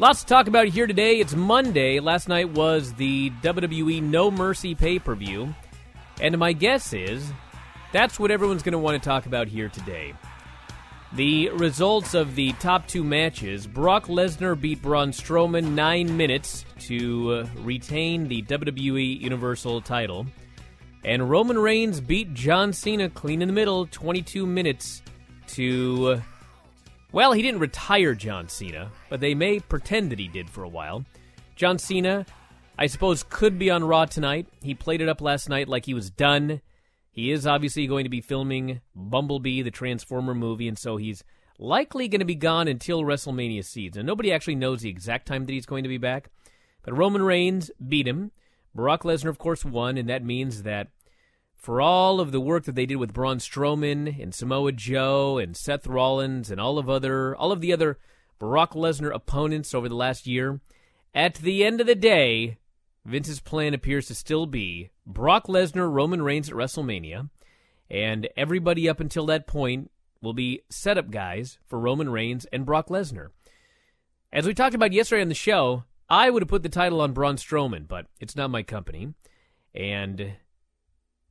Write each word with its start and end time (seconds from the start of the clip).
Lots 0.00 0.20
to 0.20 0.26
talk 0.26 0.46
about 0.46 0.68
here 0.68 0.86
today. 0.86 1.18
It's 1.18 1.34
Monday. 1.34 1.98
Last 1.98 2.28
night 2.28 2.50
was 2.50 2.92
the 2.92 3.30
WWE 3.42 4.00
No 4.00 4.30
Mercy 4.30 4.76
pay 4.76 5.00
per 5.00 5.16
view. 5.16 5.52
And 6.20 6.38
my 6.38 6.52
guess 6.52 6.92
is 6.92 7.32
that's 7.92 8.16
what 8.16 8.30
everyone's 8.30 8.62
going 8.62 8.74
to 8.74 8.78
want 8.78 9.02
to 9.02 9.04
talk 9.04 9.26
about 9.26 9.48
here 9.48 9.68
today. 9.68 10.14
The 11.14 11.48
results 11.48 12.14
of 12.14 12.36
the 12.36 12.52
top 12.54 12.86
two 12.86 13.02
matches 13.02 13.66
Brock 13.66 14.06
Lesnar 14.06 14.60
beat 14.60 14.80
Braun 14.80 15.10
Strowman 15.10 15.72
nine 15.72 16.16
minutes 16.16 16.64
to 16.82 17.32
uh, 17.32 17.48
retain 17.62 18.28
the 18.28 18.42
WWE 18.42 19.20
Universal 19.20 19.80
title. 19.80 20.26
And 21.02 21.28
Roman 21.28 21.58
Reigns 21.58 22.00
beat 22.00 22.34
John 22.34 22.72
Cena 22.72 23.10
clean 23.10 23.42
in 23.42 23.48
the 23.48 23.54
middle, 23.54 23.86
22 23.86 24.46
minutes 24.46 25.02
to. 25.48 26.06
Uh, 26.06 26.20
well, 27.12 27.32
he 27.32 27.42
didn't 27.42 27.60
retire 27.60 28.14
John 28.14 28.48
Cena, 28.48 28.90
but 29.08 29.20
they 29.20 29.34
may 29.34 29.60
pretend 29.60 30.10
that 30.10 30.18
he 30.18 30.28
did 30.28 30.50
for 30.50 30.62
a 30.62 30.68
while. 30.68 31.04
John 31.56 31.78
Cena, 31.78 32.26
I 32.78 32.86
suppose, 32.86 33.22
could 33.22 33.58
be 33.58 33.70
on 33.70 33.84
Raw 33.84 34.04
tonight. 34.04 34.46
He 34.62 34.74
played 34.74 35.00
it 35.00 35.08
up 35.08 35.20
last 35.20 35.48
night 35.48 35.68
like 35.68 35.86
he 35.86 35.94
was 35.94 36.10
done. 36.10 36.60
He 37.10 37.32
is 37.32 37.46
obviously 37.46 37.86
going 37.86 38.04
to 38.04 38.10
be 38.10 38.20
filming 38.20 38.80
Bumblebee, 38.94 39.62
the 39.62 39.70
Transformer 39.70 40.34
movie, 40.34 40.68
and 40.68 40.78
so 40.78 40.98
he's 40.98 41.24
likely 41.58 42.08
going 42.08 42.20
to 42.20 42.24
be 42.24 42.34
gone 42.34 42.68
until 42.68 43.02
WrestleMania 43.02 43.64
seeds. 43.64 43.96
And 43.96 44.06
nobody 44.06 44.32
actually 44.32 44.54
knows 44.54 44.82
the 44.82 44.90
exact 44.90 45.26
time 45.26 45.46
that 45.46 45.52
he's 45.52 45.66
going 45.66 45.82
to 45.82 45.88
be 45.88 45.98
back. 45.98 46.30
But 46.82 46.96
Roman 46.96 47.22
Reigns 47.22 47.70
beat 47.86 48.06
him. 48.06 48.30
Brock 48.74 49.02
Lesnar, 49.02 49.30
of 49.30 49.38
course, 49.38 49.64
won, 49.64 49.98
and 49.98 50.08
that 50.08 50.24
means 50.24 50.62
that 50.62 50.88
for 51.58 51.80
all 51.82 52.20
of 52.20 52.32
the 52.32 52.40
work 52.40 52.64
that 52.64 52.76
they 52.76 52.86
did 52.86 52.96
with 52.96 53.12
Braun 53.12 53.38
Strowman 53.38 54.22
and 54.22 54.34
Samoa 54.34 54.72
Joe 54.72 55.38
and 55.38 55.56
Seth 55.56 55.86
Rollins 55.86 56.50
and 56.50 56.60
all 56.60 56.78
of 56.78 56.88
other 56.88 57.36
all 57.36 57.52
of 57.52 57.60
the 57.60 57.72
other 57.72 57.98
Brock 58.38 58.72
Lesnar 58.74 59.12
opponents 59.12 59.74
over 59.74 59.88
the 59.88 59.96
last 59.96 60.26
year, 60.26 60.60
at 61.14 61.34
the 61.34 61.64
end 61.64 61.80
of 61.80 61.88
the 61.88 61.96
day, 61.96 62.58
Vince's 63.04 63.40
plan 63.40 63.74
appears 63.74 64.06
to 64.06 64.14
still 64.14 64.46
be 64.46 64.90
Brock 65.04 65.46
Lesnar, 65.48 65.92
Roman 65.92 66.22
Reigns 66.22 66.48
at 66.48 66.54
WrestleMania, 66.54 67.28
and 67.90 68.28
everybody 68.36 68.88
up 68.88 69.00
until 69.00 69.26
that 69.26 69.46
point 69.46 69.90
will 70.22 70.34
be 70.34 70.62
setup 70.70 71.10
guys 71.10 71.58
for 71.66 71.78
Roman 71.80 72.10
Reigns 72.10 72.46
and 72.52 72.64
Brock 72.64 72.88
Lesnar. 72.88 73.28
As 74.32 74.46
we 74.46 74.54
talked 74.54 74.74
about 74.74 74.92
yesterday 74.92 75.22
on 75.22 75.28
the 75.28 75.34
show, 75.34 75.84
I 76.08 76.30
would 76.30 76.42
have 76.42 76.48
put 76.48 76.62
the 76.62 76.68
title 76.68 77.00
on 77.00 77.12
Braun 77.12 77.36
Strowman, 77.36 77.88
but 77.88 78.06
it's 78.20 78.36
not 78.36 78.50
my 78.50 78.62
company. 78.62 79.14
And 79.74 80.34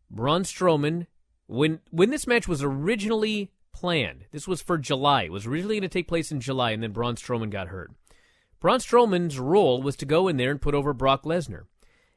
Braun 0.10 0.44
Strowman, 0.44 1.08
when 1.48 1.80
when 1.92 2.10
this 2.10 2.28
match 2.28 2.48
was 2.48 2.64
originally 2.64 3.52
planned, 3.74 4.26
this 4.32 4.48
was 4.48 4.62
for 4.62 4.78
July. 4.78 5.24
It 5.24 5.32
was 5.32 5.46
originally 5.46 5.76
going 5.76 5.82
to 5.84 5.88
take 5.90 6.08
place 6.08 6.32
in 6.32 6.40
July, 6.40 6.72
and 6.72 6.82
then 6.82 6.92
Braun 6.92 7.16
Strowman 7.16 7.50
got 7.50 7.68
hurt. 7.68 7.92
Braun 8.60 8.80
Strowman's 8.80 9.40
role 9.40 9.82
was 9.82 9.96
to 9.98 10.06
go 10.06 10.28
in 10.28 10.38
there 10.38 10.52
and 10.52 10.62
put 10.62 10.74
over 10.74 10.94
Brock 10.94 11.24
Lesnar. 11.24 11.64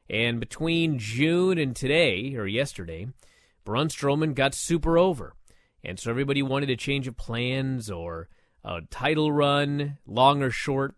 And 0.08 0.40
between 0.40 0.98
June 0.98 1.58
and 1.58 1.76
today, 1.76 2.34
or 2.34 2.46
yesterday, 2.46 3.08
Braun 3.64 3.88
Strowman 3.88 4.34
got 4.34 4.54
super 4.54 4.98
over. 4.98 5.34
And 5.84 5.98
so 5.98 6.10
everybody 6.10 6.42
wanted 6.42 6.70
a 6.70 6.76
change 6.76 7.06
of 7.06 7.16
plans 7.16 7.90
or 7.90 8.28
a 8.64 8.80
title 8.90 9.32
run, 9.32 9.98
long 10.06 10.42
or 10.42 10.50
short, 10.50 10.94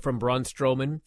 from 0.00 0.18
Braun 0.18 0.44
Strowman. 0.44 1.00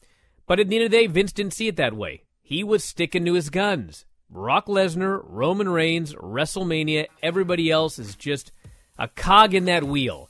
But 0.46 0.60
at 0.60 0.70
the 0.70 0.76
end 0.76 0.86
of 0.86 0.92
the 0.92 0.98
day, 0.98 1.08
Vince 1.08 1.32
didn't 1.32 1.54
see 1.54 1.68
it 1.68 1.78
that 1.78 1.96
way. 1.96 2.26
He 2.42 2.64
was 2.64 2.84
sticking 2.84 3.26
to 3.26 3.34
his 3.34 3.50
guns. 3.50 4.06
Brock 4.32 4.68
Lesnar, 4.68 5.22
Roman 5.26 5.68
Reigns, 5.68 6.16
WrestleMania, 6.16 7.08
everybody 7.22 7.70
else 7.70 8.00
is 8.00 8.16
just 8.16 8.54
a 8.98 9.10
cog 9.10 9.54
in 9.54 9.66
that 9.66 9.84
wheel. 9.84 10.30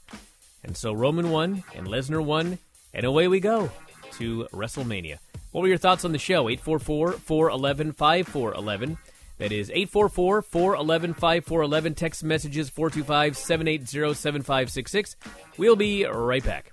And 0.64 0.76
so 0.76 0.92
Roman 0.92 1.30
won 1.30 1.62
and 1.72 1.86
Lesnar 1.86 2.24
won, 2.24 2.58
and 2.92 3.06
away 3.06 3.28
we 3.28 3.38
go 3.38 3.70
to 4.14 4.48
WrestleMania. 4.52 5.18
What 5.52 5.60
were 5.60 5.68
your 5.68 5.78
thoughts 5.78 6.04
on 6.04 6.10
the 6.10 6.18
show? 6.18 6.48
844 6.48 7.12
411 7.12 7.92
5411. 7.92 8.98
That 9.38 9.52
is 9.52 9.70
844 9.70 10.42
411 10.42 11.14
5411. 11.14 11.94
Text 11.94 12.24
messages 12.24 12.70
425 12.70 13.36
780 13.36 14.14
7566. 14.14 15.16
We'll 15.56 15.76
be 15.76 16.06
right 16.06 16.44
back. 16.44 16.72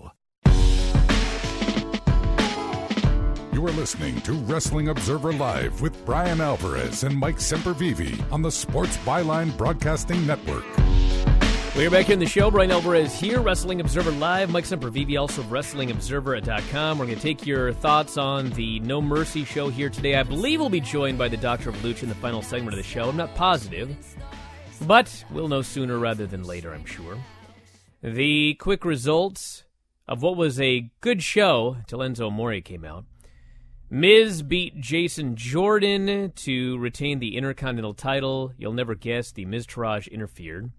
You 3.61 3.67
are 3.67 3.71
listening 3.73 4.19
to 4.21 4.33
Wrestling 4.33 4.87
Observer 4.87 5.33
Live 5.33 5.81
with 5.81 6.03
Brian 6.03 6.41
Alvarez 6.41 7.03
and 7.03 7.15
Mike 7.15 7.37
Sempervive 7.37 8.19
on 8.33 8.41
the 8.41 8.49
Sports 8.51 8.97
Byline 8.97 9.55
Broadcasting 9.55 10.25
Network. 10.25 10.65
We're 11.75 11.91
back 11.91 12.09
in 12.09 12.17
the 12.17 12.25
show. 12.25 12.49
Brian 12.49 12.71
Alvarez 12.71 13.19
here, 13.19 13.39
Wrestling 13.39 13.79
Observer 13.79 14.09
Live. 14.13 14.49
Mike 14.49 14.63
Sempervive, 14.63 15.21
also 15.21 15.43
WrestlingObserver.com. 15.43 16.97
We're 16.97 17.05
going 17.05 17.17
to 17.17 17.21
take 17.21 17.45
your 17.45 17.71
thoughts 17.71 18.17
on 18.17 18.49
the 18.53 18.79
No 18.79 18.99
Mercy 18.99 19.45
show 19.45 19.69
here 19.69 19.91
today. 19.91 20.15
I 20.15 20.23
believe 20.23 20.59
we'll 20.59 20.69
be 20.69 20.81
joined 20.81 21.19
by 21.19 21.27
the 21.27 21.37
Doctor 21.37 21.69
of 21.69 21.75
Lucha 21.83 22.01
in 22.01 22.09
the 22.09 22.15
final 22.15 22.41
segment 22.41 22.73
of 22.73 22.77
the 22.77 22.89
show. 22.89 23.09
I'm 23.09 23.15
not 23.15 23.35
positive, 23.35 23.95
but 24.87 25.23
we'll 25.29 25.49
know 25.49 25.61
sooner 25.61 25.99
rather 25.99 26.25
than 26.25 26.45
later, 26.45 26.73
I'm 26.73 26.85
sure. 26.85 27.15
The 28.01 28.55
quick 28.55 28.83
results 28.85 29.65
of 30.07 30.23
what 30.23 30.35
was 30.35 30.59
a 30.59 30.89
good 30.99 31.21
show 31.21 31.77
till 31.85 31.99
Enzo 31.99 32.25
Amore 32.25 32.59
came 32.61 32.83
out. 32.83 33.05
Miz 33.93 34.41
beat 34.41 34.79
Jason 34.79 35.35
Jordan 35.35 36.31
to 36.37 36.77
retain 36.77 37.19
the 37.19 37.35
Intercontinental 37.35 37.93
title. 37.93 38.53
You'll 38.57 38.71
never 38.71 38.95
guess 38.95 39.33
the 39.33 39.45
Miztourage 39.45 40.09
interfered. 40.09 40.71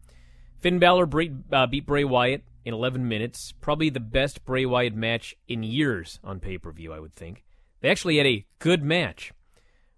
Finn 0.56 0.78
Balor 0.78 1.10
uh, 1.52 1.66
beat 1.66 1.84
Bray 1.84 2.04
Wyatt 2.04 2.42
in 2.64 2.72
11 2.72 3.06
minutes. 3.06 3.52
Probably 3.60 3.90
the 3.90 4.00
best 4.00 4.46
Bray 4.46 4.64
Wyatt 4.64 4.94
match 4.94 5.36
in 5.46 5.62
years 5.62 6.20
on 6.24 6.40
pay 6.40 6.56
per 6.56 6.72
view, 6.72 6.90
I 6.90 7.00
would 7.00 7.12
think. 7.12 7.44
They 7.82 7.90
actually 7.90 8.16
had 8.16 8.26
a 8.26 8.46
good 8.60 8.82
match. 8.82 9.34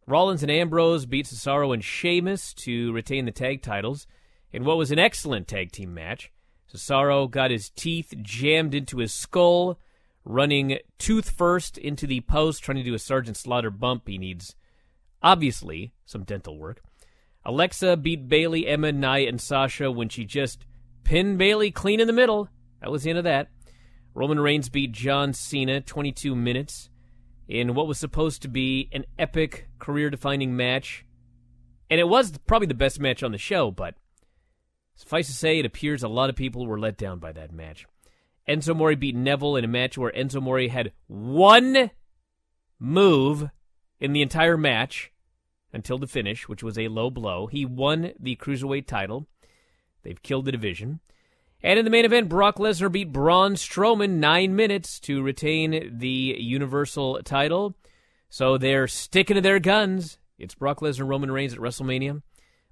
Rollins 0.09 0.43
and 0.43 0.51
Ambrose 0.51 1.07
beat 1.07 1.27
Cesaro 1.27 1.73
and 1.73 1.85
Sheamus 1.85 2.53
to 2.55 2.93
retain 2.93 3.27
the 3.27 3.31
tag 3.31 3.63
titles 3.63 4.09
in 4.53 4.65
what 4.65 4.77
was 4.77 4.91
an 4.91 4.99
excellent 4.99 5.47
tag 5.47 5.71
team 5.71 5.95
match. 5.95 6.33
Cesaro 6.69 7.31
got 7.31 7.53
his 7.53 7.71
teeth 7.71 8.13
jammed 8.23 8.75
into 8.75 8.99
his 8.99 9.15
skull, 9.15 9.79
running 10.25 10.79
tooth 10.99 11.31
first 11.31 11.79
into 11.79 12.07
the 12.07 12.21
post, 12.23 12.63
trying 12.63 12.77
to 12.77 12.83
do 12.83 12.95
a 12.95 12.99
Sergeant 12.99 13.37
Slaughter 13.37 13.71
bump. 13.71 14.09
He 14.09 14.19
needs, 14.19 14.55
obviously, 15.23 15.93
some 16.05 16.25
dental 16.25 16.59
work. 16.59 16.83
Alexa 17.45 17.99
beat 17.99 18.29
Bayley, 18.29 18.67
Emma, 18.67 18.91
Nia, 18.91 19.29
and 19.29 19.41
Sasha 19.41 19.91
when 19.91 20.09
she 20.09 20.25
just 20.25 20.65
pinned 21.05 21.37
Bayley 21.39 21.71
clean 21.71 22.01
in 22.01 22.07
the 22.07 22.13
middle. 22.13 22.49
That 22.81 22.91
was 22.91 23.03
the 23.03 23.11
end 23.11 23.19
of 23.19 23.25
that. 23.25 23.49
Roman 24.15 24.41
Reigns 24.41 24.69
beat 24.69 24.93
John 24.93 25.33
Cena 25.33 25.81
22 25.81 26.35
minutes 26.35 26.89
in 27.49 27.75
what 27.75 27.87
was 27.87 27.99
supposed 27.99 28.43
to 28.43 28.49
be 28.49 28.89
an 28.93 29.05
epic 29.19 29.69
career 29.79 30.09
defining 30.09 30.57
match. 30.57 31.05
And 31.91 32.01
it 32.01 32.09
was 32.09 32.39
probably 32.47 32.67
the 32.67 32.75
best 32.75 32.99
match 32.99 33.23
on 33.23 33.33
the 33.33 33.39
show, 33.39 33.71
but 33.71 33.95
suffice 34.95 35.27
to 35.27 35.33
say, 35.35 35.59
it 35.59 35.67
appears 35.67 36.03
a 36.03 36.09
lot 36.09 36.31
of 36.31 36.37
people 36.37 36.67
were 36.67 36.79
let 36.79 36.97
down 36.97 37.19
by 37.19 37.33
that 37.33 37.53
match. 37.53 37.87
Enzo 38.49 38.71
Amore 38.71 38.97
beat 38.97 39.17
Neville 39.17 39.57
in 39.57 39.65
a 39.65 39.69
match 39.69 39.97
where 39.97 40.13
Enzo 40.13 40.37
Amore 40.37 40.69
had 40.69 40.93
one 41.07 41.91
move 42.79 43.49
in 44.01 44.13
the 44.13 44.23
entire 44.23 44.57
match 44.57 45.13
until 45.73 45.99
the 45.99 46.07
finish, 46.07 46.49
which 46.49 46.63
was 46.63 46.79
a 46.79 46.89
low 46.89 47.11
blow. 47.11 47.47
He 47.47 47.65
won 47.65 48.13
the 48.19 48.37
Cruiserweight 48.37 48.87
title. 48.87 49.27
They've 50.03 50.23
killed 50.23 50.45
the 50.45 50.53
division. 50.53 51.01
And 51.63 51.79
in 51.79 51.87
the 51.87 51.91
main 51.91 52.05
event, 52.05 52.29
Brock 52.29 52.59
Lesnar 52.59 52.93
beat 52.93 53.11
Braun 53.11 53.55
Strowman 53.55 54.19
nine 54.19 54.55
minutes 54.55 55.01
to 55.01 55.23
retain 55.23 55.99
the 55.99 56.37
Universal 56.39 57.23
title. 57.25 57.75
So 58.29 58.59
they're 58.59 58.87
sticking 58.87 59.37
to 59.37 59.41
their 59.41 59.59
guns. 59.59 60.19
It's 60.39 60.55
Brock 60.55 60.81
Lesnar 60.81 61.09
Roman 61.09 61.33
Reigns 61.33 61.55
at 61.55 61.61
WrestleMania. 61.61 62.21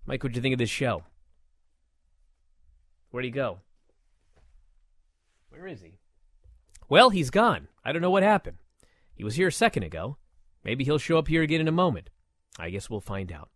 Mike, 0.05 0.23
what'd 0.23 0.37
you 0.37 0.43
think 0.43 0.53
of 0.53 0.59
this 0.59 0.69
show? 0.69 1.05
Where'd 3.11 3.25
he 3.25 3.31
go? 3.31 3.61
Where 5.63 5.71
is 5.71 5.81
he? 5.81 5.93
Well, 6.89 7.11
he's 7.11 7.31
gone. 7.31 7.69
I 7.85 7.93
don't 7.93 8.03
know 8.03 8.11
what 8.11 8.25
happened. 8.25 8.57
He 9.15 9.23
was 9.23 9.37
here 9.37 9.47
a 9.47 9.53
second 9.53 9.85
ago. 9.85 10.17
Maybe 10.65 10.83
he'll 10.83 10.99
show 10.99 11.19
up 11.19 11.29
here 11.29 11.41
again 11.41 11.61
in 11.61 11.69
a 11.69 11.73
moment. 11.73 12.11
I 12.59 12.71
guess 12.71 12.91
we'll 12.91 13.01
find 13.01 13.31
out. 13.31 13.49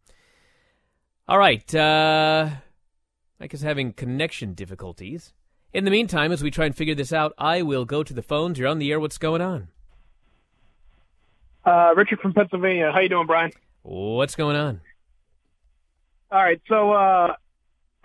All 1.27 1.37
right. 1.37 1.75
Uh, 1.75 2.51
Mike 3.41 3.53
is 3.53 3.63
having 3.63 3.93
connection 3.93 4.55
difficulties. 4.55 5.33
In 5.73 5.85
the 5.85 5.91
meantime, 5.91 6.31
as 6.31 6.45
we 6.45 6.51
try 6.53 6.67
and 6.67 6.77
figure 6.77 6.95
this 6.95 7.13
out, 7.13 7.33
I 7.39 7.63
will 7.63 7.85
go 7.85 8.05
to 8.05 8.15
the 8.15 8.23
phones. 8.23 8.57
You're 8.57 8.69
on 8.69 8.79
the 8.79 8.93
air. 8.93 9.01
What's 9.01 9.19
going 9.19 9.43
on? 9.43 9.67
Uh, 11.65 11.91
Richard 11.97 12.21
from 12.21 12.35
Pennsylvania. 12.35 12.93
How 12.93 13.01
you 13.01 13.09
doing, 13.09 13.27
Brian? 13.27 13.51
What's 13.83 14.37
going 14.37 14.55
on? 14.55 14.81
All 16.31 16.41
right. 16.41 16.63
So, 16.69 16.93
uh, 16.93 17.35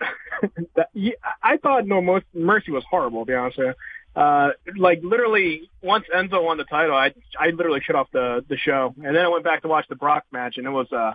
I 1.42 1.56
thought 1.58 1.86
No 1.86 2.20
Mercy 2.34 2.70
was 2.70 2.84
horrible. 2.88 3.24
To 3.24 3.26
be 3.26 3.34
honest 3.34 3.58
with 3.58 3.66
you. 3.68 3.74
Uh, 4.14 4.50
like 4.76 5.00
literally, 5.02 5.70
once 5.82 6.04
Enzo 6.14 6.44
won 6.44 6.58
the 6.58 6.64
title, 6.64 6.94
I 6.94 7.14
I 7.38 7.48
literally 7.48 7.80
shut 7.80 7.96
off 7.96 8.08
the 8.12 8.44
the 8.46 8.58
show, 8.58 8.94
and 8.96 9.16
then 9.16 9.24
I 9.24 9.28
went 9.28 9.44
back 9.44 9.62
to 9.62 9.68
watch 9.68 9.86
the 9.88 9.96
Brock 9.96 10.24
match, 10.30 10.58
and 10.58 10.66
it 10.66 10.70
was 10.70 10.92
uh, 10.92 11.14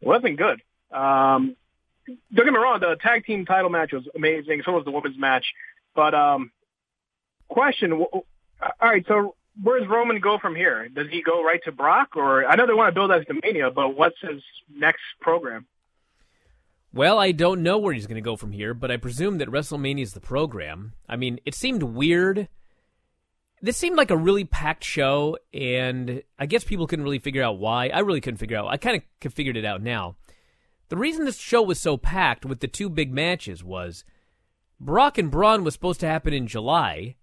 wasn't 0.00 0.38
good. 0.38 0.62
Um, 0.90 1.56
don't 2.34 2.46
get 2.46 2.52
me 2.52 2.58
wrong, 2.58 2.80
the 2.80 2.96
tag 3.00 3.26
team 3.26 3.44
title 3.44 3.70
match 3.70 3.92
was 3.92 4.08
amazing. 4.16 4.62
So 4.64 4.72
was 4.72 4.84
the 4.84 4.90
women's 4.90 5.18
match. 5.18 5.44
But 5.94 6.14
um, 6.14 6.52
question: 7.48 7.92
All 7.92 8.24
right, 8.80 9.04
so 9.06 9.34
where 9.62 9.78
does 9.78 9.88
Roman 9.88 10.20
go 10.20 10.38
from 10.38 10.56
here? 10.56 10.88
Does 10.88 11.08
he 11.10 11.22
go 11.22 11.44
right 11.44 11.60
to 11.64 11.72
Brock, 11.72 12.16
or 12.16 12.46
I 12.46 12.56
know 12.56 12.66
they 12.66 12.72
want 12.72 12.88
to 12.88 12.98
build 12.98 13.12
as 13.12 13.26
the 13.28 13.38
Mania, 13.42 13.70
but 13.70 13.94
what's 13.96 14.18
his 14.22 14.42
next 14.74 15.02
program? 15.20 15.66
Well, 16.92 17.20
I 17.20 17.30
don't 17.30 17.62
know 17.62 17.78
where 17.78 17.94
he's 17.94 18.08
going 18.08 18.16
to 18.16 18.20
go 18.20 18.36
from 18.36 18.50
here, 18.50 18.74
but 18.74 18.90
I 18.90 18.96
presume 18.96 19.38
that 19.38 19.48
WrestleMania 19.48 20.02
is 20.02 20.12
the 20.12 20.20
program. 20.20 20.94
I 21.08 21.14
mean, 21.14 21.38
it 21.46 21.54
seemed 21.54 21.84
weird. 21.84 22.48
This 23.62 23.76
seemed 23.76 23.96
like 23.96 24.10
a 24.10 24.16
really 24.16 24.44
packed 24.44 24.82
show, 24.82 25.38
and 25.54 26.22
I 26.36 26.46
guess 26.46 26.64
people 26.64 26.88
couldn't 26.88 27.04
really 27.04 27.20
figure 27.20 27.44
out 27.44 27.58
why. 27.58 27.88
I 27.88 28.00
really 28.00 28.20
couldn't 28.20 28.38
figure 28.38 28.56
out. 28.56 28.68
I 28.68 28.76
kind 28.76 29.00
of 29.24 29.32
figured 29.32 29.56
it 29.56 29.64
out 29.64 29.82
now. 29.82 30.16
The 30.88 30.96
reason 30.96 31.24
this 31.24 31.38
show 31.38 31.62
was 31.62 31.80
so 31.80 31.96
packed 31.96 32.44
with 32.44 32.58
the 32.58 32.66
two 32.66 32.90
big 32.90 33.12
matches 33.12 33.62
was 33.62 34.04
Brock 34.80 35.16
and 35.16 35.30
Braun 35.30 35.62
was 35.62 35.74
supposed 35.74 36.00
to 36.00 36.08
happen 36.08 36.32
in 36.32 36.48
July, 36.48 37.14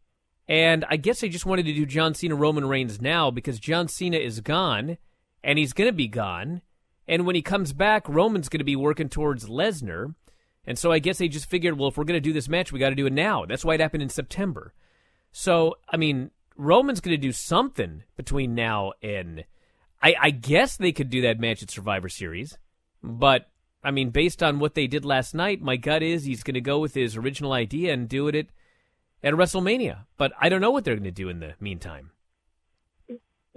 and 0.48 0.86
I 0.90 0.96
guess 0.96 1.20
they 1.20 1.28
just 1.28 1.46
wanted 1.46 1.66
to 1.66 1.74
do 1.74 1.86
John 1.86 2.14
Cena 2.14 2.36
Roman 2.36 2.68
Reigns 2.68 3.02
now 3.02 3.32
because 3.32 3.60
John 3.60 3.90
Cena 3.90 4.18
is 4.18 4.40
gone, 4.40 4.98
and 5.44 5.60
he's 5.60 5.74
going 5.74 5.90
to 5.90 5.94
be 5.94 6.08
gone 6.08 6.62
and 7.08 7.26
when 7.26 7.36
he 7.36 7.42
comes 7.42 7.74
back, 7.74 8.08
Roman's 8.10 8.50
going 8.50 8.60
to 8.60 8.66
be 8.66 8.76
working 8.76 9.10
towards 9.10 9.48
Lesnar. 9.48 10.14
And 10.66 10.78
so 10.78 10.92
I 10.92 11.00
guess 11.00 11.18
they 11.18 11.30
just 11.30 11.50
figured, 11.50 11.78
well, 11.78 11.88
if 11.88 11.98
we're 11.98 12.04
going 12.04 12.22
to 12.22 12.30
do 12.30 12.34
this 12.34 12.50
match, 12.50 12.72
we 12.72 12.80
got 12.80 12.90
to 12.90 12.96
do 12.96 13.06
it 13.06 13.14
now. 13.14 13.46
That's 13.46 13.64
why 13.64 13.76
it 13.76 13.80
happened 13.80 14.04
in 14.04 14.10
September. 14.10 14.74
So, 15.32 15.76
I 15.88 15.96
mean, 15.96 16.32
Roman's 16.58 17.00
going 17.00 17.16
to 17.16 17.22
do 17.22 17.32
something 17.32 18.04
between 18.18 18.56
now 18.56 18.94
and. 19.02 19.46
I, 20.02 20.16
I 20.22 20.30
guess 20.30 20.78
they 20.78 20.92
could 20.92 21.10
do 21.10 21.22
that 21.22 21.40
match 21.40 21.64
at 21.64 21.72
Survivor 21.72 22.10
Series. 22.10 22.58
But, 23.02 23.50
I 23.84 23.92
mean, 23.92 24.10
based 24.10 24.44
on 24.44 24.60
what 24.60 24.76
they 24.76 24.86
did 24.86 25.06
last 25.06 25.34
night, 25.34 25.62
my 25.62 25.76
gut 25.76 26.04
is 26.04 26.26
he's 26.26 26.44
going 26.44 26.54
to 26.56 26.62
go 26.62 26.80
with 26.80 26.94
his 26.94 27.16
original 27.16 27.54
idea 27.54 27.94
and 27.94 28.08
do 28.08 28.28
it 28.28 28.36
at, 28.36 28.48
at 29.24 29.34
WrestleMania. 29.34 30.06
But 30.18 30.34
I 30.40 30.50
don't 30.50 30.62
know 30.62 30.72
what 30.72 30.84
they're 30.84 30.96
going 30.96 31.04
to 31.06 31.12
do 31.12 31.30
in 31.30 31.40
the 31.40 31.54
meantime 31.60 32.12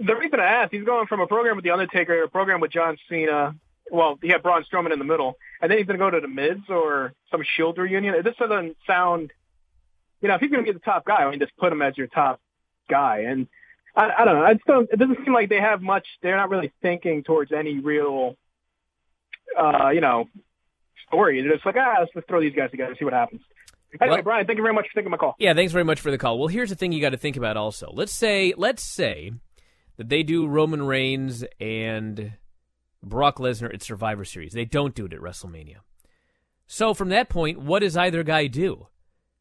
the 0.05 0.15
reason 0.15 0.39
I 0.39 0.45
asked, 0.63 0.73
he's 0.73 0.83
going 0.83 1.07
from 1.07 1.19
a 1.21 1.27
program 1.27 1.55
with 1.55 1.63
The 1.63 1.71
Undertaker 1.71 2.19
to 2.19 2.25
a 2.25 2.29
program 2.29 2.59
with 2.59 2.71
John 2.71 2.97
Cena. 3.09 3.55
Well, 3.91 4.17
he 4.21 4.29
had 4.29 4.41
Braun 4.41 4.63
Strowman 4.71 4.93
in 4.93 4.99
the 4.99 5.05
middle, 5.05 5.35
and 5.61 5.69
then 5.69 5.77
he's 5.77 5.87
going 5.87 5.99
to 5.99 6.05
go 6.05 6.09
to 6.09 6.21
the 6.21 6.27
Miz 6.27 6.59
or 6.69 7.13
some 7.29 7.41
Shield 7.55 7.77
reunion. 7.77 8.15
This 8.23 8.35
doesn't 8.37 8.77
sound, 8.87 9.31
you 10.21 10.27
know, 10.29 10.35
if 10.35 10.41
he's 10.41 10.49
going 10.49 10.63
to 10.65 10.71
be 10.71 10.77
the 10.77 10.83
top 10.83 11.05
guy, 11.05 11.23
I 11.23 11.29
mean, 11.29 11.39
just 11.39 11.55
put 11.57 11.71
him 11.73 11.81
as 11.81 11.97
your 11.97 12.07
top 12.07 12.39
guy. 12.89 13.25
And 13.27 13.47
I, 13.95 14.09
I 14.19 14.25
don't 14.25 14.35
know. 14.35 14.45
I 14.45 14.53
just 14.53 14.65
don't, 14.65 14.89
it 14.91 14.97
doesn't 14.97 15.25
seem 15.25 15.33
like 15.33 15.49
they 15.49 15.59
have 15.59 15.81
much. 15.81 16.05
They're 16.21 16.37
not 16.37 16.49
really 16.49 16.71
thinking 16.81 17.23
towards 17.23 17.51
any 17.51 17.79
real, 17.79 18.37
uh, 19.59 19.89
you 19.89 20.01
know, 20.01 20.29
story. 21.07 21.41
They're 21.41 21.53
just 21.53 21.65
like, 21.65 21.75
ah, 21.77 21.95
let's 21.99 22.13
just 22.13 22.27
throw 22.27 22.39
these 22.39 22.55
guys 22.55 22.71
together, 22.71 22.91
and 22.91 22.97
see 22.97 23.05
what 23.05 23.13
happens. 23.13 23.41
Anyway, 23.99 24.17
Well- 24.17 24.23
Brian, 24.23 24.47
thank 24.47 24.55
you 24.55 24.63
very 24.63 24.73
much 24.73 24.87
for 24.87 24.95
taking 24.95 25.11
my 25.11 25.17
call. 25.17 25.35
Yeah, 25.37 25.53
thanks 25.53 25.73
very 25.73 25.83
much 25.83 25.99
for 25.99 26.11
the 26.11 26.17
call. 26.17 26.39
Well, 26.39 26.47
here's 26.47 26.69
the 26.69 26.75
thing 26.75 26.93
you 26.93 27.01
got 27.01 27.09
to 27.09 27.17
think 27.17 27.35
about 27.35 27.57
also. 27.57 27.91
Let's 27.93 28.13
say 28.13 28.53
let's 28.55 28.83
say 28.83 29.33
that 30.01 30.09
they 30.09 30.23
do 30.23 30.47
Roman 30.47 30.81
Reigns 30.81 31.45
and 31.59 32.33
Brock 33.03 33.37
Lesnar 33.37 33.71
at 33.71 33.83
Survivor 33.83 34.25
Series. 34.25 34.53
They 34.53 34.65
don't 34.65 34.95
do 34.95 35.05
it 35.05 35.13
at 35.13 35.19
WrestleMania. 35.19 35.77
So 36.65 36.95
from 36.95 37.09
that 37.09 37.29
point, 37.29 37.61
what 37.61 37.81
does 37.81 37.95
either 37.95 38.23
guy 38.23 38.47
do? 38.47 38.87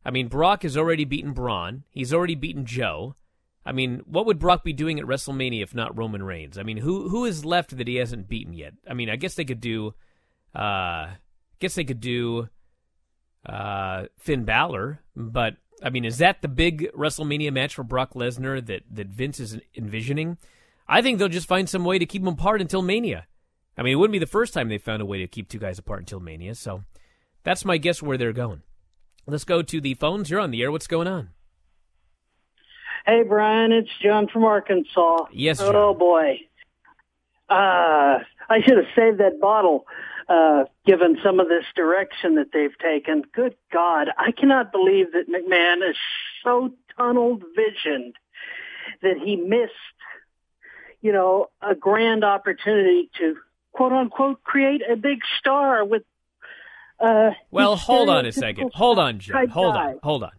I 0.04 0.10
mean, 0.10 0.28
Brock 0.28 0.64
has 0.64 0.76
already 0.76 1.06
beaten 1.06 1.32
Braun. 1.32 1.84
He's 1.88 2.12
already 2.12 2.34
beaten 2.34 2.66
Joe. 2.66 3.14
I 3.64 3.72
mean, 3.72 4.02
what 4.04 4.26
would 4.26 4.38
Brock 4.38 4.62
be 4.62 4.74
doing 4.74 5.00
at 5.00 5.06
WrestleMania 5.06 5.62
if 5.62 5.74
not 5.74 5.96
Roman 5.96 6.22
Reigns? 6.22 6.58
I 6.58 6.62
mean, 6.62 6.76
who 6.76 7.08
who 7.08 7.24
is 7.24 7.46
left 7.46 7.74
that 7.78 7.88
he 7.88 7.96
hasn't 7.96 8.28
beaten 8.28 8.52
yet? 8.52 8.74
I 8.86 8.92
mean, 8.92 9.08
I 9.08 9.16
guess 9.16 9.36
they 9.36 9.46
could 9.46 9.62
do 9.62 9.94
uh 10.54 10.58
I 10.58 11.16
guess 11.58 11.74
they 11.74 11.84
could 11.84 12.00
do 12.00 12.50
uh, 13.46 14.04
Finn 14.18 14.44
Balor. 14.44 15.00
But 15.16 15.56
I 15.82 15.90
mean, 15.90 16.04
is 16.04 16.18
that 16.18 16.42
the 16.42 16.48
big 16.48 16.90
WrestleMania 16.92 17.52
match 17.52 17.74
for 17.74 17.82
Brock 17.82 18.14
Lesnar 18.14 18.64
that 18.66 18.82
that 18.90 19.08
Vince 19.08 19.40
is 19.40 19.58
envisioning? 19.74 20.38
I 20.88 21.02
think 21.02 21.18
they'll 21.18 21.28
just 21.28 21.48
find 21.48 21.68
some 21.68 21.84
way 21.84 21.98
to 21.98 22.06
keep 22.06 22.22
them 22.22 22.34
apart 22.34 22.60
until 22.60 22.82
Mania. 22.82 23.26
I 23.78 23.82
mean, 23.82 23.92
it 23.92 23.96
wouldn't 23.96 24.12
be 24.12 24.18
the 24.18 24.26
first 24.26 24.52
time 24.52 24.68
they 24.68 24.78
found 24.78 25.00
a 25.00 25.06
way 25.06 25.18
to 25.18 25.26
keep 25.26 25.48
two 25.48 25.58
guys 25.58 25.78
apart 25.78 26.00
until 26.00 26.20
Mania. 26.20 26.54
So 26.54 26.82
that's 27.44 27.64
my 27.64 27.78
guess 27.78 28.02
where 28.02 28.18
they're 28.18 28.32
going. 28.32 28.62
Let's 29.26 29.44
go 29.44 29.62
to 29.62 29.80
the 29.80 29.94
phones. 29.94 30.28
You're 30.30 30.40
on 30.40 30.50
the 30.50 30.62
air. 30.62 30.72
What's 30.72 30.86
going 30.88 31.06
on? 31.06 31.30
Hey, 33.06 33.22
Brian, 33.26 33.72
it's 33.72 33.88
John 34.02 34.28
from 34.28 34.44
Arkansas. 34.44 35.26
Yes, 35.32 35.58
John. 35.58 35.74
Oh, 35.74 35.94
boy. 35.94 36.40
Uh, 37.48 38.18
I 38.48 38.60
should 38.66 38.76
have 38.76 38.86
saved 38.94 39.18
that 39.18 39.40
bottle, 39.40 39.86
uh, 40.30 40.64
given 40.86 41.18
some 41.24 41.40
of 41.40 41.48
this 41.48 41.64
direction 41.74 42.36
that 42.36 42.52
they've 42.52 42.78
taken. 42.78 43.24
Good 43.34 43.56
God, 43.72 44.08
I 44.16 44.30
cannot 44.30 44.70
believe 44.70 45.06
that 45.12 45.28
McMahon 45.28 45.90
is 45.90 45.96
so 46.44 46.72
tunnel 46.96 47.40
visioned 47.56 48.14
that 49.02 49.16
he 49.18 49.34
missed, 49.34 49.72
you 51.02 51.12
know, 51.12 51.48
a 51.60 51.74
grand 51.74 52.22
opportunity 52.22 53.10
to 53.18 53.36
quote 53.72 53.92
unquote 53.92 54.44
create 54.44 54.82
a 54.88 54.94
big 54.94 55.18
star 55.40 55.84
with, 55.84 56.04
uh, 57.00 57.30
Well, 57.50 57.74
hold 57.74 58.08
on 58.08 58.24
a 58.24 58.30
second. 58.30 58.70
Hold 58.74 59.00
on, 59.00 59.18
John. 59.18 59.48
Hold 59.48 59.74
guy. 59.74 59.88
on. 59.88 59.98
Hold 60.04 60.22
on. 60.22 60.32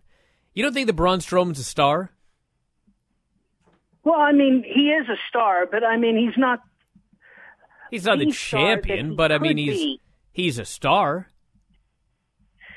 You 0.53 0.63
don't 0.63 0.73
think 0.73 0.87
that 0.87 0.93
Braun 0.93 1.19
Strowman's 1.19 1.59
a 1.59 1.65
star? 1.65 2.11
Well, 4.05 4.19
I 4.19 4.31
mean, 4.31 4.63
he 4.65 4.89
is 4.89 5.09
a 5.09 5.17
star, 5.27 5.65
but 5.69 5.83
I 5.83 5.97
mean, 5.97 6.17
he's 6.17 6.37
not 6.37 6.61
He's 7.91 8.05
not 8.05 8.17
the 8.17 8.25
The 8.25 8.31
champion, 8.31 9.15
but 9.15 9.31
I 9.31 9.37
mean, 9.37 9.57
he's 9.57 9.77
be. 9.77 10.01
he's 10.31 10.57
a 10.57 10.65
star. 10.65 11.27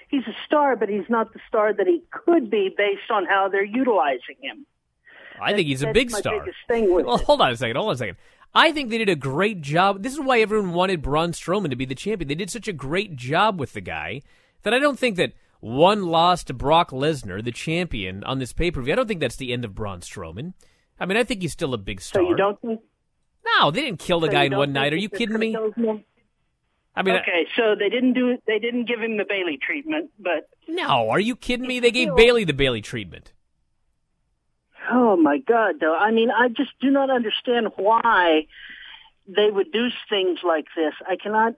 he's 0.09 0.27
a 0.27 0.35
star, 0.45 0.77
but 0.77 0.89
he's 0.89 1.09
not 1.09 1.33
the 1.33 1.41
star 1.49 1.73
that 1.73 1.87
he 1.87 2.03
could 2.11 2.51
be 2.51 2.75
based 2.77 3.11
on 3.11 3.25
how 3.25 3.49
they're 3.49 3.65
utilizing 3.65 4.37
him. 4.43 4.67
I 5.41 5.53
think 5.53 5.67
he's 5.67 5.83
a 5.83 5.93
big 5.93 6.11
star. 6.11 6.45
well, 6.69 7.19
hold 7.19 7.41
on 7.41 7.51
a 7.51 7.57
second. 7.57 7.77
Hold 7.77 7.89
on 7.89 7.95
a 7.95 7.99
second. 7.99 8.17
I 8.55 8.71
think 8.71 8.91
they 8.91 8.99
did 8.99 9.09
a 9.09 9.17
great 9.17 9.63
job. 9.63 10.03
This 10.03 10.13
is 10.13 10.21
why 10.21 10.41
everyone 10.41 10.75
wanted 10.75 11.03
Braun 11.03 11.33
Strowman 11.33 11.71
to 11.71 11.77
be 11.77 11.85
the 11.85 11.97
champion. 11.97 12.29
They 12.29 12.37
did 12.37 12.51
such 12.51 12.69
a 12.69 12.73
great 12.73 13.17
job 13.17 13.59
with 13.59 13.73
the 13.73 13.81
guy 13.81 14.23
that 14.63 14.73
I 14.73 14.79
don't 14.79 14.99
think 14.99 15.17
that 15.17 15.33
one 15.59 16.05
loss 16.07 16.45
to 16.45 16.55
Brock 16.55 16.91
Lesnar, 16.91 17.43
the 17.43 17.51
champion, 17.51 18.23
on 18.23 18.39
this 18.39 18.53
pay 18.53 18.71
per 18.71 18.81
view. 18.81 18.93
I 18.93 18.97
don't 18.97 19.09
think 19.09 19.21
that's 19.21 19.37
the 19.37 19.53
end 19.53 19.65
of 19.65 19.75
Braun 19.75 20.01
Strowman. 20.01 20.53
I 21.01 21.07
mean, 21.07 21.17
I 21.17 21.25
think 21.25 21.43
he's 21.43 21.53
still 21.53 21.75
a 21.75 21.79
big 21.79 22.01
star. 22.01 22.23
So 22.23 22.29
you 22.29 22.37
don't 22.37 22.61
think? 22.61 22.81
No, 23.45 23.71
they 23.71 23.83
didn't 23.83 24.01
kill 24.01 24.21
the 24.21 24.29
so 24.29 24.33
guy 24.33 24.45
in 24.45 24.57
one 24.57 24.73
night. 24.73 24.93
Are 24.93 24.97
you 24.97 25.09
kidding 25.09 25.39
me? 25.39 25.57
I 26.97 27.03
mean, 27.03 27.17
okay, 27.17 27.47
so 27.57 27.75
they 27.79 27.89
didn't 27.89 28.13
do 28.13 28.31
it. 28.31 28.43
They 28.47 28.59
didn't 28.59 28.87
give 28.87 29.01
him 29.01 29.17
the 29.17 29.25
Bayley 29.29 29.59
treatment, 29.61 30.11
but 30.19 30.49
no, 30.69 31.11
are 31.11 31.19
you 31.21 31.35
kidding 31.35 31.67
me? 31.67 31.81
They 31.81 31.91
gave 31.91 32.07
Still- 32.07 32.17
Bayley 32.17 32.45
the 32.45 32.53
Bayley 32.53 32.81
treatment. 32.83 33.33
oh 34.91 35.17
my 35.17 35.39
God, 35.39 35.77
though. 35.81 35.97
I 35.97 36.13
mean, 36.13 36.31
I 36.31 36.49
just 36.49 36.71
do 36.81 36.91
not 36.91 37.11
understand 37.11 37.69
why 37.77 38.47
they 39.27 39.51
would 39.51 39.73
do 39.73 39.89
things 40.09 40.41
like 40.47 40.67
this. 40.77 40.95
I 41.09 41.17
cannot 41.17 41.55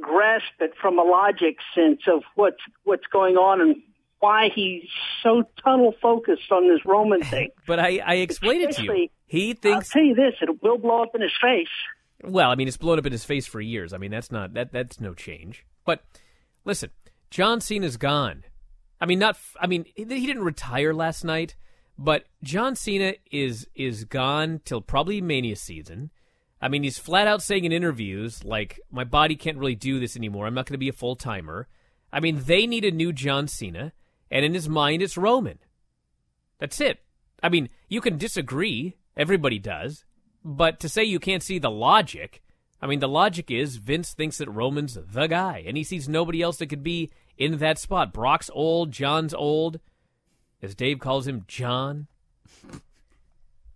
grasp 0.00 0.52
it 0.60 0.72
from 0.80 0.98
a 0.98 1.02
logic 1.04 1.58
sense 1.74 2.00
of 2.08 2.24
what's 2.34 2.60
what's 2.82 3.06
going 3.12 3.36
on 3.36 3.60
and 3.60 3.76
why 4.24 4.48
he's 4.54 4.84
so 5.22 5.44
tunnel 5.62 5.94
focused 6.00 6.50
on 6.50 6.68
this 6.68 6.80
Roman 6.84 7.22
thing. 7.32 7.50
But 7.66 7.78
I, 7.78 8.00
I 8.04 8.14
explained 8.16 8.62
it 8.62 8.76
to 8.76 8.82
you. 8.82 8.90
Especially- 8.90 9.10
He 9.26 9.56
I'll 9.64 9.82
tell 9.82 10.02
you 10.02 10.14
this: 10.14 10.34
it 10.40 10.62
will 10.62 10.78
blow 10.78 11.02
up 11.02 11.14
in 11.14 11.20
his 11.20 11.32
face. 11.40 11.68
Well, 12.22 12.50
I 12.50 12.54
mean, 12.54 12.68
it's 12.68 12.76
blown 12.78 12.98
up 12.98 13.06
in 13.06 13.12
his 13.12 13.24
face 13.24 13.46
for 13.46 13.60
years. 13.60 13.92
I 13.92 13.98
mean, 13.98 14.10
that's 14.10 14.32
not 14.32 14.54
that 14.54 14.72
that's 14.72 14.98
no 15.00 15.12
change. 15.14 15.64
But 15.84 16.02
listen, 16.64 16.90
John 17.30 17.60
Cena's 17.60 17.96
gone. 17.98 18.44
I 19.00 19.06
mean, 19.06 19.18
not. 19.18 19.36
I 19.60 19.66
mean, 19.66 19.84
he 19.94 20.04
he 20.04 20.26
didn't 20.26 20.44
retire 20.44 20.94
last 20.94 21.24
night, 21.24 21.54
but 21.98 22.24
John 22.42 22.76
Cena 22.76 23.14
is 23.30 23.66
is 23.74 24.04
gone 24.04 24.60
till 24.64 24.80
probably 24.80 25.20
Mania 25.20 25.56
season. 25.56 26.10
I 26.62 26.68
mean, 26.68 26.82
he's 26.82 26.96
flat 26.98 27.26
out 27.26 27.42
saying 27.42 27.64
in 27.66 27.72
interviews 27.72 28.42
like, 28.44 28.80
"My 28.90 29.04
body 29.04 29.36
can't 29.36 29.58
really 29.58 29.74
do 29.74 30.00
this 30.00 30.16
anymore. 30.16 30.46
I'm 30.46 30.54
not 30.54 30.64
going 30.66 30.74
to 30.74 30.78
be 30.78 30.88
a 30.88 30.94
full 30.94 31.16
timer." 31.16 31.68
I 32.10 32.20
mean, 32.20 32.44
they 32.46 32.66
need 32.66 32.84
a 32.84 32.90
new 32.92 33.12
John 33.12 33.48
Cena, 33.48 33.92
and 34.34 34.44
in 34.44 34.52
his 34.52 34.68
mind, 34.68 35.00
it's 35.00 35.16
Roman. 35.16 35.60
That's 36.58 36.80
it. 36.80 36.98
I 37.40 37.48
mean, 37.48 37.68
you 37.88 38.00
can 38.00 38.18
disagree. 38.18 38.96
Everybody 39.16 39.60
does. 39.60 40.04
But 40.44 40.80
to 40.80 40.88
say 40.88 41.04
you 41.04 41.20
can't 41.20 41.42
see 41.42 41.60
the 41.60 41.70
logic, 41.70 42.42
I 42.82 42.88
mean, 42.88 42.98
the 42.98 43.08
logic 43.08 43.48
is 43.48 43.76
Vince 43.76 44.12
thinks 44.12 44.38
that 44.38 44.50
Roman's 44.50 44.98
the 45.00 45.28
guy, 45.28 45.62
and 45.64 45.76
he 45.76 45.84
sees 45.84 46.08
nobody 46.08 46.42
else 46.42 46.56
that 46.56 46.66
could 46.66 46.82
be 46.82 47.10
in 47.38 47.58
that 47.58 47.78
spot. 47.78 48.12
Brock's 48.12 48.50
old, 48.52 48.90
John's 48.90 49.32
old, 49.32 49.78
as 50.60 50.74
Dave 50.74 50.98
calls 50.98 51.28
him, 51.28 51.44
John. 51.46 52.08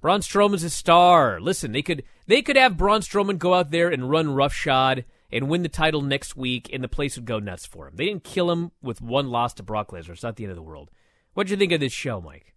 Braun 0.00 0.20
Strowman's 0.20 0.64
a 0.64 0.70
star. 0.70 1.40
Listen, 1.40 1.70
they 1.70 1.82
could 1.82 2.02
they 2.26 2.42
could 2.42 2.56
have 2.56 2.76
Braun 2.76 3.00
Strowman 3.00 3.38
go 3.38 3.54
out 3.54 3.70
there 3.70 3.88
and 3.88 4.10
run 4.10 4.34
roughshod 4.34 5.04
and 5.30 5.48
win 5.48 5.62
the 5.62 5.68
title 5.68 6.00
next 6.00 6.36
week, 6.36 6.70
and 6.72 6.82
the 6.82 6.88
place 6.88 7.16
would 7.16 7.26
go 7.26 7.38
nuts 7.38 7.66
for 7.66 7.88
him. 7.88 7.96
They 7.96 8.06
didn't 8.06 8.24
kill 8.24 8.50
him 8.50 8.72
with 8.82 9.00
one 9.00 9.30
loss 9.30 9.54
to 9.54 9.62
Brock 9.62 9.90
Lesnar. 9.90 10.10
It's 10.10 10.22
not 10.22 10.36
the 10.36 10.44
end 10.44 10.50
of 10.50 10.56
the 10.56 10.62
world. 10.62 10.90
What'd 11.34 11.50
you 11.50 11.56
think 11.56 11.72
of 11.72 11.80
this 11.80 11.92
show, 11.92 12.20
Mike? 12.20 12.54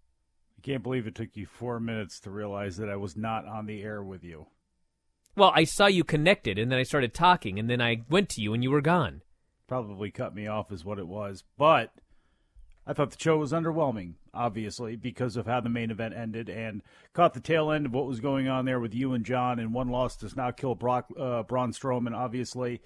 I 0.57 0.61
can't 0.61 0.83
believe 0.83 1.07
it 1.07 1.15
took 1.15 1.35
you 1.35 1.45
four 1.45 1.79
minutes 1.79 2.19
to 2.21 2.31
realize 2.31 2.77
that 2.77 2.89
I 2.89 2.95
was 2.95 3.17
not 3.17 3.45
on 3.45 3.65
the 3.65 3.81
air 3.81 4.03
with 4.03 4.23
you. 4.23 4.47
Well, 5.35 5.51
I 5.55 5.63
saw 5.63 5.87
you 5.87 6.03
connected, 6.03 6.59
and 6.59 6.71
then 6.71 6.79
I 6.79 6.83
started 6.83 7.13
talking, 7.13 7.57
and 7.57 7.69
then 7.69 7.81
I 7.81 8.03
went 8.09 8.29
to 8.29 8.41
you, 8.41 8.53
and 8.53 8.63
you 8.63 8.71
were 8.71 8.81
gone. 8.81 9.21
Probably 9.67 10.11
cut 10.11 10.35
me 10.35 10.47
off, 10.47 10.71
is 10.71 10.83
what 10.83 10.99
it 10.99 11.07
was. 11.07 11.43
But 11.57 11.93
I 12.85 12.93
thought 12.93 13.11
the 13.11 13.19
show 13.19 13.37
was 13.37 13.51
underwhelming, 13.51 14.13
obviously, 14.33 14.95
because 14.95 15.37
of 15.37 15.45
how 15.45 15.61
the 15.61 15.69
main 15.69 15.91
event 15.91 16.15
ended, 16.15 16.49
and 16.49 16.81
caught 17.13 17.33
the 17.33 17.39
tail 17.39 17.71
end 17.71 17.85
of 17.85 17.93
what 17.93 18.07
was 18.07 18.19
going 18.19 18.47
on 18.47 18.65
there 18.65 18.79
with 18.79 18.95
you 18.95 19.13
and 19.13 19.23
John. 19.23 19.59
And 19.59 19.73
one 19.73 19.89
loss 19.89 20.15
does 20.17 20.35
not 20.35 20.57
kill 20.57 20.73
Brock, 20.73 21.07
uh, 21.17 21.43
Braun 21.43 21.73
Strowman, 21.73 22.15
obviously. 22.15 22.81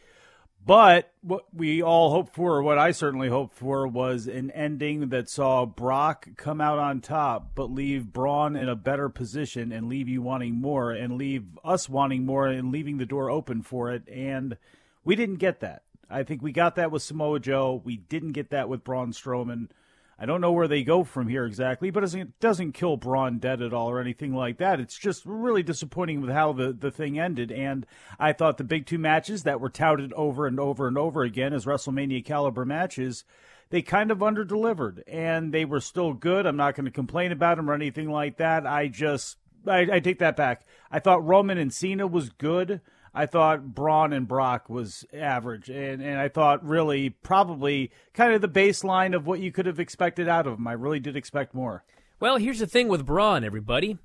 But 0.66 1.12
what 1.22 1.46
we 1.54 1.82
all 1.84 2.10
hoped 2.10 2.34
for, 2.34 2.56
or 2.56 2.64
what 2.64 2.80
I 2.80 2.92
certainly 2.92 3.30
hoped 3.30 3.56
for, 3.56 3.88
was 3.88 4.28
an 4.28 4.50
ending 4.52 5.10
that 5.10 5.30
saw 5.30 5.66
Brock 5.66 6.28
come 6.38 6.60
out 6.60 6.80
on 6.80 7.02
top, 7.02 7.52
but 7.54 7.72
leave 7.72 8.12
Braun 8.12 8.56
in 8.56 8.68
a 8.68 8.76
better 8.76 9.08
position 9.08 9.72
and 9.72 9.88
leave 9.88 10.10
you 10.10 10.24
wanting 10.24 10.56
more, 10.56 10.92
and 10.92 11.18
leave 11.18 11.46
us 11.64 11.88
wanting 11.88 12.26
more, 12.26 12.48
and 12.48 12.72
leaving 12.72 12.98
the 12.98 13.06
door 13.06 13.30
open 13.30 13.62
for 13.62 13.92
it. 13.92 14.10
And 14.10 14.58
we 15.04 15.16
didn't 15.16 15.36
get 15.36 15.60
that. 15.60 15.84
I 16.10 16.24
think 16.24 16.42
we 16.42 16.52
got 16.52 16.76
that 16.76 16.92
with 16.92 17.04
Samoa 17.04 17.40
Joe. 17.40 17.82
We 17.84 17.98
didn't 17.98 18.34
get 18.34 18.50
that 18.50 18.68
with 18.68 18.84
Braun 18.84 19.12
Strowman. 19.12 19.70
I 20.18 20.26
don't 20.26 20.40
know 20.40 20.54
where 20.54 20.68
they 20.68 20.84
go 20.84 21.04
from 21.04 21.28
here 21.28 21.46
exactly, 21.46 21.90
but 21.90 22.04
it 22.04 22.40
doesn't 22.40 22.72
kill 22.72 22.96
Braun 22.96 23.38
dead 23.38 23.62
at 23.62 23.74
all 23.74 23.90
or 23.90 24.00
anything 24.00 24.34
like 24.34 24.58
that. 24.60 24.80
It's 24.80 24.98
just 24.98 25.24
really 25.26 25.62
disappointing 25.62 26.22
with 26.22 26.30
how 26.30 26.54
the, 26.54 26.72
the 26.72 26.92
thing 26.92 27.20
ended. 27.20 27.52
And 27.52 27.86
I 28.18 28.32
thought 28.32 28.58
the 28.58 28.64
big 28.64 28.86
two 28.86 28.98
matches 28.98 29.44
that 29.44 29.60
were 29.60 29.70
touted 29.70 30.14
over 30.14 30.48
and 30.48 30.58
over 30.58 30.88
and 30.88 30.98
over 30.98 31.24
again 31.24 31.54
as 31.54 31.66
WrestleMania 31.66 32.24
caliber 32.24 32.64
matches, 32.64 33.26
they 33.72 33.82
kind 33.82 34.10
of 34.10 34.20
underdelivered 34.20 35.02
and 35.06 35.54
they 35.54 35.66
were 35.66 35.82
still 35.82 36.14
good. 36.14 36.46
I'm 36.46 36.56
not 36.56 36.76
going 36.76 36.86
to 36.86 36.92
complain 36.92 37.34
about 37.34 37.58
them 37.58 37.70
or 37.70 37.74
anything 37.74 38.10
like 38.10 38.38
that. 38.38 38.66
I 38.66 38.88
just, 38.88 39.38
I, 39.68 39.88
I 39.92 40.00
take 40.00 40.20
that 40.20 40.38
back. 40.38 40.66
I 40.90 41.00
thought 41.00 41.26
Roman 41.26 41.58
and 41.58 41.74
Cena 41.74 42.08
was 42.08 42.30
good. 42.30 42.80
I 43.18 43.26
thought 43.26 43.74
Braun 43.74 44.12
and 44.12 44.28
Brock 44.28 44.70
was 44.70 45.06
average, 45.14 45.70
and, 45.70 46.02
and 46.02 46.20
I 46.20 46.28
thought 46.28 46.66
really 46.66 47.10
probably 47.10 47.92
kind 48.14 48.34
of 48.34 48.42
the 48.42 48.50
baseline 48.50 49.16
of 49.16 49.26
what 49.26 49.40
you 49.40 49.54
could 49.54 49.66
have 49.66 49.80
expected 49.80 50.28
out 50.28 50.46
of 50.46 50.58
them. 50.58 50.68
I 50.68 50.74
really 50.74 51.00
did 51.00 51.16
expect 51.16 51.56
more. 51.56 51.86
Well, 52.20 52.36
here's 52.36 52.60
the 52.60 52.68
thing 52.68 52.90
with 52.90 53.06
Braun, 53.06 53.46
everybody. 53.46 53.98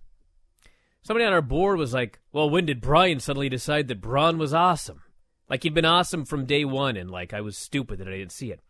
Somebody 1.03 1.25
on 1.25 1.33
our 1.33 1.43
board 1.43 1.77
was 1.77 1.93
like, 1.93 2.21
well, 2.33 2.49
when 2.49 2.67
did 2.67 2.81
Brian 2.81 3.19
suddenly 3.19 3.49
decide 3.49 3.89
that 3.89 4.01
Braun 4.01 4.39
was 4.39 4.55
awesome? 4.55 5.03
Like 5.49 5.65
he'd 5.65 5.75
been 5.75 5.85
awesome 5.85 6.25
from 6.25 6.47
day 6.47 6.65
one, 6.65 6.97
and 6.97 7.11
like 7.11 7.35
I 7.35 7.41
was 7.41 7.57
stupid 7.57 7.99
that 7.99 8.07
I 8.07 8.13
didn't 8.13 8.33
see 8.33 8.53
it. 8.53 8.61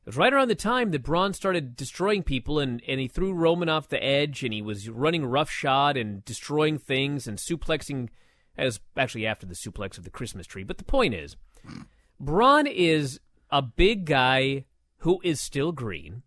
It 0.00 0.06
was 0.06 0.16
right 0.16 0.32
around 0.32 0.48
the 0.48 0.56
time 0.56 0.90
that 0.90 1.04
Braun 1.04 1.32
started 1.32 1.76
destroying 1.76 2.24
people, 2.24 2.58
and, 2.58 2.82
and 2.88 2.98
he 2.98 3.06
threw 3.06 3.32
Roman 3.32 3.68
off 3.68 3.88
the 3.88 4.02
edge, 4.02 4.42
and 4.42 4.52
he 4.52 4.62
was 4.62 4.88
running 4.88 5.24
roughshod 5.24 5.96
and 5.96 6.24
destroying 6.24 6.78
things 6.78 7.28
and 7.28 7.38
suplexing. 7.38 8.08
As 8.58 8.80
actually 8.96 9.26
after 9.26 9.46
the 9.46 9.54
suplex 9.54 9.98
of 9.98 10.04
the 10.04 10.10
Christmas 10.10 10.46
tree. 10.46 10.64
But 10.64 10.78
the 10.78 10.84
point 10.84 11.14
is, 11.14 11.36
Braun 12.18 12.66
is 12.66 13.20
a 13.50 13.60
big 13.62 14.06
guy 14.06 14.64
who 14.98 15.20
is 15.22 15.40
still 15.40 15.72
green, 15.72 16.22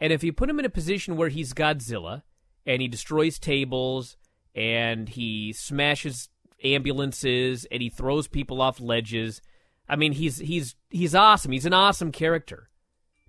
and 0.00 0.12
if 0.12 0.22
you 0.22 0.32
put 0.32 0.48
him 0.48 0.58
in 0.58 0.64
a 0.64 0.70
position 0.70 1.16
where 1.16 1.28
he's 1.28 1.54
Godzilla 1.54 2.22
and 2.64 2.80
he 2.80 2.88
destroys 2.88 3.38
tables 3.38 4.16
and 4.54 5.08
he 5.08 5.52
smashes 5.52 6.28
ambulances 6.62 7.66
and 7.70 7.82
he 7.82 7.88
throws 7.88 8.28
people 8.28 8.60
off 8.60 8.80
ledges, 8.80 9.40
I 9.88 9.96
mean 9.96 10.12
he's 10.12 10.38
he's 10.38 10.74
he's 10.90 11.14
awesome. 11.14 11.52
He's 11.52 11.66
an 11.66 11.72
awesome 11.72 12.12
character. 12.12 12.68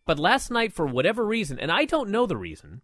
But 0.05 0.19
last 0.19 0.49
night, 0.49 0.71
for 0.71 0.85
whatever 0.85 1.25
reason, 1.25 1.59
and 1.59 1.71
I 1.71 1.83
don't 1.83 2.09
know 2.09 2.25
the 2.25 2.37
reason, 2.37 2.81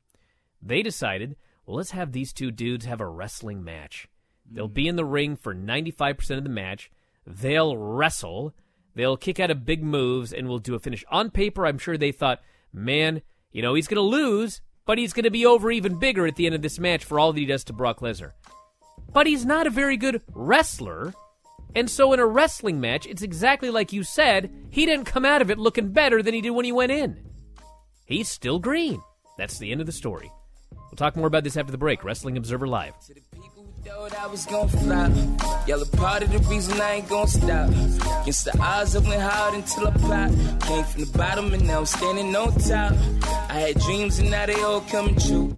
they 0.61 0.81
decided, 0.81 1.37
well, 1.65 1.77
let's 1.77 1.91
have 1.91 2.11
these 2.11 2.33
two 2.33 2.51
dudes 2.51 2.85
have 2.85 2.99
a 2.99 3.07
wrestling 3.07 3.63
match. 3.63 4.09
They'll 4.49 4.67
be 4.67 4.87
in 4.87 4.95
the 4.95 5.05
ring 5.05 5.35
for 5.35 5.53
95% 5.53 6.37
of 6.37 6.43
the 6.43 6.49
match. 6.49 6.91
They'll 7.25 7.77
wrestle. 7.77 8.53
They'll 8.95 9.17
kick 9.17 9.39
out 9.39 9.51
of 9.51 9.65
big 9.65 9.83
moves, 9.83 10.33
and 10.33 10.47
we'll 10.47 10.59
do 10.59 10.75
a 10.75 10.79
finish. 10.79 11.03
On 11.09 11.31
paper, 11.31 11.65
I'm 11.65 11.79
sure 11.79 11.97
they 11.97 12.11
thought, 12.11 12.41
man, 12.71 13.21
you 13.51 13.61
know, 13.61 13.73
he's 13.73 13.87
going 13.87 13.95
to 13.95 14.01
lose, 14.01 14.61
but 14.85 14.97
he's 14.97 15.13
going 15.13 15.23
to 15.23 15.31
be 15.31 15.45
over 15.45 15.71
even 15.71 15.97
bigger 15.97 16.27
at 16.27 16.35
the 16.35 16.45
end 16.45 16.55
of 16.55 16.61
this 16.61 16.79
match 16.79 17.03
for 17.03 17.19
all 17.19 17.33
that 17.33 17.39
he 17.39 17.45
does 17.45 17.63
to 17.65 17.73
Brock 17.73 17.99
Lesnar. 17.99 18.33
But 19.11 19.27
he's 19.27 19.45
not 19.45 19.67
a 19.67 19.71
very 19.71 19.97
good 19.97 20.21
wrestler. 20.33 21.13
And 21.75 21.89
so 21.89 22.13
in 22.13 22.19
a 22.19 22.25
wrestling 22.25 22.79
match, 22.79 23.07
it's 23.07 23.21
exactly 23.21 23.69
like 23.69 23.93
you 23.93 24.03
said, 24.03 24.51
he 24.69 24.85
didn't 24.85 25.05
come 25.05 25.25
out 25.25 25.41
of 25.41 25.49
it 25.49 25.57
looking 25.57 25.89
better 25.91 26.21
than 26.21 26.33
he 26.33 26.41
did 26.41 26.51
when 26.51 26.65
he 26.65 26.71
went 26.71 26.91
in. 26.91 27.19
He's 28.05 28.29
still 28.29 28.59
green. 28.59 29.01
That's 29.37 29.57
the 29.57 29.71
end 29.71 29.81
of 29.81 29.87
the 29.87 29.93
story. 29.93 30.31
We'll 30.71 30.97
talk 30.97 31.15
more 31.15 31.27
about 31.27 31.43
this 31.43 31.57
after 31.57 31.71
the 31.71 31.77
break. 31.77 32.03
Wrestling 32.03 32.37
Observer 32.37 32.67
Live. 32.67 32.93
Thought 33.85 34.15
I 34.15 34.27
was 34.27 34.45
gonna 34.45 34.69
flop. 34.69 35.11
Y'all 35.67 35.81
a 35.81 35.85
part 35.97 36.23
of 36.23 36.31
the 36.31 36.39
reason 36.47 36.79
I 36.79 36.93
ain't 36.93 37.09
gonna 37.09 37.27
stop. 37.27 37.69
Against 38.21 38.45
the 38.45 38.57
odds, 38.57 38.95
I 38.95 38.99
went 38.99 39.21
hard 39.21 39.55
until 39.55 39.87
I 39.87 39.91
popped. 39.91 40.67
Came 40.67 40.83
from 40.85 41.01
the 41.01 41.17
bottom 41.17 41.53
and 41.53 41.67
now 41.67 41.79
I'm 41.79 41.85
standing 41.85 42.33
on 42.33 42.53
top. 42.55 42.93
I 43.49 43.59
had 43.59 43.79
dreams 43.81 44.19
and 44.19 44.31
now 44.31 44.45
they 44.45 44.61
all 44.61 44.79
coming 44.81 45.17
true. 45.17 45.57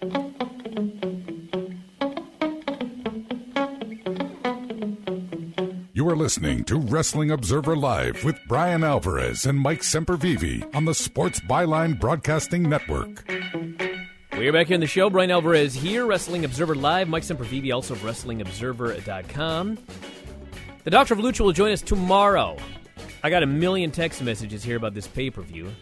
You 0.00 0.08
are 6.08 6.14
listening 6.14 6.62
to 6.64 6.78
Wrestling 6.78 7.32
Observer 7.32 7.74
Live 7.74 8.22
with 8.22 8.38
Brian 8.46 8.84
Alvarez 8.84 9.44
and 9.44 9.58
Mike 9.58 9.80
Sempervive 9.80 10.72
on 10.72 10.84
the 10.84 10.94
Sports 10.94 11.40
Byline 11.40 11.98
Broadcasting 11.98 12.68
Network. 12.68 13.28
We're 14.34 14.52
back 14.52 14.68
here 14.68 14.76
in 14.76 14.80
the 14.80 14.86
show. 14.86 15.10
Brian 15.10 15.32
Alvarez 15.32 15.74
here, 15.74 16.06
Wrestling 16.06 16.44
Observer 16.44 16.76
Live. 16.76 17.08
Mike 17.08 17.24
Sempervive, 17.24 17.74
also 17.74 17.94
of 17.94 18.00
WrestlingObserver.com. 18.02 19.78
The 20.84 20.90
Doctor 20.90 21.14
of 21.14 21.20
Lucha 21.20 21.40
will 21.40 21.52
join 21.52 21.72
us 21.72 21.82
tomorrow. 21.82 22.56
I 23.24 23.30
got 23.30 23.42
a 23.42 23.46
million 23.46 23.90
text 23.90 24.22
messages 24.22 24.62
here 24.62 24.76
about 24.76 24.94
this 24.94 25.08
pay 25.08 25.30
per 25.30 25.42
view. 25.42 25.72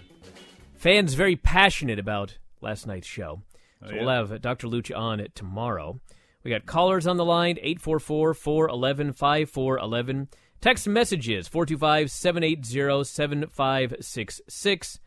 Fans 0.74 1.12
very 1.12 1.36
passionate 1.36 1.98
about 1.98 2.38
last 2.62 2.86
night's 2.86 3.06
show. 3.06 3.42
Oh, 3.82 3.86
so 3.88 3.92
Oh, 3.92 3.94
yeah? 3.94 4.00
we'll 4.00 4.10
have 4.14 4.32
uh, 4.32 4.38
Dr. 4.38 4.68
Lucha 4.68 4.96
on 4.96 5.20
it 5.20 5.34
tomorrow. 5.34 6.00
We 6.44 6.50
got 6.50 6.66
callers 6.66 7.06
on 7.06 7.16
the 7.16 7.24
line 7.24 7.58
844 7.60 8.34
411 8.34 9.12
5411. 9.12 10.28
Text 10.60 10.86
messages 10.88 11.48
425 11.48 12.10
780 12.10 13.04
7566. 13.04 15.00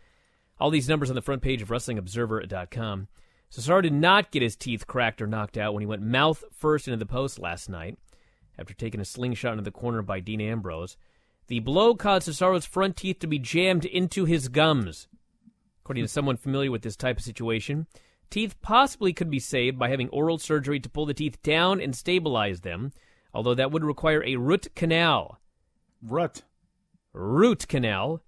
All 0.60 0.69
these 0.69 0.89
numbers 0.89 1.10
on 1.10 1.15
the 1.15 1.21
front 1.21 1.41
page 1.41 1.62
of 1.62 1.69
WrestlingObserver.com. 1.69 3.08
Cesaro 3.51 3.82
did 3.82 3.93
not 3.93 4.32
get 4.32 4.41
his 4.43 4.55
teeth 4.55 4.86
cracked 4.86 5.21
or 5.21 5.27
knocked 5.27 5.58
out 5.58 5.73
when 5.73 5.82
he 5.82 5.88
went 5.88 6.01
mouth 6.03 6.43
first 6.51 6.88
into 6.88 6.97
the 6.97 7.05
post 7.05 7.39
last 7.39 7.69
night 7.69 7.97
after 8.60 8.73
taking 8.73 8.99
a 8.99 9.05
slingshot 9.05 9.53
into 9.53 9.63
the 9.63 9.71
corner 9.71 10.01
by 10.01 10.19
Dean 10.19 10.41
Ambrose. 10.41 10.97
The 11.47 11.60
blow 11.62 11.95
caused 11.95 12.27
Cesaro's 12.27 12.65
front 12.65 12.95
teeth 12.97 13.19
to 13.19 13.27
be 13.27 13.39
jammed 13.39 13.86
into 13.86 14.25
his 14.25 14.49
gums. 14.49 15.08
According 15.84 16.03
to 16.03 16.08
someone 16.10 16.38
familiar 16.38 16.69
with 16.69 16.84
this 16.84 16.95
type 16.95 17.17
of 17.17 17.23
situation, 17.23 17.88
teeth 18.30 18.56
possibly 18.62 19.13
could 19.13 19.30
be 19.30 19.39
saved 19.39 19.78
by 19.78 19.89
having 19.89 20.10
oral 20.10 20.38
surgery 20.38 20.80
to 20.80 20.89
pull 20.89 21.06
the 21.06 21.13
teeth 21.13 21.42
down 21.42 21.80
and 21.82 21.96
stabilize 21.96 22.62
them, 22.62 22.92
although 23.34 23.56
that 23.56 23.72
would 23.72 23.84
require 23.84 24.24
a 24.24 24.36
root 24.36 24.68
canal. 24.76 25.39
Root. 26.02 26.44
Root 27.13 27.68
canal. 27.68 28.22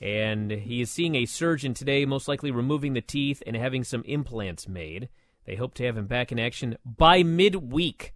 And 0.00 0.50
he 0.50 0.80
is 0.80 0.90
seeing 0.90 1.14
a 1.14 1.26
surgeon 1.26 1.74
today, 1.74 2.04
most 2.04 2.26
likely 2.26 2.50
removing 2.50 2.94
the 2.94 3.00
teeth 3.00 3.42
and 3.46 3.54
having 3.54 3.84
some 3.84 4.02
implants 4.04 4.66
made. 4.66 5.08
They 5.44 5.54
hope 5.54 5.74
to 5.74 5.84
have 5.84 5.96
him 5.96 6.06
back 6.06 6.32
in 6.32 6.40
action 6.40 6.76
by 6.84 7.22
midweek. 7.22 8.14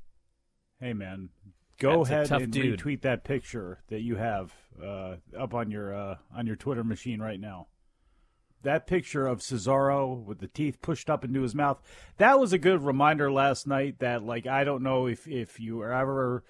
Hey, 0.81 0.93
man, 0.93 1.29
go 1.79 2.05
That's 2.05 2.31
ahead 2.31 2.43
and 2.43 2.53
dude. 2.53 2.81
retweet 2.81 3.03
that 3.03 3.25
picture 3.25 3.83
that 3.89 4.01
you 4.01 4.17
have 4.17 4.53
uh, 4.83 5.17
up 5.39 5.55
on 5.55 5.71
your 5.71 5.95
uh, 5.95 6.17
on 6.35 6.47
your 6.47 6.57
Twitter 6.57 6.85
machine 6.85 7.21
right 7.21 7.41
now. 7.41 7.69
That 8.63 8.87
picture 8.87 9.27
of 9.27 9.41
Cesaro 9.41 10.25
with 10.25 10.39
the 10.39 10.49
teeth 10.49 10.83
pushed 10.83 11.09
up 11.09 11.25
into 11.25 11.43
his 11.43 11.55
mouth. 11.55 11.81
That 12.17 12.41
was 12.41 12.53
a 12.53 12.59
good 12.59 12.83
reminder 12.83 13.31
last 13.31 13.67
night 13.67 14.01
that, 14.01 14.25
like, 14.25 14.47
I 14.47 14.65
don't 14.65 14.83
know 14.83 15.07
if 15.07 15.29
if 15.29 15.61
you 15.61 15.81
are 15.83 15.93
ever 15.93 16.43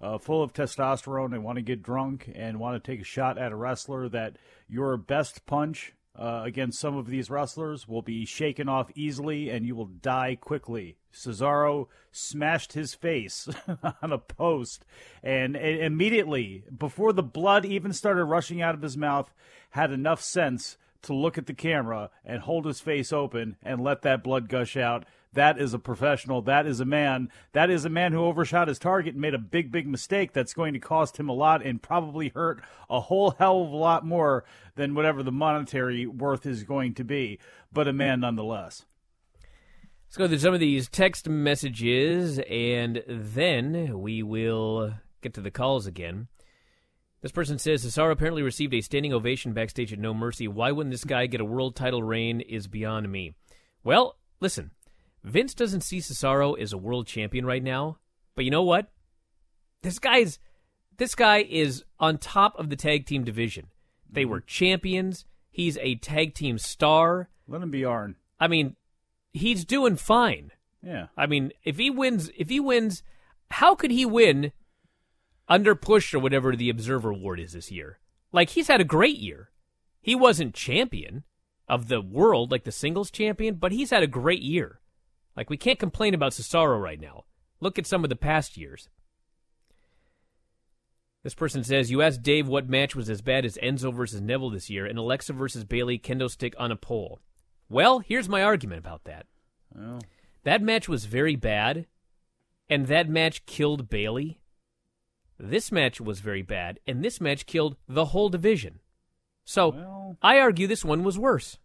uh, 0.00 0.18
full 0.18 0.42
of 0.42 0.52
testosterone 0.52 1.34
and 1.34 1.44
want 1.44 1.56
to 1.56 1.62
get 1.62 1.82
drunk 1.82 2.30
and 2.34 2.58
want 2.58 2.82
to 2.82 2.90
take 2.90 3.00
a 3.00 3.04
shot 3.04 3.38
at 3.38 3.52
a 3.52 3.56
wrestler, 3.56 4.08
that 4.08 4.36
your 4.68 4.96
best 4.96 5.44
punch 5.46 5.94
uh, 6.18 6.42
against 6.44 6.80
some 6.80 6.96
of 6.96 7.06
these 7.06 7.30
wrestlers 7.30 7.86
will 7.86 8.02
be 8.02 8.24
shaken 8.24 8.68
off 8.68 8.90
easily 8.96 9.50
and 9.50 9.64
you 9.64 9.76
will 9.76 9.86
die 9.86 10.36
quickly. 10.40 10.96
Cesaro 11.12 11.86
smashed 12.10 12.72
his 12.72 12.94
face 12.94 13.48
on 14.02 14.12
a 14.12 14.18
post 14.18 14.84
and, 15.22 15.56
and 15.56 15.80
immediately, 15.80 16.64
before 16.76 17.12
the 17.12 17.22
blood 17.22 17.64
even 17.64 17.92
started 17.92 18.24
rushing 18.24 18.60
out 18.60 18.74
of 18.74 18.82
his 18.82 18.96
mouth, 18.96 19.32
had 19.70 19.92
enough 19.92 20.20
sense 20.20 20.76
to 21.02 21.14
look 21.14 21.38
at 21.38 21.46
the 21.46 21.54
camera 21.54 22.10
and 22.24 22.42
hold 22.42 22.64
his 22.64 22.80
face 22.80 23.12
open 23.12 23.56
and 23.62 23.82
let 23.82 24.02
that 24.02 24.24
blood 24.24 24.48
gush 24.48 24.76
out. 24.76 25.04
That 25.32 25.60
is 25.60 25.74
a 25.74 25.78
professional. 25.78 26.42
That 26.42 26.66
is 26.66 26.80
a 26.80 26.84
man. 26.84 27.30
That 27.52 27.70
is 27.70 27.84
a 27.84 27.90
man 27.90 28.12
who 28.12 28.24
overshot 28.24 28.68
his 28.68 28.78
target 28.78 29.14
and 29.14 29.20
made 29.20 29.34
a 29.34 29.38
big, 29.38 29.70
big 29.70 29.86
mistake 29.86 30.32
that's 30.32 30.54
going 30.54 30.72
to 30.72 30.80
cost 30.80 31.18
him 31.18 31.28
a 31.28 31.34
lot 31.34 31.64
and 31.64 31.82
probably 31.82 32.30
hurt 32.30 32.62
a 32.88 33.00
whole 33.00 33.32
hell 33.32 33.62
of 33.62 33.70
a 33.70 33.76
lot 33.76 34.06
more 34.06 34.44
than 34.74 34.94
whatever 34.94 35.22
the 35.22 35.32
monetary 35.32 36.06
worth 36.06 36.46
is 36.46 36.64
going 36.64 36.94
to 36.94 37.04
be. 37.04 37.38
But 37.72 37.88
a 37.88 37.92
man 37.92 38.20
nonetheless. 38.20 38.86
Let's 40.08 40.16
go 40.16 40.26
through 40.26 40.38
some 40.38 40.54
of 40.54 40.60
these 40.60 40.88
text 40.88 41.28
messages, 41.28 42.38
and 42.48 43.04
then 43.06 44.00
we 44.00 44.22
will 44.22 44.94
get 45.20 45.34
to 45.34 45.42
the 45.42 45.50
calls 45.50 45.86
again. 45.86 46.28
This 47.20 47.32
person 47.32 47.58
says 47.58 47.84
Cesaro 47.84 48.12
apparently 48.12 48.42
received 48.42 48.72
a 48.74 48.80
standing 48.80 49.12
ovation 49.12 49.52
backstage 49.52 49.92
at 49.92 49.98
No 49.98 50.14
Mercy. 50.14 50.46
Why 50.46 50.70
wouldn't 50.70 50.92
this 50.92 51.04
guy 51.04 51.26
get 51.26 51.40
a 51.40 51.44
world 51.44 51.74
title 51.74 52.02
reign? 52.02 52.40
Is 52.40 52.68
beyond 52.68 53.10
me. 53.10 53.34
Well, 53.82 54.16
listen, 54.40 54.70
Vince 55.24 55.54
doesn't 55.54 55.80
see 55.80 55.98
Cesaro 55.98 56.58
as 56.58 56.72
a 56.72 56.78
world 56.78 57.06
champion 57.06 57.44
right 57.44 57.62
now, 57.62 57.98
but 58.36 58.44
you 58.44 58.50
know 58.50 58.62
what? 58.62 58.92
This 59.82 59.98
guy's 59.98 60.38
this 60.96 61.14
guy 61.14 61.38
is 61.38 61.84
on 61.98 62.18
top 62.18 62.58
of 62.58 62.70
the 62.70 62.76
tag 62.76 63.06
team 63.06 63.24
division. 63.24 63.66
They 64.08 64.22
mm-hmm. 64.22 64.30
were 64.30 64.40
champions. 64.40 65.24
He's 65.50 65.78
a 65.78 65.96
tag 65.96 66.34
team 66.34 66.58
star. 66.58 67.30
Let 67.48 67.62
him 67.62 67.70
be 67.70 67.84
Arn. 67.84 68.16
I 68.38 68.46
mean, 68.46 68.76
he's 69.32 69.64
doing 69.64 69.96
fine. 69.96 70.52
Yeah. 70.82 71.06
I 71.16 71.26
mean, 71.26 71.52
if 71.64 71.78
he 71.78 71.90
wins, 71.90 72.30
if 72.36 72.48
he 72.48 72.60
wins, 72.60 73.02
how 73.50 73.74
could 73.74 73.90
he 73.90 74.06
win 74.06 74.52
under 75.48 75.74
push 75.74 76.12
or 76.14 76.18
whatever 76.18 76.54
the 76.54 76.70
Observer 76.70 77.10
Award 77.10 77.40
is 77.40 77.52
this 77.52 77.70
year? 77.70 77.98
Like 78.32 78.50
he's 78.50 78.68
had 78.68 78.80
a 78.80 78.84
great 78.84 79.18
year. 79.18 79.50
He 80.00 80.14
wasn't 80.14 80.54
champion 80.54 81.24
of 81.68 81.88
the 81.88 82.00
world 82.00 82.50
like 82.50 82.64
the 82.64 82.72
singles 82.72 83.10
champion, 83.10 83.56
but 83.56 83.72
he's 83.72 83.90
had 83.90 84.02
a 84.02 84.06
great 84.08 84.42
year. 84.42 84.80
Like 85.36 85.50
we 85.50 85.56
can't 85.56 85.78
complain 85.78 86.14
about 86.14 86.32
Cesaro 86.32 86.80
right 86.80 87.00
now. 87.00 87.24
Look 87.60 87.78
at 87.78 87.86
some 87.86 88.04
of 88.04 88.10
the 88.10 88.16
past 88.16 88.56
years. 88.56 88.88
This 91.24 91.34
person 91.34 91.64
says, 91.64 91.90
You 91.90 92.00
asked 92.02 92.22
Dave 92.22 92.46
what 92.46 92.68
match 92.68 92.94
was 92.94 93.10
as 93.10 93.20
bad 93.20 93.44
as 93.44 93.58
Enzo 93.62 93.92
versus 93.92 94.20
Neville 94.20 94.50
this 94.50 94.70
year, 94.70 94.86
and 94.86 94.98
Alexa 94.98 95.32
versus 95.32 95.64
Bayley 95.64 95.98
kendo 95.98 96.30
stick 96.30 96.54
on 96.58 96.70
a 96.70 96.76
pole. 96.76 97.20
Well, 97.68 97.98
here's 97.98 98.28
my 98.28 98.42
argument 98.42 98.78
about 98.78 99.04
that. 99.04 99.26
Well, 99.74 99.98
That 100.44 100.62
match 100.62 100.88
was 100.88 101.04
very 101.04 101.36
bad, 101.36 101.86
and 102.70 102.86
that 102.86 103.08
match 103.08 103.44
killed 103.46 103.90
Bayley. 103.90 104.40
This 105.38 105.70
match 105.70 106.00
was 106.00 106.20
very 106.20 106.42
bad, 106.42 106.80
and 106.86 107.04
this 107.04 107.20
match 107.20 107.46
killed 107.46 107.76
the 107.88 108.06
whole 108.06 108.28
division. 108.28 108.80
So, 109.44 109.68
Well- 109.70 110.18
I 110.20 110.40
argue 110.40 110.66
this 110.66 110.84
one 110.84 111.04
was 111.04 111.18
worse. 111.18 111.58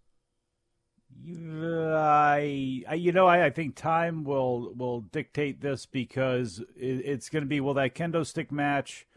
Uh, 1.25 1.93
I, 1.95 2.83
I, 2.87 2.95
you 2.95 3.11
know, 3.11 3.27
I, 3.27 3.45
I 3.45 3.49
think 3.49 3.75
time 3.75 4.23
will 4.23 4.73
will 4.75 5.01
dictate 5.01 5.61
this 5.61 5.85
because 5.85 6.59
it, 6.75 7.01
it's 7.05 7.29
going 7.29 7.43
to 7.43 7.47
be 7.47 7.61
will 7.61 7.75
that 7.75 7.95
kendo 7.95 8.25
stick 8.25 8.51
match. 8.51 9.07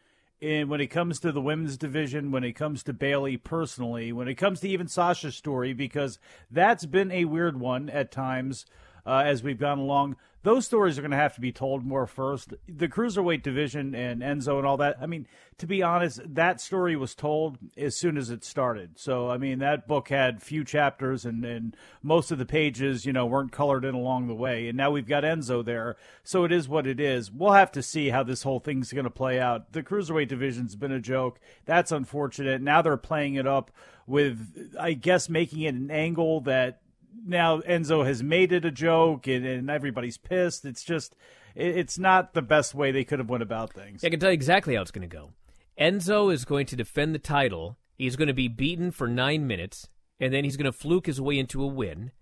And 0.41 0.69
when 0.69 0.83
it 0.83 0.89
comes 0.89 1.19
to 1.21 1.33
the 1.33 1.41
women's 1.41 1.77
division, 1.79 2.31
when 2.31 2.45
it 2.45 2.53
comes 2.53 2.83
to 2.85 2.93
Bayley 2.93 3.39
personally, 3.39 4.13
when 4.13 4.29
it 4.29 4.35
comes 4.35 4.61
to 4.61 4.69
even 4.69 4.87
Sasha's 4.87 5.35
story, 5.35 5.73
because 5.73 6.19
that's 6.51 6.85
been 6.85 7.11
a 7.11 7.25
weird 7.25 7.59
one 7.59 7.89
at 7.89 8.13
times 8.13 8.67
uh, 9.07 9.23
as 9.25 9.43
we've 9.43 9.59
gone 9.59 9.79
along. 9.79 10.17
Those 10.47 10.65
stories 10.65 10.97
are 10.97 11.03
going 11.03 11.11
to 11.11 11.17
have 11.17 11.35
to 11.35 11.41
be 11.41 11.51
told 11.51 11.85
more 11.85 12.07
first. 12.07 12.55
The 12.69 12.87
cruiserweight 12.87 13.43
division 13.43 13.97
and 13.97 14.23
Enzo 14.23 14.59
and 14.59 14.65
all 14.65 14.77
that. 14.77 14.97
I 15.01 15.07
mean, 15.07 15.27
to 15.59 15.67
be 15.67 15.83
honest, 15.83 16.21
that 16.25 16.61
story 16.61 16.95
was 16.95 17.17
told 17.17 17.59
as 17.77 17.97
soon 17.97 18.17
as 18.17 18.31
it 18.31 18.45
started. 18.45 18.97
So, 18.97 19.29
I 19.29 19.39
mean, 19.39 19.59
that 19.59 19.89
book 19.89 20.09
had 20.09 20.45
few 20.45 20.63
chapters 20.63 21.25
and, 21.25 21.45
and 21.45 21.77
most 22.01 22.31
of 22.31 22.39
the 22.39 22.47
pages, 22.47 23.05
you 23.05 23.13
know, 23.13 23.27
weren't 23.27 23.51
colored 23.51 23.85
in 23.85 23.97
along 23.97 24.29
the 24.29 24.37
way. 24.37 24.69
And 24.69 24.77
now 24.77 24.93
we've 24.93 25.09
got 25.09 25.25
Enzo 25.25 25.65
there. 25.65 25.97
So 26.23 26.45
it 26.45 26.53
is 26.53 26.69
what 26.69 26.87
it 26.87 27.01
is. 27.01 27.29
We'll 27.29 27.55
have 27.55 27.73
to 27.73 27.83
see 27.83 28.11
how 28.11 28.23
this 28.23 28.45
whole 28.45 28.61
thing's 28.61 28.93
going 28.93 29.03
to 29.03 29.11
play 29.11 29.41
out. 29.41 29.73
The 29.73 29.83
cruiserweight 29.83 30.29
division's 30.29 30.77
been 30.77 30.93
a 30.93 31.01
joke. 31.01 31.41
That's 31.65 31.91
unfortunate. 31.91 32.63
Now 32.63 32.83
they're 32.83 32.97
playing 32.97 33.35
it 33.35 33.49
up 33.49 33.73
with, 34.07 34.77
I 34.79 34.93
guess, 34.93 35.29
making 35.29 35.63
it 35.63 35.75
an 35.75 35.91
angle 35.91 36.43
that 36.43 36.83
now 37.25 37.61
Enzo 37.61 38.05
has 38.05 38.23
made 38.23 38.53
it 38.53 38.65
a 38.65 38.71
joke 38.71 39.27
and, 39.27 39.47
and 39.47 39.71
everybody's 39.71 40.19
pissed. 40.19 40.65
It's 40.65 40.85
just, 40.85 41.15
it, 41.55 41.77
it's 41.79 41.99
not 41.99 42.35
the 42.35 42.43
best 42.43 42.75
way 42.75 42.93
they 42.93 43.05
could 43.05 43.19
have 43.19 43.31
went 43.31 43.43
about 43.43 43.73
things. 43.73 44.05
I 44.05 44.11
can 44.11 44.21
tell 44.21 44.31
you 44.31 44.35
exactly 44.35 44.75
how 44.75 44.83
it's 44.83 44.91
going 44.91 45.09
to 45.09 45.17
go. 45.17 45.31
Enzo 45.79 46.33
is 46.33 46.45
going 46.45 46.67
to 46.67 46.77
defend 46.77 47.15
the 47.15 47.19
title. 47.19 47.77
He's 47.97 48.17
going 48.17 48.29
to 48.29 48.35
be 48.35 48.49
beaten 48.49 48.91
for 48.91 49.09
nine 49.09 49.47
minutes, 49.47 49.89
and 50.19 50.33
then 50.33 50.45
he's 50.45 50.57
going 50.57 50.65
to 50.65 50.73
fluke 50.73 51.07
his 51.07 51.21
way 51.21 51.39
into 51.39 51.63
a 51.63 51.67
win, 51.67 52.13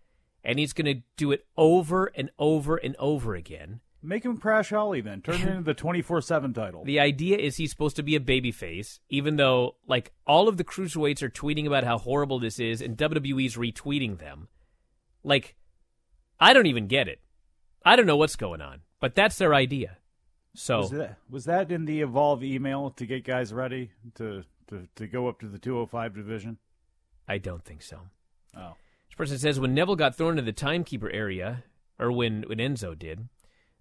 and 0.42 0.59
he's 0.59 0.72
going 0.72 0.87
to 0.87 1.02
do 1.16 1.33
it 1.33 1.46
over 1.57 2.07
and 2.16 2.30
over 2.38 2.76
and 2.76 2.96
over 2.98 3.35
again. 3.35 3.80
Make 4.02 4.24
him 4.24 4.37
Crash 4.37 4.68
Holly 4.68 5.00
then. 5.00 5.22
Turn 5.22 5.37
it 5.40 5.48
into 5.48 5.62
the 5.62 5.72
24 5.72 6.20
7 6.20 6.52
title. 6.52 6.85
The 6.85 7.00
idea 7.00 7.38
is 7.38 7.57
he's 7.57 7.70
supposed 7.70 7.96
to 7.96 8.02
be 8.02 8.14
a 8.16 8.20
babyface, 8.20 8.98
even 9.09 9.37
though, 9.37 9.76
like, 9.87 10.12
all 10.26 10.46
of 10.46 10.59
the 10.59 10.64
cruiserweights 10.64 11.22
are 11.22 11.30
tweeting 11.30 11.66
about 11.66 11.85
how 11.85 11.96
horrible 11.96 12.38
this 12.38 12.59
is, 12.59 12.83
and 12.83 12.98
WWE's 12.98 13.57
retweeting 13.57 14.18
them. 14.18 14.48
Like, 15.24 15.56
I 16.38 16.52
don't 16.52 16.66
even 16.66 16.87
get 16.87 17.08
it. 17.08 17.20
I 17.84 17.96
don't 17.96 18.06
know 18.06 18.16
what's 18.16 18.37
going 18.37 18.60
on, 18.60 18.80
but 19.00 19.14
that's 19.14 19.38
their 19.38 19.54
idea. 19.54 19.98
So 20.54 20.80
Was 20.80 20.90
that, 20.90 21.18
was 21.28 21.44
that 21.46 21.72
in 21.72 21.84
the 21.84 22.00
Evolve 22.00 22.44
email 22.44 22.90
to 22.90 23.06
get 23.06 23.24
guys 23.24 23.52
ready 23.52 23.90
to, 24.14 24.44
to, 24.68 24.87
to 24.94 25.06
go 25.06 25.26
up 25.26 25.40
to 25.40 25.48
the 25.48 25.58
205 25.58 26.14
division? 26.14 26.58
I 27.26 27.38
don't 27.38 27.64
think 27.64 27.82
so. 27.82 27.98
Oh. 28.56 28.74
This 29.08 29.16
person 29.16 29.38
says 29.38 29.58
when 29.58 29.74
Neville 29.74 29.96
got 29.96 30.16
thrown 30.16 30.32
into 30.32 30.42
the 30.42 30.52
timekeeper 30.52 31.10
area, 31.10 31.64
or 31.98 32.12
when, 32.12 32.42
when 32.42 32.58
Enzo 32.58 32.96
did, 32.98 33.28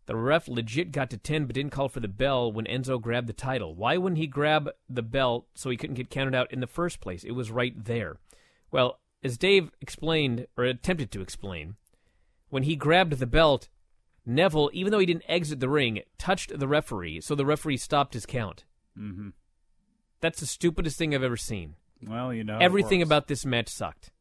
the 0.05 0.15
ref 0.15 0.47
legit 0.47 0.91
got 0.91 1.09
to 1.11 1.17
10 1.17 1.45
but 1.45 1.55
didn't 1.55 1.71
call 1.71 1.89
for 1.89 1.99
the 1.99 2.07
bell 2.07 2.51
when 2.51 2.65
Enzo 2.65 2.99
grabbed 3.01 3.27
the 3.27 3.33
title. 3.33 3.75
Why 3.75 3.97
wouldn't 3.97 4.19
he 4.19 4.27
grab 4.27 4.69
the 4.89 5.01
bell 5.01 5.47
so 5.53 5.69
he 5.69 5.77
couldn't 5.77 5.95
get 5.95 6.09
counted 6.09 6.35
out 6.35 6.51
in 6.51 6.59
the 6.59 6.67
first 6.67 6.99
place? 6.99 7.23
It 7.23 7.31
was 7.31 7.51
right 7.51 7.73
there. 7.85 8.17
Well, 8.71 8.99
as 9.23 9.37
Dave 9.37 9.71
explained, 9.81 10.47
or 10.57 10.63
attempted 10.65 11.11
to 11.11 11.21
explain, 11.21 11.75
when 12.49 12.63
he 12.63 12.75
grabbed 12.75 13.13
the 13.13 13.27
belt, 13.27 13.69
Neville, 14.25 14.69
even 14.73 14.91
though 14.91 14.99
he 14.99 15.05
didn't 15.05 15.23
exit 15.27 15.59
the 15.59 15.69
ring, 15.69 16.01
touched 16.17 16.57
the 16.57 16.67
referee, 16.67 17.21
so 17.21 17.35
the 17.35 17.45
referee 17.45 17.77
stopped 17.77 18.13
his 18.13 18.25
count. 18.25 18.63
Mm-hmm. 18.97 19.29
That's 20.21 20.39
the 20.39 20.45
stupidest 20.45 20.97
thing 20.97 21.13
I've 21.13 21.23
ever 21.23 21.37
seen. 21.37 21.75
Well, 22.05 22.33
you 22.33 22.43
know. 22.43 22.57
Everything 22.59 23.01
about 23.01 23.27
this 23.27 23.45
match 23.45 23.69
sucked. 23.69 24.11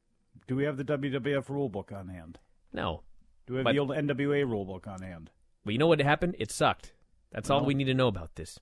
Do 0.49 0.57
we 0.57 0.65
have 0.65 0.77
the 0.77 0.85
WWF 0.85 1.49
rule 1.49 1.69
book 1.69 1.93
on 1.93 2.09
hand? 2.09 2.39
No. 2.73 3.03
Do 3.47 3.55
we 3.55 3.59
have 3.59 3.65
But- 3.65 3.73
the 3.73 3.79
old 3.79 3.91
NWA 3.91 4.45
rule 4.49 4.65
book 4.65 4.87
on 4.87 5.03
hand? 5.03 5.31
Well, 5.65 5.73
you 5.73 5.79
know 5.79 5.87
what 5.87 6.01
happened? 6.01 6.35
It 6.39 6.51
sucked. 6.51 6.93
That's 7.31 7.49
all 7.49 7.65
we 7.65 7.75
need 7.75 7.85
to 7.85 7.95
know 7.95 8.09
about 8.09 8.35
this. 8.35 8.59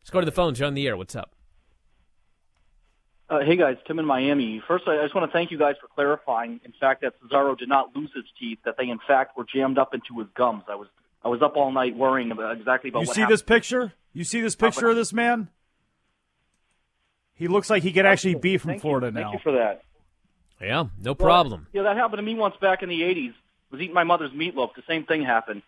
Let's 0.00 0.10
go 0.10 0.20
to 0.20 0.26
the 0.26 0.32
phones. 0.32 0.58
You're 0.58 0.66
on 0.66 0.74
the 0.74 0.86
air. 0.86 0.96
What's 0.96 1.14
up? 1.14 1.34
Uh, 3.28 3.40
hey 3.40 3.56
guys, 3.56 3.76
Tim 3.86 3.98
in 3.98 4.04
Miami. 4.04 4.62
First, 4.66 4.84
I 4.86 4.98
I 4.98 5.02
just 5.02 5.14
want 5.14 5.30
to 5.30 5.32
thank 5.32 5.50
you 5.50 5.58
guys 5.58 5.76
for 5.80 5.88
clarifying. 5.88 6.60
In 6.64 6.72
fact, 6.78 7.00
that 7.02 7.14
Cesaro 7.22 7.56
did 7.56 7.68
not 7.68 7.94
lose 7.96 8.10
his 8.14 8.24
teeth; 8.38 8.58
that 8.64 8.76
they 8.76 8.88
in 8.88 8.98
fact 9.06 9.36
were 9.36 9.44
jammed 9.44 9.78
up 9.78 9.94
into 9.94 10.18
his 10.18 10.28
gums. 10.34 10.64
I 10.68 10.74
was 10.74 10.88
I 11.24 11.28
was 11.28 11.40
up 11.40 11.56
all 11.56 11.72
night 11.72 11.96
worrying 11.96 12.30
about 12.30 12.56
exactly 12.56 12.90
about 12.90 13.00
You 13.00 13.06
what 13.06 13.14
see 13.14 13.20
happened. 13.22 13.34
this 13.34 13.42
picture? 13.42 13.92
You 14.12 14.24
see 14.24 14.40
this 14.42 14.54
picture 14.56 14.88
of 14.88 14.96
this 14.96 15.12
man? 15.12 15.48
He 17.34 17.48
looks 17.48 17.70
like 17.70 17.82
he 17.82 17.92
could 17.92 18.04
actually 18.06 18.34
be 18.34 18.58
from 18.58 18.72
Thank 18.72 18.78
you. 18.78 18.82
Florida 18.82 19.10
Thank 19.12 19.32
you 19.32 19.38
for 19.42 19.52
that. 19.52 19.82
Yeah, 20.60 20.84
no 21.00 21.12
Well, 21.12 21.14
problem. 21.14 21.66
Yeah, 21.72 21.82
that 21.84 21.96
happened 21.96 22.18
to 22.18 22.22
me 22.22 22.34
once 22.34 22.54
back 22.60 22.82
in 22.82 22.88
the 22.90 23.00
'80s. 23.00 23.30
I 23.30 23.34
Was 23.70 23.80
eating 23.80 23.94
my 23.94 24.04
mother's 24.04 24.32
meatloaf. 24.32 24.74
The 24.76 24.82
same 24.86 25.04
thing 25.04 25.24
happened. 25.24 25.62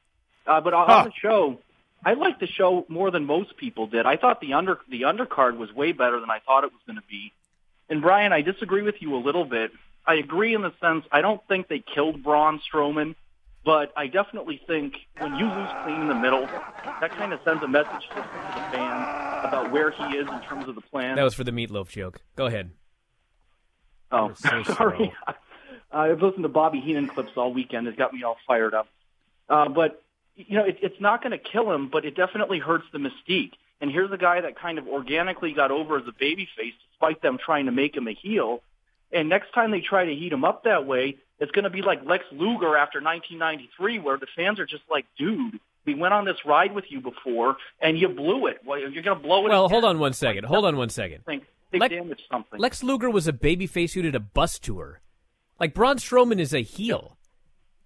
Uh, 0.47 0.61
but 0.61 0.75
on, 0.75 0.91
on 0.91 1.05
the 1.07 1.13
show, 1.23 1.59
I 2.05 2.13
liked 2.13 2.41
the 2.41 2.47
show 2.47 2.85
more 2.89 3.11
than 3.11 3.25
most 3.25 3.57
people 3.57 3.87
did. 3.87 4.05
I 4.05 4.19
thought 4.19 4.43
the 4.43 4.53
under 4.53 4.79
the 4.91 5.03
undercard 5.03 5.57
was 5.57 5.73
way 5.73 5.93
better 5.93 6.21
than 6.21 6.31
I 6.31 6.41
thought 6.41 6.65
it 6.65 6.73
was 6.73 6.83
going 6.87 6.97
to 6.97 7.07
be. 7.09 7.33
And 7.95 8.03
Brian, 8.03 8.33
I 8.33 8.41
disagree 8.41 8.83
with 8.83 8.97
you 8.99 9.15
a 9.15 9.23
little 9.23 9.45
bit. 9.45 9.71
I 10.05 10.15
agree 10.15 10.53
in 10.53 10.63
the 10.63 10.73
sense 10.81 11.05
I 11.13 11.21
don't 11.21 11.41
think 11.47 11.69
they 11.69 11.79
killed 11.79 12.25
Braun 12.25 12.61
Strowman, 12.69 13.15
but 13.65 13.93
I 13.97 14.09
definitely 14.09 14.61
think 14.67 14.95
when 15.17 15.37
you 15.37 15.45
lose 15.45 15.69
clean 15.85 16.01
in 16.01 16.09
the 16.09 16.17
middle, 16.17 16.45
that 16.45 17.13
kind 17.13 17.33
of 17.33 17.39
sends 17.45 17.63
a 17.63 17.69
message 17.69 18.09
to 18.09 18.17
the 18.17 18.23
fans 18.73 19.45
about 19.45 19.71
where 19.71 19.93
he 19.93 20.03
is 20.17 20.27
in 20.27 20.41
terms 20.41 20.67
of 20.67 20.75
the 20.75 20.81
plan. 20.81 21.15
That 21.15 21.23
was 21.23 21.35
for 21.35 21.45
the 21.45 21.53
meatloaf 21.53 21.87
joke. 21.87 22.21
Go 22.35 22.47
ahead. 22.47 22.73
Oh, 24.11 24.33
so 24.35 24.65
sorry. 24.75 25.13
I've 25.93 26.21
listened 26.21 26.43
to 26.43 26.49
Bobby 26.49 26.81
Heenan 26.81 27.07
clips 27.07 27.31
all 27.37 27.55
weekend. 27.55 27.87
It 27.87 27.97
got 27.97 28.13
me 28.13 28.25
all 28.25 28.39
fired 28.45 28.75
up. 28.75 28.89
Uh, 29.49 29.69
but 29.69 30.03
you 30.35 30.57
know, 30.57 30.65
it, 30.65 30.79
it's 30.83 31.01
not 31.01 31.23
going 31.23 31.31
to 31.31 31.39
kill 31.39 31.71
him, 31.71 31.91
but 31.93 32.05
it 32.05 32.17
definitely 32.17 32.59
hurts 32.59 32.87
the 32.93 32.99
mystique. 32.99 33.53
And 33.81 33.91
here's 33.91 34.11
a 34.13 34.17
guy 34.17 34.41
that 34.41 34.59
kind 34.59 34.79
of 34.79 34.89
organically 34.89 35.53
got 35.53 35.71
over 35.71 35.99
as 35.99 36.05
a 36.07 36.13
babyface, 36.13 36.75
despite 36.91 37.21
them 37.23 37.39
trying 37.45 37.67
to 37.67 37.73
make 37.73 37.97
him 37.97 38.09
a 38.09 38.13
heel. 38.15 38.63
And 39.13 39.29
next 39.29 39.53
time 39.53 39.71
they 39.71 39.81
try 39.81 40.07
to 40.07 40.15
heat 40.15 40.33
him 40.33 40.45
up 40.45 40.65
that 40.65 40.87
way, 40.87 41.19
it's 41.39 41.51
going 41.53 41.65
to 41.65 41.71
be 41.71 41.83
like 41.83 42.05
Lex 42.05 42.25
Luger 42.33 42.77
after 42.77 43.01
1993, 43.01 43.99
where 43.99 44.17
the 44.17 44.27
fans 44.37 44.59
are 44.59 44.67
just 44.67 44.85
like, 44.91 45.05
"Dude, 45.19 45.59
we 45.85 45.95
went 45.95 46.15
on 46.15 46.25
this 46.25 46.45
ride 46.45 46.75
with 46.75 46.85
you 46.89 47.01
before, 47.01 47.57
and 47.81 47.99
you 47.99 48.09
blew 48.09 48.47
it. 48.47 48.61
Well, 48.65 48.79
you're 48.79 49.03
going 49.03 49.19
to 49.19 49.23
blow 49.23 49.47
it." 49.47 49.51
Well, 49.51 49.67
again." 49.67 49.71
hold 49.71 49.85
on 49.85 49.99
one 49.99 50.13
second. 50.13 50.45
Hold 50.45 50.65
on 50.65 50.77
one 50.77 50.89
second. 50.89 51.25
think 51.25 51.45
they 51.71 51.79
Lex- 51.79 51.95
damaged 51.95 52.23
something. 52.31 52.61
Lex 52.61 52.83
Luger 52.83 53.11
was 53.11 53.27
a 53.27 53.33
babyface 53.33 53.93
who 53.93 54.03
did 54.03 54.15
a 54.15 54.21
bus 54.21 54.59
tour. 54.59 55.01
Like 55.59 55.75
Braun 55.75 55.97
Strowman 55.97 56.41
is 56.41 56.55
a 56.55 56.63
heel. 56.63 57.17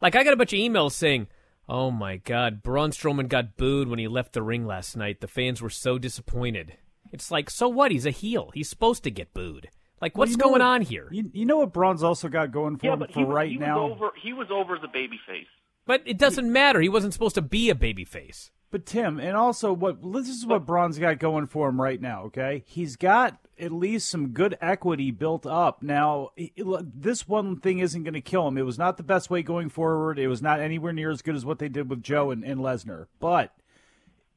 Like 0.01 0.14
I 0.14 0.24
got 0.24 0.33
a 0.33 0.37
bunch 0.37 0.53
of 0.53 0.59
emails 0.59 0.92
saying, 0.92 1.27
"Oh 1.68 1.90
my 1.90 2.16
God, 2.16 2.62
Braun 2.62 2.90
Strowman 2.90 3.28
got 3.28 3.57
booed 3.57 3.88
when 3.88 3.98
he 3.98 4.09
left 4.09 4.33
the 4.33 4.42
ring 4.42 4.66
last 4.66 4.96
night. 4.96 5.20
The 5.20 5.28
fans 5.28 5.61
were 5.62 5.70
so 5.70 5.98
disappointed." 5.98 6.74
It's 7.12 7.31
like, 7.31 7.48
so 7.50 7.68
what? 7.68 7.90
He's 7.90 8.04
a 8.07 8.11
heel. 8.11 8.50
He's 8.54 8.68
supposed 8.68 9.02
to 9.04 9.11
get 9.11 9.33
booed. 9.33 9.70
Like, 10.00 10.16
what's 10.16 10.33
you 10.33 10.37
know 10.37 10.44
going 10.44 10.52
what- 10.61 10.61
on 10.62 10.83
here? 10.83 11.09
You, 11.11 11.31
you 11.33 11.46
know 11.46 11.59
what 11.59 11.72
Braun's 11.72 12.02
also 12.02 12.28
got 12.28 12.52
going 12.52 12.76
for 12.76 12.87
yeah, 12.87 12.92
him 12.92 12.98
but 12.98 13.12
for 13.12 13.20
he, 13.20 13.24
was- 13.24 13.35
right 13.35 13.50
he 13.50 13.57
now? 13.59 13.83
was 13.88 13.92
over. 13.92 14.11
He 14.20 14.33
was 14.33 14.48
over 14.50 14.76
as 14.76 14.83
a 14.85 14.88
babyface. 14.88 15.46
But 15.87 16.02
it 16.04 16.18
doesn't 16.18 16.52
matter. 16.52 16.81
He 16.81 16.88
wasn't 16.90 17.14
supposed 17.14 17.35
to 17.37 17.42
be 17.42 17.70
a 17.70 17.74
babyface. 17.74 18.50
But 18.70 18.85
Tim, 18.85 19.18
and 19.18 19.35
also 19.35 19.72
what 19.72 19.98
this 20.12 20.28
is 20.28 20.44
what 20.44 20.66
Braun's 20.66 20.98
got 20.98 21.18
going 21.18 21.46
for 21.46 21.70
him 21.70 21.81
right 21.81 22.00
now. 22.00 22.24
Okay, 22.24 22.64
he's 22.66 22.96
got 22.96 23.38
at 23.59 23.72
least 23.72 24.09
some 24.09 24.28
good 24.28 24.57
equity 24.61 25.11
built 25.11 25.46
up. 25.46 25.83
Now, 25.83 26.31
this 26.37 27.26
one 27.26 27.57
thing 27.57 27.78
isn't 27.78 28.04
going 28.04 28.14
to 28.14 28.20
kill 28.20 28.46
him. 28.46 28.59
It 28.59 28.66
was 28.66 28.78
not 28.78 28.98
the 28.98 29.02
best 29.02 29.31
way 29.31 29.42
going 29.42 29.68
forward. 29.70 30.18
It 30.18 30.28
was 30.28 30.42
not 30.42 30.61
anywhere 30.61 30.92
near 30.92 31.11
as 31.11 31.22
good 31.22 31.35
as 31.35 31.44
what 31.44 31.59
they 31.59 31.68
did 31.68 31.88
with 31.88 32.02
Joe 32.02 32.31
and, 32.31 32.44
and 32.44 32.61
Lesnar. 32.61 33.07
But 33.18 33.54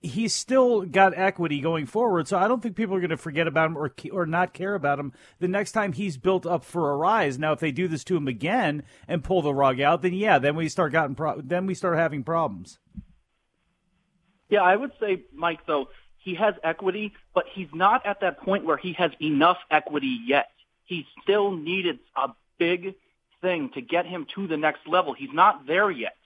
he's 0.02 0.34
still 0.34 0.82
got 0.82 1.18
equity 1.18 1.60
going 1.62 1.86
forward. 1.86 2.28
So 2.28 2.38
I 2.38 2.48
don't 2.48 2.62
think 2.62 2.76
people 2.76 2.96
are 2.96 3.02
going 3.02 3.10
to 3.10 3.18
forget 3.18 3.48
about 3.48 3.68
him 3.68 3.78
or 3.78 3.94
or 4.12 4.26
not 4.26 4.54
care 4.54 4.76
about 4.76 5.00
him 5.00 5.14
the 5.40 5.48
next 5.48 5.74
time 5.74 5.94
he's 5.94 6.18
built 6.18 6.46
up 6.46 6.64
for 6.64 6.92
a 6.92 6.98
rise. 6.98 7.38
Now, 7.38 7.52
if 7.52 7.60
they 7.60 7.72
do 7.72 7.88
this 7.88 8.04
to 8.06 8.18
him 8.18 8.28
again 8.28 8.84
and 9.08 9.24
pull 9.24 9.42
the 9.42 9.54
rug 9.54 9.80
out, 9.80 10.02
then 10.02 10.14
yeah, 10.14 10.40
then 10.40 10.56
we 10.56 10.70
start 10.70 10.92
gotten 10.92 11.16
pro- 11.16 11.42
then 11.42 11.66
we 11.66 11.76
start 11.76 11.98
having 11.98 12.24
problems. 12.24 12.80
Yeah, 14.52 14.62
I 14.62 14.76
would 14.76 14.92
say, 15.00 15.24
Mike, 15.34 15.66
though, 15.66 15.88
he 16.18 16.36
has 16.36 16.54
equity, 16.64 17.14
but 17.34 17.46
he's 17.52 17.70
not 17.74 18.06
at 18.06 18.20
that 18.20 18.40
point 18.42 18.66
where 18.66 18.78
he 18.78 18.94
has 18.94 19.12
enough 19.20 19.58
equity 19.72 20.20
yet. 20.28 20.52
He 20.86 21.08
still 21.24 21.52
needed 21.52 22.00
a 22.16 22.30
big 22.60 22.94
thing 23.42 23.72
to 23.74 23.82
get 23.82 24.06
him 24.06 24.28
to 24.36 24.48
the 24.48 24.58
next 24.58 24.88
level. 24.88 25.14
He's 25.14 25.34
not 25.34 25.66
there 25.66 25.90
yet. 25.90 26.18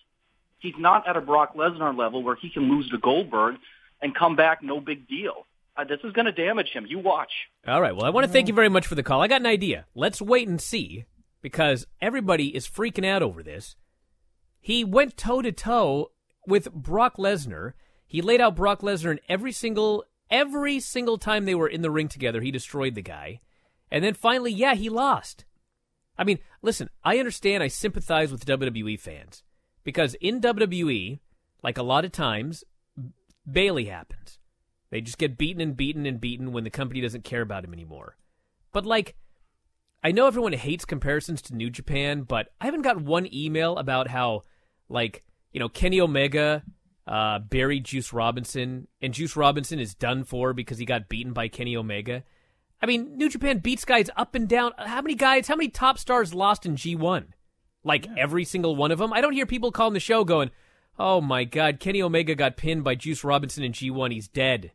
He's 0.60 0.74
not 0.78 1.08
at 1.08 1.16
a 1.16 1.22
Brock 1.22 1.56
Lesnar 1.56 1.96
level 1.96 2.24
where 2.24 2.36
he 2.36 2.50
can 2.50 2.64
lose 2.64 2.90
to 2.90 2.98
Goldberg 2.98 3.58
and 4.02 4.16
come 4.16 4.36
back 4.36 4.64
no 4.64 4.82
big 4.82 5.08
deal. 5.08 5.46
Uh, 5.78 5.84
this 5.84 6.00
is 6.04 6.12
going 6.14 6.26
to 6.26 6.32
damage 6.32 6.70
him. 6.70 6.86
You 6.88 7.00
watch. 7.00 7.32
All 7.68 7.82
right. 7.82 7.96
Well, 7.96 8.06
I 8.06 8.10
want 8.10 8.26
to 8.26 8.32
thank 8.32 8.48
you 8.48 8.54
very 8.54 8.70
much 8.70 8.88
for 8.88 8.96
the 8.96 9.04
call. 9.04 9.22
I 9.22 9.28
got 9.28 9.42
an 9.42 9.48
idea. 9.48 9.86
Let's 9.94 10.22
wait 10.22 10.48
and 10.48 10.60
see 10.60 11.06
because 11.42 11.86
everybody 12.02 12.56
is 12.56 12.68
freaking 12.68 13.06
out 13.06 13.22
over 13.22 13.44
this. 13.44 13.76
He 14.60 14.84
went 14.84 15.16
toe 15.16 15.42
to 15.42 15.52
toe 15.52 16.12
with 16.48 16.74
Brock 16.74 17.18
Lesnar. 17.18 17.74
He 18.08 18.22
laid 18.22 18.42
out 18.42 18.56
Brock 18.56 18.82
Lesnar 18.82 19.12
in 19.12 19.20
every 19.28 19.52
single 19.52 20.06
every 20.30 20.80
single 20.80 21.18
time 21.18 21.46
they 21.46 21.56
were 21.56 21.68
in 21.68 21.82
the 21.82 21.92
ring 21.92 22.08
together. 22.08 22.42
He 22.42 22.52
destroyed 22.52 22.96
the 22.96 23.02
guy, 23.02 23.42
and 23.92 24.04
then 24.04 24.14
finally, 24.14 24.52
yeah, 24.52 24.76
he 24.76 24.90
lost. 24.90 25.46
I 26.18 26.24
mean, 26.24 26.40
listen, 26.62 26.90
I 27.04 27.20
understand. 27.20 27.62
I 27.62 27.68
sympathize 27.68 28.32
with 28.32 28.46
WWE 28.46 29.00
fans 29.00 29.44
because 29.84 30.16
in 30.16 30.42
WWE, 30.42 31.20
like 31.64 31.78
a 31.78 31.84
lot 31.84 32.06
of 32.06 32.12
times, 32.12 32.64
Bayley 33.50 33.86
happens. 33.86 34.40
They 34.90 35.02
just 35.02 35.18
get 35.18 35.38
beaten 35.38 35.62
and 35.62 35.76
beaten 35.76 36.06
and 36.06 36.22
beaten 36.22 36.54
when 36.54 36.64
the 36.64 36.70
company 36.70 37.02
doesn't 37.02 37.24
care 37.24 37.42
about 37.42 37.66
him 37.66 37.74
anymore. 37.74 38.18
But 38.72 38.86
like, 38.86 39.16
I 40.04 40.12
know 40.12 40.28
everyone 40.28 40.54
hates 40.54 40.86
comparisons 40.86 41.42
to 41.44 41.56
New 41.56 41.70
Japan, 41.70 42.22
but 42.22 42.50
I 42.62 42.66
haven't 42.66 42.84
got 42.84 43.02
one 43.02 43.28
email 43.34 43.78
about 43.78 44.08
how, 44.08 44.44
like, 44.88 45.24
you 45.52 45.60
know, 45.60 45.68
Kenny 45.68 46.00
Omega 46.00 46.64
uh, 47.08 47.40
buried 47.40 47.84
Juice 47.86 48.12
Robinson, 48.14 48.88
and 49.02 49.14
Juice 49.14 49.36
Robinson 49.36 49.80
is 49.80 49.94
done 49.94 50.24
for 50.24 50.54
because 50.54 50.78
he 50.78 50.86
got 50.86 51.10
beaten 51.10 51.34
by 51.34 51.48
Kenny 51.48 51.76
Omega. 51.76 52.24
I 52.82 52.86
mean, 52.88 53.18
New 53.18 53.30
Japan 53.30 53.60
beats 53.60 53.86
guys 53.86 54.10
up 54.18 54.36
and 54.36 54.48
down. 54.48 54.72
How 54.78 55.02
many 55.02 55.16
guys, 55.16 55.48
how 55.48 55.56
many 55.56 55.70
top 55.70 55.98
stars 55.98 56.34
lost 56.34 56.66
in 56.66 56.76
G1? 56.76 57.26
Like 57.84 58.08
every 58.18 58.44
single 58.46 58.76
one 58.76 58.92
of 58.92 59.00
them? 59.00 59.14
I 59.14 59.22
don't 59.22 59.34
hear 59.34 59.46
people 59.46 59.72
calling 59.72 59.94
the 59.94 60.00
show 60.00 60.24
going, 60.24 60.50
oh 60.98 61.22
my 61.22 61.44
God, 61.44 61.80
Kenny 61.80 62.02
Omega 62.02 62.36
got 62.36 62.58
pinned 62.58 62.84
by 62.84 62.96
Juice 62.96 63.24
Robinson 63.24 63.64
in 63.64 63.72
G1. 63.72 64.12
He's 64.12 64.28
dead. 64.28 64.72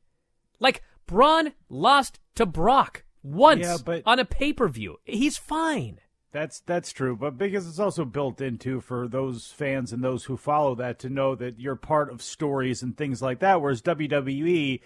Like, 0.60 0.82
Braun 1.06 1.52
lost 1.68 2.20
to 2.36 2.46
Brock 2.46 3.04
once 3.22 3.62
Yeah, 3.62 3.76
but- 3.84 4.02
on 4.06 4.18
a 4.18 4.24
pay 4.24 4.52
per 4.52 4.68
view. 4.68 4.96
He's 5.04 5.36
fine. 5.36 6.00
That's 6.32 6.60
that's 6.60 6.92
true, 6.92 7.16
but 7.16 7.36
because 7.36 7.66
it's 7.66 7.80
also 7.80 8.04
built 8.04 8.40
into 8.40 8.80
for 8.80 9.08
those 9.08 9.48
fans 9.48 9.92
and 9.92 10.02
those 10.02 10.24
who 10.24 10.36
follow 10.36 10.76
that 10.76 11.00
to 11.00 11.08
know 11.08 11.34
that 11.34 11.58
you're 11.58 11.74
part 11.74 12.08
of 12.12 12.22
stories 12.22 12.82
and 12.82 12.96
things 12.96 13.20
like 13.20 13.40
that. 13.40 13.60
Whereas 13.60 13.82
WWE, 13.82 14.80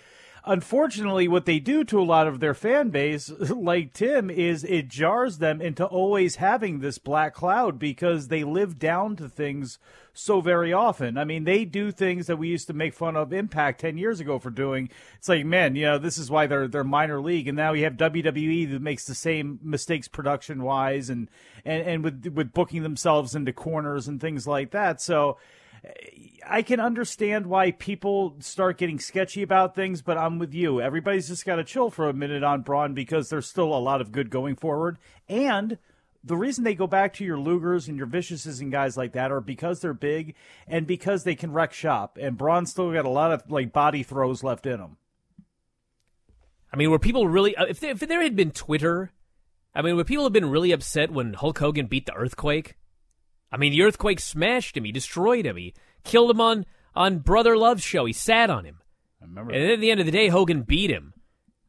unfortunately, 0.47 1.29
what 1.29 1.47
they 1.47 1.59
do 1.59 1.85
to 1.85 2.01
a 2.01 2.03
lot 2.03 2.27
of 2.27 2.41
their 2.41 2.55
fan 2.55 2.91
base, 2.91 3.31
like 3.51 3.93
Tim, 3.93 4.31
is 4.31 4.65
it 4.65 4.89
jars 4.89 5.39
them 5.39 5.61
into 5.61 5.85
always 5.85 6.37
having 6.37 6.81
this 6.81 6.99
black 6.99 7.35
cloud 7.35 7.79
because 7.79 8.29
they 8.29 8.45
live 8.45 8.79
down 8.79 9.17
to 9.17 9.29
things 9.29 9.79
so 10.13 10.41
very 10.41 10.73
often. 10.73 11.19
I 11.19 11.25
mean, 11.25 11.45
they 11.45 11.65
do 11.65 11.91
things 11.91 12.29
that 12.29 12.37
we 12.37 12.49
used 12.49 12.69
to 12.69 12.73
make 12.73 12.95
fun 12.95 13.17
of 13.17 13.33
Impact 13.33 13.81
ten 13.81 13.99
years 13.99 14.21
ago 14.21 14.39
for 14.39 14.51
doing. 14.51 14.89
It's 15.19 15.29
like, 15.29 15.45
man, 15.45 15.75
you 15.75 15.87
know, 15.87 15.99
this 15.99 16.19
is 16.19 16.31
why 16.31 16.47
they're 16.47 16.69
they're 16.69 16.85
minor 16.85 17.21
league, 17.21 17.49
and 17.49 17.57
now 17.57 17.73
you 17.73 17.85
have 17.85 17.95
WWE 17.95 18.71
that 18.71 18.83
makes 18.83 19.05
the 19.05 19.15
same 19.15 19.59
mistakes 19.63 20.09
production 20.09 20.63
wise, 20.63 21.11
and 21.11 21.29
and 21.65 21.83
and 21.83 22.05
with 22.05 22.27
with 22.35 22.53
booking 22.53 22.83
themselves 22.83 23.35
into 23.35 23.53
corners 23.53 24.09
and 24.09 24.21
things 24.21 24.47
like 24.47 24.71
that. 24.71 25.01
So. 25.01 25.37
I 26.47 26.63
can 26.63 26.81
understand 26.81 27.47
why 27.47 27.71
people 27.73 28.37
start 28.41 28.79
getting 28.79 28.99
sketchy 28.99 29.43
about 29.43 29.75
things, 29.75 30.03
but 30.03 30.19
I'm 30.19 30.39
with 30.39 30.53
you. 30.55 30.81
Everybody's 30.81 31.29
just 31.29 31.47
got 31.47 31.57
to 31.57 31.65
chill 31.65 31.91
for 31.91 32.09
a 32.09 32.13
minute 32.13 32.43
on 32.43 32.63
Braun 32.63 32.95
because 32.95 33.29
there's 33.29 33.47
still 33.47 33.75
a 33.75 33.79
lot 33.79 34.01
of 34.01 34.13
good 34.13 34.31
going 34.31 34.57
forward. 34.57 34.99
And 35.29 35.79
the 36.23 36.37
reason 36.37 36.65
they 36.65 36.75
go 36.75 36.87
back 36.87 37.13
to 37.15 37.25
your 37.25 37.37
Lugers 37.37 37.89
and 37.89 37.97
your 37.97 38.07
Viciouses 38.07 38.61
and 38.61 38.73
guys 38.73 38.97
like 38.97 39.13
that 39.13 39.31
are 39.31 39.41
because 39.41 39.81
they're 39.81 39.95
big 39.95 40.35
and 40.67 40.87
because 40.87 41.25
they 41.25 41.35
can 41.35 41.53
wreck 41.53 41.73
shop. 41.73 42.19
And 42.21 42.39
Braun's 42.39 42.71
still 42.71 42.93
got 42.93 43.05
a 43.05 43.11
lot 43.11 43.33
of 43.33 43.51
like 43.51 43.73
body 43.73 44.03
throws 44.03 44.43
left 44.43 44.67
in 44.67 44.81
him. 44.81 44.97
I 46.73 46.77
mean, 46.77 46.91
were 46.91 46.99
people 46.99 47.29
really, 47.29 47.57
uh, 47.57 47.67
if 47.67 47.81
there, 47.81 47.91
if 47.91 48.01
there 48.01 48.23
had 48.23 48.37
been 48.37 48.51
Twitter, 48.51 49.13
I 49.75 49.83
mean, 49.83 49.97
would 49.97 50.07
people 50.07 50.25
have 50.25 50.33
been 50.33 50.51
really 50.51 50.73
upset 50.73 51.11
when 51.11 51.35
Hulk 51.35 51.59
Hogan 51.59 51.87
beat 51.87 52.07
the 52.07 52.15
Earthquake? 52.15 52.75
I 53.55 53.57
mean, 53.57 53.71
the 53.71 53.83
Earthquake 53.83 54.19
smashed 54.19 54.77
him. 54.77 54.83
He 54.83 54.91
destroyed 54.91 55.47
him. 55.47 55.57
He 55.57 55.75
killed 56.03 56.33
him 56.33 56.41
on, 56.41 56.67
on 56.97 57.21
Brother 57.21 57.57
Love's 57.57 57.85
show. 57.85 58.05
He 58.05 58.13
sat 58.13 58.51
on 58.51 58.65
him. 58.65 58.81
I 59.23 59.27
remember. 59.27 59.53
And 59.53 59.63
then 59.63 59.71
at 59.71 59.81
the 59.81 59.93
end 59.93 60.01
of 60.01 60.07
the 60.07 60.13
day, 60.13 60.27
Hogan 60.27 60.63
beat 60.63 60.91
him. 60.91 61.15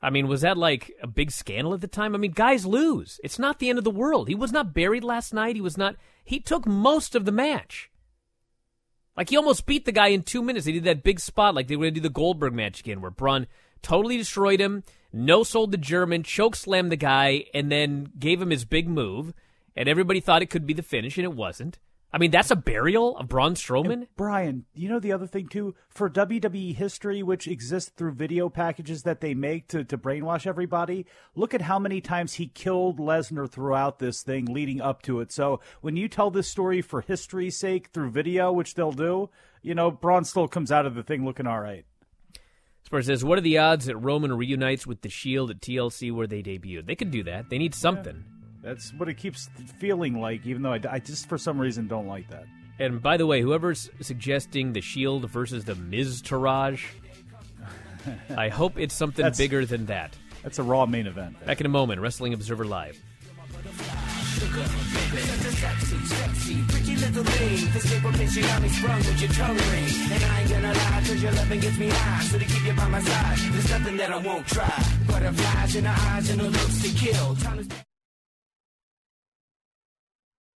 I 0.02 0.10
mean, 0.10 0.28
was 0.28 0.42
that 0.42 0.58
like 0.58 0.92
a 1.04 1.06
big 1.06 1.30
scandal 1.30 1.76
at 1.76 1.82
the 1.82 1.88
time? 1.88 2.16
I 2.16 2.18
mean, 2.18 2.32
guys 2.32 2.66
lose. 2.66 3.20
It's 3.24 3.38
not 3.38 3.60
the 3.60 3.70
end 3.70 3.78
of 3.78 3.84
the 3.84 3.92
world. 3.92 4.28
He 4.28 4.34
was 4.34 4.52
not 4.52 4.74
buried 4.74 5.04
last 5.04 5.32
night. 5.32 5.56
He 5.56 5.62
was 5.62 5.78
not. 5.78 5.96
He 6.24 6.40
took 6.40 6.66
most 6.66 7.14
of 7.14 7.26
the 7.26 7.32
match. 7.32 7.92
Like 9.16 9.30
he 9.30 9.38
almost 9.38 9.68
beat 9.68 9.86
the 9.86 9.92
guy 9.92 10.08
in 10.08 10.24
two 10.24 10.42
minutes. 10.42 10.66
They 10.66 10.72
did 10.72 10.86
that 10.86 11.04
big 11.04 11.20
spot 11.20 11.54
like 11.54 11.68
they 11.68 11.76
were 11.76 11.86
going 11.86 11.94
to 11.94 12.00
do 12.00 12.08
the 12.08 12.10
Goldberg 12.10 12.54
match 12.54 12.80
again, 12.80 13.00
where 13.00 13.12
Braun 13.12 13.46
totally 13.84 14.18
destroyed 14.18 14.60
him, 14.60 14.84
no 15.14 15.44
sold 15.44 15.72
the 15.72 15.78
German, 15.78 16.24
choke 16.24 16.56
slammed 16.56 16.92
the 16.92 16.98
guy, 16.98 17.46
and 17.54 17.72
then 17.72 18.12
gave 18.18 18.42
him 18.42 18.50
his 18.50 18.66
big 18.66 18.90
move. 18.90 19.34
And 19.76 19.90
everybody 19.90 20.20
thought 20.20 20.42
it 20.42 20.50
could 20.50 20.66
be 20.66 20.74
the 20.74 20.82
finish, 20.82 21.18
and 21.18 21.26
it 21.26 21.34
wasn't. 21.34 21.80
I 22.16 22.18
mean, 22.18 22.32
that's 22.32 22.50
a 22.50 22.56
burial 22.56 23.18
of 23.18 23.28
Braun 23.28 23.56
Strowman. 23.56 23.92
And 23.92 24.08
Brian, 24.16 24.64
you 24.74 24.88
know 24.88 25.00
the 25.00 25.12
other 25.12 25.28
thing 25.28 25.50
too 25.50 25.76
for 25.90 26.10
WWE 26.10 26.74
history, 26.74 27.22
which 27.22 27.46
exists 27.46 27.92
through 27.94 28.14
video 28.14 28.48
packages 28.48 29.04
that 29.04 29.20
they 29.20 29.34
make 29.34 29.68
to 29.68 29.84
to 29.84 29.98
brainwash 29.98 30.48
everybody. 30.48 31.06
Look 31.36 31.54
at 31.54 31.64
how 31.64 31.78
many 31.78 32.00
times 32.00 32.36
he 32.36 32.48
killed 32.48 33.00
Lesnar 33.00 33.52
throughout 33.52 34.00
this 34.00 34.24
thing, 34.24 34.46
leading 34.46 34.80
up 34.80 35.02
to 35.02 35.20
it. 35.20 35.34
So 35.34 35.60
when 35.82 35.98
you 35.98 36.08
tell 36.08 36.32
this 36.32 36.48
story 36.48 36.82
for 36.82 37.02
history's 37.02 37.58
sake 37.58 37.88
through 37.88 38.12
video, 38.12 38.50
which 38.50 38.76
they'll 38.76 38.94
do, 38.94 39.30
you 39.62 39.76
know, 39.76 39.92
Braun 39.92 40.24
still 40.24 40.48
comes 40.48 40.72
out 40.72 40.86
of 40.86 40.96
the 40.96 41.04
thing 41.04 41.26
looking 41.26 41.48
all 41.48 41.60
right. 41.60 41.86
Spurs 42.84 43.08
says, 43.08 43.26
"What 43.26 43.40
are 43.40 43.42
the 43.42 43.58
odds 43.58 43.88
that 43.88 43.98
Roman 43.98 44.32
reunites 44.32 44.88
with 44.88 45.02
the 45.02 45.10
Shield 45.10 45.52
at 45.52 45.60
TLC 45.60 46.12
where 46.12 46.28
they 46.28 46.42
debuted? 46.42 46.86
They 46.86 46.96
could 46.96 47.12
do 47.12 47.24
that. 47.24 47.50
They 47.50 47.58
need 47.58 47.76
something." 47.76 48.24
Yeah. 48.26 48.35
That's 48.66 48.92
what 48.94 49.08
it 49.08 49.14
keeps 49.14 49.48
feeling 49.78 50.20
like, 50.20 50.44
even 50.48 50.64
though 50.64 50.74
I, 50.74 50.82
I 50.90 50.98
just 51.00 51.30
for 51.30 51.38
some 51.38 51.62
reason 51.62 51.88
don't 51.88 52.08
like 52.08 52.28
that. 52.30 52.46
And 52.80 53.00
by 53.00 53.16
the 53.16 53.28
way, 53.28 53.42
whoever's 53.42 53.92
suggesting 54.02 54.74
the 54.74 54.82
Shield 54.82 55.30
versus 55.30 55.66
the 55.66 55.76
Miztourage, 55.76 56.84
I 58.36 58.50
hope 58.50 58.80
it's 58.80 58.96
something 58.96 59.22
That's- 59.24 59.38
bigger 59.38 59.68
than 59.68 59.86
that. 59.86 60.18
That's 60.42 60.58
a 60.58 60.64
Raw 60.64 60.88
main 60.88 61.06
event. 61.06 61.44
Back 61.46 61.60
in 61.60 61.66
a 61.68 61.70
moment, 61.70 62.02
Wrestling 62.02 62.34
Observer 62.34 62.66
Live. 62.66 63.00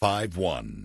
five 0.00 0.36
one. 0.36 0.84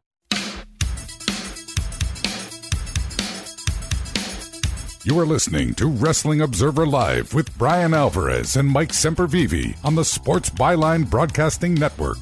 You 5.03 5.19
are 5.19 5.25
listening 5.25 5.73
to 5.75 5.87
Wrestling 5.87 6.41
Observer 6.41 6.85
Live 6.85 7.33
with 7.33 7.57
Bryan 7.57 7.95
Alvarez 7.95 8.55
and 8.55 8.69
Mike 8.69 8.89
Sempervive 8.89 9.75
on 9.83 9.95
the 9.95 10.05
Sports 10.05 10.51
Byline 10.51 11.09
Broadcasting 11.09 11.73
Network. 11.73 12.19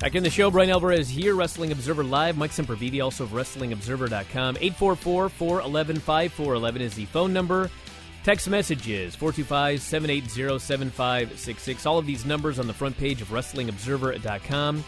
Back 0.00 0.16
in 0.16 0.24
the 0.24 0.30
show, 0.30 0.50
Bryan 0.50 0.70
Alvarez 0.70 1.08
here, 1.08 1.36
Wrestling 1.36 1.70
Observer 1.70 2.02
Live. 2.02 2.36
Mike 2.36 2.50
Sempervive, 2.50 3.00
also 3.00 3.22
of 3.22 3.30
WrestlingObserver.com. 3.30 4.56
844-411-5411 4.56 6.80
is 6.80 6.94
the 6.94 7.04
phone 7.04 7.32
number. 7.32 7.70
Text 8.24 8.50
messages, 8.50 9.14
425-780-7566. 9.14 11.86
All 11.86 11.98
of 11.98 12.06
these 12.06 12.26
numbers 12.26 12.58
on 12.58 12.66
the 12.66 12.74
front 12.74 12.98
page 12.98 13.22
of 13.22 13.28
WrestlingObserver.com. 13.28 14.82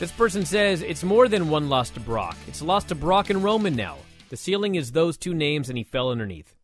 This 0.00 0.10
person 0.10 0.44
says 0.44 0.82
it's 0.82 1.04
more 1.04 1.28
than 1.28 1.48
one 1.48 1.68
loss 1.68 1.90
to 1.90 2.00
Brock. 2.00 2.36
It's 2.48 2.62
a 2.62 2.64
loss 2.64 2.82
to 2.86 2.96
Brock 2.96 3.30
and 3.30 3.44
Roman 3.44 3.76
now. 3.76 3.98
The 4.32 4.38
ceiling 4.38 4.76
is 4.76 4.92
those 4.92 5.18
two 5.18 5.34
names, 5.34 5.68
and 5.68 5.76
he 5.76 5.84
fell 5.84 6.08
underneath. 6.08 6.54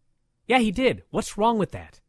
Yeah, 0.46 0.58
he 0.58 0.72
did. 0.72 1.02
What's 1.10 1.36
wrong 1.36 1.58
with 1.58 1.72
that? 1.72 2.00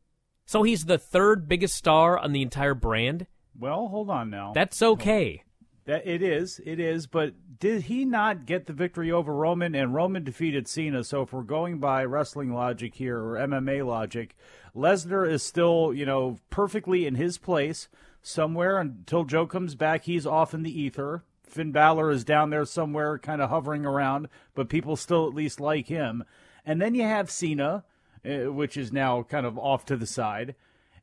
So 0.45 0.63
he's 0.63 0.85
the 0.85 0.97
third 0.97 1.49
biggest 1.49 1.75
star 1.75 2.17
on 2.17 2.31
the 2.31 2.41
entire 2.41 2.73
brand? 2.73 3.27
Well, 3.59 3.89
hold 3.89 4.09
on 4.09 4.29
now. 4.29 4.53
That's 4.53 4.81
okay. 4.81 5.43
That 5.83 6.07
it 6.07 6.21
is, 6.21 6.61
it 6.65 6.79
is. 6.79 7.07
But 7.07 7.33
did 7.59 7.81
he 7.81 8.05
not 8.05 8.45
get 8.45 8.67
the 8.67 8.71
victory 8.71 9.11
over 9.11 9.35
Roman? 9.35 9.75
And 9.75 9.93
Roman 9.93 10.23
defeated 10.23 10.65
Cena. 10.65 11.03
So 11.03 11.23
if 11.23 11.33
we're 11.33 11.41
going 11.41 11.79
by 11.79 12.05
wrestling 12.05 12.53
logic 12.53 12.95
here 12.95 13.17
or 13.17 13.33
MMA 13.33 13.85
logic, 13.85 14.37
Lesnar 14.73 15.29
is 15.29 15.43
still, 15.43 15.93
you 15.93 16.05
know, 16.05 16.37
perfectly 16.49 17.05
in 17.05 17.15
his 17.15 17.37
place 17.37 17.89
somewhere 18.21 18.79
until 18.79 19.25
Joe 19.25 19.45
comes 19.45 19.75
back. 19.75 20.05
He's 20.05 20.25
off 20.25 20.53
in 20.53 20.63
the 20.63 20.81
ether. 20.81 21.25
Finn 21.49 21.71
Balor 21.71 22.11
is 22.11 22.23
down 22.23 22.49
there 22.49 22.65
somewhere, 22.65 23.17
kind 23.17 23.41
of 23.41 23.49
hovering 23.49 23.85
around, 23.85 24.29
but 24.55 24.69
people 24.69 24.95
still 24.95 25.27
at 25.27 25.33
least 25.33 25.59
like 25.59 25.87
him. 25.87 26.23
And 26.65 26.81
then 26.81 26.95
you 26.95 27.03
have 27.03 27.31
Cena, 27.31 27.83
uh, 28.25 28.51
which 28.51 28.77
is 28.77 28.91
now 28.91 29.23
kind 29.23 29.45
of 29.45 29.57
off 29.57 29.85
to 29.85 29.97
the 29.97 30.07
side 30.07 30.55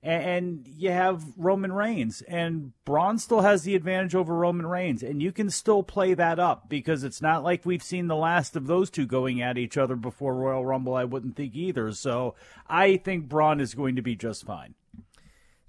and 0.06 0.64
you 0.68 0.92
have 0.92 1.24
Roman 1.36 1.72
Reigns, 1.72 2.22
and 2.22 2.72
Braun 2.84 3.18
still 3.18 3.40
has 3.40 3.64
the 3.64 3.74
advantage 3.74 4.14
over 4.14 4.36
Roman 4.36 4.66
Reigns, 4.66 5.02
and 5.02 5.20
you 5.20 5.32
can 5.32 5.50
still 5.50 5.82
play 5.82 6.14
that 6.14 6.38
up 6.38 6.68
because 6.68 7.02
it's 7.02 7.20
not 7.20 7.42
like 7.42 7.66
we've 7.66 7.82
seen 7.82 8.06
the 8.06 8.14
last 8.14 8.54
of 8.54 8.68
those 8.68 8.88
two 8.88 9.04
going 9.04 9.42
at 9.42 9.58
each 9.58 9.76
other 9.76 9.96
before 9.96 10.36
Royal 10.36 10.64
Rumble. 10.64 10.94
I 10.94 11.02
wouldn't 11.02 11.34
think 11.34 11.56
either. 11.56 11.90
So 11.90 12.36
I 12.68 12.98
think 12.98 13.28
Braun 13.28 13.60
is 13.60 13.74
going 13.74 13.96
to 13.96 14.02
be 14.02 14.14
just 14.14 14.46
fine. 14.46 14.74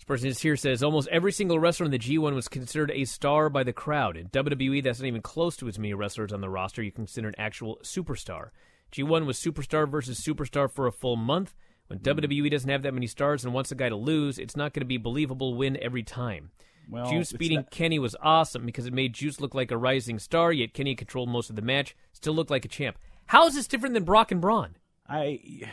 This 0.07 0.21
person 0.21 0.41
here 0.41 0.55
says 0.55 0.83
almost 0.83 1.09
every 1.09 1.33
single 1.33 1.59
wrestler 1.59 1.85
in 1.85 1.91
the 1.91 1.99
G1 1.99 2.33
was 2.33 2.47
considered 2.47 2.91
a 2.91 3.03
star 3.03 3.49
by 3.49 3.63
the 3.63 3.73
crowd. 3.73 4.15
In 4.15 4.29
WWE, 4.29 4.81
that's 4.81 5.01
not 5.01 5.07
even 5.07 5.21
close 5.21 5.57
to 5.57 5.67
as 5.67 5.77
many 5.77 5.93
wrestlers 5.93 6.31
on 6.31 6.39
the 6.39 6.49
roster 6.49 6.81
you 6.81 6.93
consider 6.93 7.27
an 7.27 7.35
actual 7.37 7.77
superstar. 7.83 8.51
G1 8.93 9.25
was 9.25 9.37
superstar 9.37 9.85
versus 9.89 10.21
superstar 10.21 10.71
for 10.71 10.87
a 10.87 10.93
full 10.93 11.17
month. 11.17 11.53
When 11.87 11.99
hmm. 11.99 12.07
WWE 12.07 12.49
doesn't 12.49 12.69
have 12.69 12.83
that 12.83 12.93
many 12.93 13.05
stars 13.05 13.43
and 13.43 13.53
wants 13.53 13.73
a 13.73 13.75
guy 13.75 13.89
to 13.89 13.97
lose, 13.97 14.39
it's 14.39 14.55
not 14.55 14.71
going 14.71 14.79
to 14.79 14.85
be 14.85 14.95
believable 14.95 15.55
win 15.55 15.77
every 15.81 16.03
time. 16.03 16.51
Well, 16.89 17.11
Juice 17.11 17.33
beating 17.33 17.57
not... 17.57 17.71
Kenny 17.71 17.99
was 17.99 18.15
awesome 18.21 18.65
because 18.65 18.85
it 18.85 18.93
made 18.93 19.11
Juice 19.11 19.41
look 19.41 19.53
like 19.53 19.71
a 19.71 19.77
rising 19.77 20.19
star, 20.19 20.53
yet 20.53 20.73
Kenny 20.73 20.95
controlled 20.95 21.27
most 21.27 21.49
of 21.49 21.57
the 21.57 21.61
match, 21.61 21.97
still 22.13 22.33
looked 22.33 22.49
like 22.49 22.63
a 22.63 22.69
champ. 22.69 22.97
How 23.25 23.45
is 23.47 23.55
this 23.55 23.67
different 23.67 23.93
than 23.93 24.05
Brock 24.05 24.31
and 24.31 24.39
Braun? 24.39 24.77
I 25.09 25.63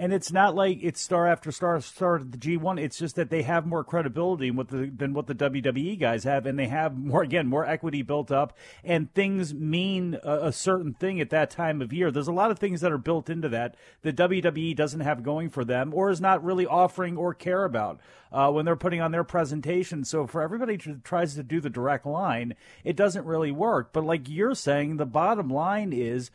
and 0.00 0.14
it's 0.14 0.32
not 0.32 0.54
like 0.54 0.78
it's 0.80 0.98
star 0.98 1.26
after 1.26 1.52
star 1.52 1.78
star 1.82 2.20
the 2.20 2.38
G1. 2.38 2.80
It's 2.80 2.98
just 2.98 3.16
that 3.16 3.28
they 3.28 3.42
have 3.42 3.66
more 3.66 3.84
credibility 3.84 4.50
the, 4.50 4.90
than 4.96 5.12
what 5.12 5.26
the 5.26 5.34
WWE 5.34 6.00
guys 6.00 6.24
have, 6.24 6.46
and 6.46 6.58
they 6.58 6.68
have 6.68 6.96
more 6.96 7.22
again 7.22 7.46
more 7.46 7.66
equity 7.66 8.00
built 8.00 8.32
up, 8.32 8.56
and 8.82 9.12
things 9.12 9.52
mean 9.52 10.18
a, 10.24 10.46
a, 10.46 10.52
certain 10.52 10.94
thing 10.94 11.20
at 11.20 11.28
that 11.30 11.50
time 11.50 11.82
of 11.82 11.92
year. 11.92 12.10
There's 12.10 12.28
a 12.28 12.32
lot 12.32 12.50
of 12.50 12.58
things 12.58 12.80
that 12.80 12.90
are 12.90 12.96
built 12.96 13.28
into 13.28 13.50
that 13.50 13.76
that 14.00 14.16
WWE 14.16 14.74
doesn't 14.74 15.00
have 15.00 15.22
going 15.22 15.50
for 15.50 15.66
them, 15.66 15.92
or 15.92 16.08
is 16.08 16.20
not 16.20 16.42
really 16.42 16.66
offering 16.66 17.18
or 17.18 17.34
care 17.34 17.64
about 17.64 18.00
uh, 18.32 18.50
when 18.50 18.64
they're 18.64 18.76
putting 18.76 19.02
on 19.02 19.12
their 19.12 19.22
presentation. 19.22 20.04
So 20.04 20.26
for 20.26 20.40
everybody 20.40 20.78
who 20.82 20.96
tries 20.96 21.34
to 21.34 21.42
do 21.42 21.60
the 21.60 21.68
direct 21.68 22.06
line, 22.06 22.54
it 22.84 22.96
doesn't 22.96 23.26
really 23.26 23.52
work. 23.52 23.92
But 23.92 24.06
like 24.06 24.30
you're 24.30 24.54
saying, 24.54 24.96
the 24.96 25.04
bottom 25.04 25.50
line 25.50 25.92
is 25.92 26.30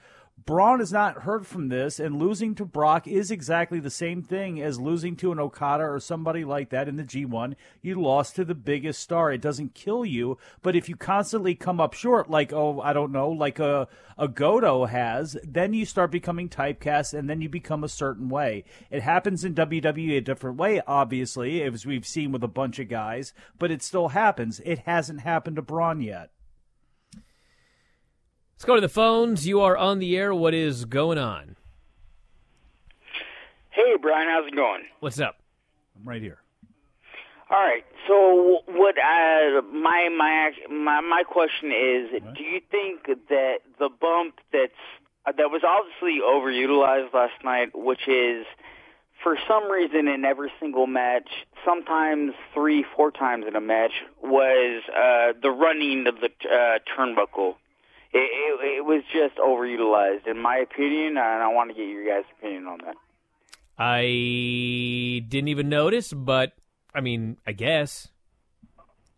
Braun 0.48 0.80
is 0.80 0.94
not 0.94 1.24
hurt 1.24 1.44
from 1.48 1.70
this, 1.70 2.00
and 2.00 2.20
losing 2.20 2.54
to 2.54 2.66
Brock 2.66 3.08
is 3.08 3.32
exactly 3.32 3.80
the 3.80 3.90
same 3.90 4.22
thing 4.22 4.62
as 4.62 4.80
losing 4.80 5.16
to 5.16 5.32
an 5.32 5.40
Okada 5.40 5.84
or 5.84 6.00
somebody 6.00 6.46
like 6.46 6.70
that 6.70 6.88
in 6.88 6.98
the 6.98 7.04
G1. 7.04 7.56
You 7.82 8.00
lost 8.00 8.36
to 8.36 8.46
the 8.46 8.54
biggest 8.54 9.00
star. 9.00 9.32
It 9.32 9.42
doesn't 9.42 9.74
kill 9.74 10.06
you, 10.06 10.38
but 10.62 10.76
if 10.76 10.88
you 10.88 10.96
constantly 10.96 11.56
come 11.56 11.82
up 11.82 11.96
short, 11.96 12.30
like, 12.30 12.54
oh, 12.54 12.80
I 12.80 12.94
don't 12.94 13.12
know, 13.12 13.30
like 13.30 13.58
a, 13.58 13.88
a 14.20 14.28
Goto 14.28 14.86
has, 14.86 15.36
then 15.44 15.74
you 15.74 15.84
start 15.84 16.12
becoming 16.12 16.48
typecast 16.48 17.18
and 17.18 17.28
then 17.28 17.42
you 17.42 17.50
become 17.50 17.84
a 17.84 17.90
certain 17.90 18.30
way. 18.30 18.66
It 18.92 19.02
happens 19.02 19.44
in 19.44 19.56
WWE 19.56 20.18
a 20.18 20.22
different 20.22 20.58
way, 20.58 20.80
obviously, 20.86 21.64
as 21.64 21.88
we've 21.88 22.06
seen 22.06 22.32
with 22.32 22.44
a 22.44 22.48
bunch 22.48 22.78
of 22.78 22.88
guys, 22.88 23.34
but 23.58 23.72
it 23.72 23.82
still 23.82 24.10
happens. 24.10 24.62
It 24.64 24.78
hasn't 24.86 25.22
happened 25.22 25.56
to 25.56 25.64
Braun 25.64 26.02
yet. 26.02 26.30
Let's 28.56 28.64
go 28.64 28.76
to 28.76 28.82
the 28.82 28.88
phones. 28.88 29.46
You 29.46 29.60
are 29.60 29.76
on 29.76 30.00
the 30.00 30.16
air. 30.16 30.34
What 30.34 30.54
is 30.54 30.86
going 30.86 31.18
on? 31.18 31.58
Hey, 33.70 33.98
Bryan, 34.02 34.30
how's 34.30 34.48
it 34.48 34.56
going? 34.56 34.84
What's 35.02 35.20
up? 35.20 35.42
I'm 36.00 36.08
right 36.08 36.22
here. 36.22 36.38
All 37.50 37.60
right. 37.60 37.84
So, 38.08 38.62
what 38.68 38.96
I, 38.98 39.60
my 39.74 40.08
my 40.18 40.52
my 40.74 41.02
my 41.02 41.24
question 41.24 41.74
is: 41.74 42.14
what? 42.14 42.34
Do 42.36 42.44
you 42.44 42.62
think 42.72 43.08
that 43.28 43.58
the 43.78 43.90
bump 43.90 44.36
that's 44.54 44.72
uh, 45.26 45.34
that 45.34 45.52
was 45.52 45.62
obviously 45.68 46.22
overutilized 46.26 47.14
last 47.14 47.44
night, 47.44 47.72
which 47.76 48.08
is 48.08 48.46
for 49.22 49.38
some 49.50 49.70
reason 49.70 50.08
in 50.08 50.24
every 50.24 50.52
single 50.62 50.88
match, 50.88 51.28
sometimes 51.66 52.32
three, 52.54 52.86
four 52.96 53.12
times 53.12 53.44
in 53.46 53.58
a 53.58 53.62
match, 53.62 53.92
was 54.24 54.82
uh, 54.90 55.34
the 55.42 55.50
running 55.52 56.08
of 56.08 56.16
the 56.22 56.30
uh, 56.50 56.80
turnbuckle 56.98 57.56
it, 58.16 58.18
it, 58.18 58.78
it 58.78 58.86
was 58.86 59.04
just 59.12 59.36
overutilized, 59.38 60.26
in 60.26 60.42
my 60.42 60.58
opinion, 60.58 61.18
and 61.18 61.20
I 61.20 61.50
want 61.50 61.70
to 61.70 61.76
get 61.76 61.88
your 61.88 62.06
guys' 62.06 62.24
opinion 62.40 62.66
on 62.68 62.80
that. 62.86 62.96
I 63.78 65.22
didn't 65.28 65.50
even 65.50 65.68
notice, 65.68 66.14
but 66.14 66.54
I 66.94 67.02
mean, 67.02 67.38
I 67.46 67.52
guess. 67.52 68.08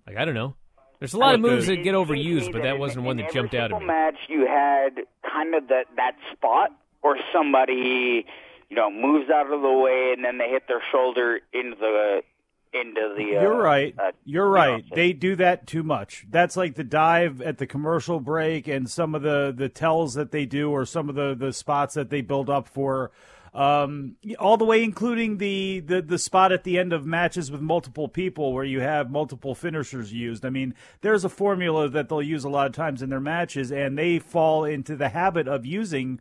Like 0.08 0.18
I 0.18 0.26
don't 0.26 0.34
know. 0.34 0.56
There's 1.00 1.14
a 1.14 1.20
lot 1.20 1.36
of 1.36 1.42
moves 1.42 1.68
that 1.68 1.84
get 1.84 1.94
overused, 1.94 2.52
but 2.52 2.64
that 2.64 2.80
wasn't 2.80 3.06
one 3.06 3.18
that 3.18 3.32
jumped 3.32 3.54
out 3.54 3.72
at 3.72 3.80
me. 3.80 3.86
Match 3.86 4.18
you 4.28 4.48
had 4.48 5.02
kind 5.22 5.54
of 5.54 5.68
that 5.68 5.86
that 5.96 6.16
spot, 6.34 6.72
or 7.04 7.18
somebody, 7.32 8.26
you 8.70 8.76
know, 8.76 8.90
moves 8.90 9.30
out 9.30 9.52
of 9.52 9.62
the 9.62 9.72
way 9.72 10.14
and 10.16 10.26
then 10.26 10.40
they 10.40 10.50
hit 10.50 10.64
their 10.68 10.82
shoulder 10.92 11.40
into 11.54 11.76
the 11.76 12.22
into 12.74 13.14
the. 13.18 13.38
Uh, 13.38 13.42
You're 13.42 13.62
right. 13.62 13.96
Uh, 13.98 14.12
You're 14.26 14.50
right. 14.50 14.84
They 14.94 15.14
do 15.14 15.36
that 15.38 15.68
too 15.68 15.84
much. 15.84 16.26
That's 16.30 16.58
like 16.58 16.76
the 16.76 16.84
dive 16.84 17.42
at 17.42 17.58
the 17.58 17.68
commercial 17.68 18.20
break 18.20 18.68
and 18.68 18.90
some 18.90 19.16
of 19.16 19.22
the 19.22 19.54
the 19.56 19.70
tells 19.70 20.14
that 20.16 20.32
they 20.32 20.46
do, 20.46 20.72
or 20.72 20.86
some 20.86 21.10
of 21.10 21.16
the 21.16 21.36
the 21.36 21.54
spots 21.54 21.96
that 21.96 22.10
they 22.10 22.22
build 22.22 22.50
up 22.50 22.68
for. 22.68 23.12
Um, 23.54 24.18
all 24.38 24.58
the 24.58 24.66
way, 24.66 24.84
including 24.84 25.38
the, 25.38 25.80
the 25.80 26.02
the 26.02 26.20
spot 26.20 26.52
at 26.52 26.64
the 26.64 26.78
end 26.78 26.94
of 26.94 27.08
matches 27.08 27.50
with 27.50 27.62
multiple 27.62 28.08
people, 28.08 28.54
where 28.54 28.64
you 28.64 28.82
have 28.82 29.10
multiple 29.10 29.56
finishers 29.56 30.14
used. 30.14 30.46
I 30.46 30.50
mean, 30.52 30.76
there's 31.02 31.26
a 31.26 31.30
formula 31.30 31.90
that 31.90 32.08
they'll 32.08 32.22
use 32.22 32.44
a 32.44 32.50
lot 32.50 32.68
of 32.68 32.74
times 32.74 33.02
in 33.02 33.10
their 33.10 33.20
matches, 33.20 33.72
and 33.72 33.98
they 33.98 34.20
fall 34.20 34.64
into 34.64 34.96
the 34.96 35.10
habit 35.10 35.48
of 35.48 35.66
using 35.66 36.20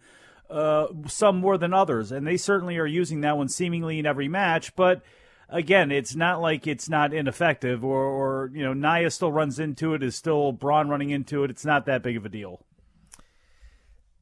uh, 0.49 0.87
some 1.09 1.37
more 1.37 1.59
than 1.59 1.75
others, 1.75 2.11
and 2.11 2.27
they 2.27 2.37
certainly 2.37 2.79
are 2.79 2.87
using 2.87 3.21
that 3.21 3.37
one 3.37 3.49
seemingly 3.49 3.99
in 3.99 4.07
every 4.07 4.29
match, 4.29 4.75
but 4.77 5.03
again, 5.49 5.91
it's 5.91 6.15
not 6.15 6.41
like 6.41 6.67
it's 6.67 6.89
not 6.89 7.13
ineffective 7.13 7.85
or, 7.85 8.05
or 8.05 8.51
you 8.53 8.63
know, 8.63 8.73
Nia 8.73 9.11
still 9.11 9.33
runs 9.33 9.59
into 9.59 9.95
it, 9.95 10.03
is 10.03 10.17
still 10.17 10.53
Braun 10.53 10.89
running 10.89 11.11
into 11.11 11.45
it. 11.45 11.51
It's 11.51 11.65
not 11.65 11.87
that 11.87 12.03
big 12.03 12.17
of 12.17 12.25
a 12.25 12.29
deal. 12.29 12.65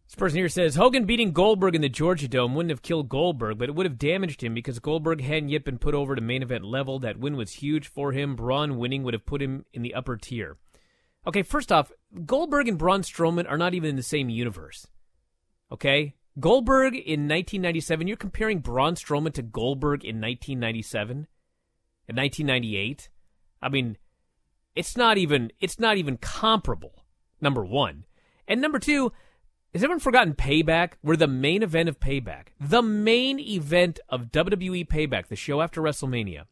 This 0.07 0.15
person 0.17 0.39
here 0.39 0.49
says 0.49 0.77
Hogan 0.77 1.07
beating 1.07 1.33
Goldberg 1.33 1.75
in 1.75 1.81
the 1.81 1.89
Georgia 1.89 2.29
Dome 2.29 2.55
wouldn't 2.55 2.71
have 2.71 2.83
killed 2.83 3.09
Goldberg, 3.09 3.59
but 3.59 3.69
it 3.69 3.75
would 3.75 3.87
have 3.87 3.99
damaged 3.99 4.43
him 4.43 4.55
because 4.55 4.79
Goldberg 4.79 5.23
hadn't 5.23 5.49
yet 5.49 5.65
been 5.65 5.79
put 5.79 5.95
over 5.95 6.15
to 6.15 6.21
main 6.21 6.43
event 6.43 6.65
level. 6.65 6.99
That 6.99 7.19
win 7.19 7.37
was 7.37 7.55
huge 7.55 7.89
for 7.89 8.13
him. 8.13 8.37
Braun 8.37 8.77
winning 8.77 9.03
would 9.03 9.15
have 9.15 9.27
put 9.27 9.43
him 9.43 9.65
in 9.73 9.83
the 9.83 9.95
upper 9.95 10.17
tier. 10.17 10.57
Okay, 11.27 11.43
first 11.43 11.73
off, 11.73 11.91
Goldberg 12.27 12.69
and 12.69 12.79
Braun 12.79 13.01
Strowman 13.01 13.51
are 13.51 13.59
not 13.59 13.75
even 13.75 13.91
in 13.91 13.97
the 13.97 14.03
same 14.03 14.29
universe. 14.29 14.87
Okay? 15.73 16.15
Goldberg 16.41 16.95
in 16.95 17.29
1997, 17.29 18.09
you're 18.09 18.17
comparing 18.17 18.59
Braun 18.59 18.95
Strowman 18.95 19.33
to 19.35 19.43
Goldberg 19.43 20.05
in 20.05 20.21
1997 20.21 21.29
in 22.09 22.17
1998. 22.17 23.09
I 23.63 23.69
mean, 23.69 23.97
it's 24.75 24.97
not 24.97 25.17
even 25.17 25.53
it's 25.61 25.79
not 25.79 25.97
even 25.97 26.17
comparable. 26.17 27.05
Number 27.41 27.65
1. 27.65 28.05
And 28.49 28.61
number 28.61 28.79
2, 28.79 29.13
has 29.73 29.83
everyone 29.83 30.01
forgotten 30.01 30.35
Payback? 30.35 30.93
We're 31.03 31.17
the 31.17 31.27
main 31.27 31.63
event 31.63 31.89
of 31.89 32.01
Payback. 32.01 32.49
The 32.61 32.83
main 32.83 33.39
event 33.39 34.01
of 34.09 34.33
WWE 34.33 34.87
Payback, 34.89 35.29
the 35.29 35.37
show 35.37 35.61
after 35.61 35.81
WrestleMania, 35.81 36.45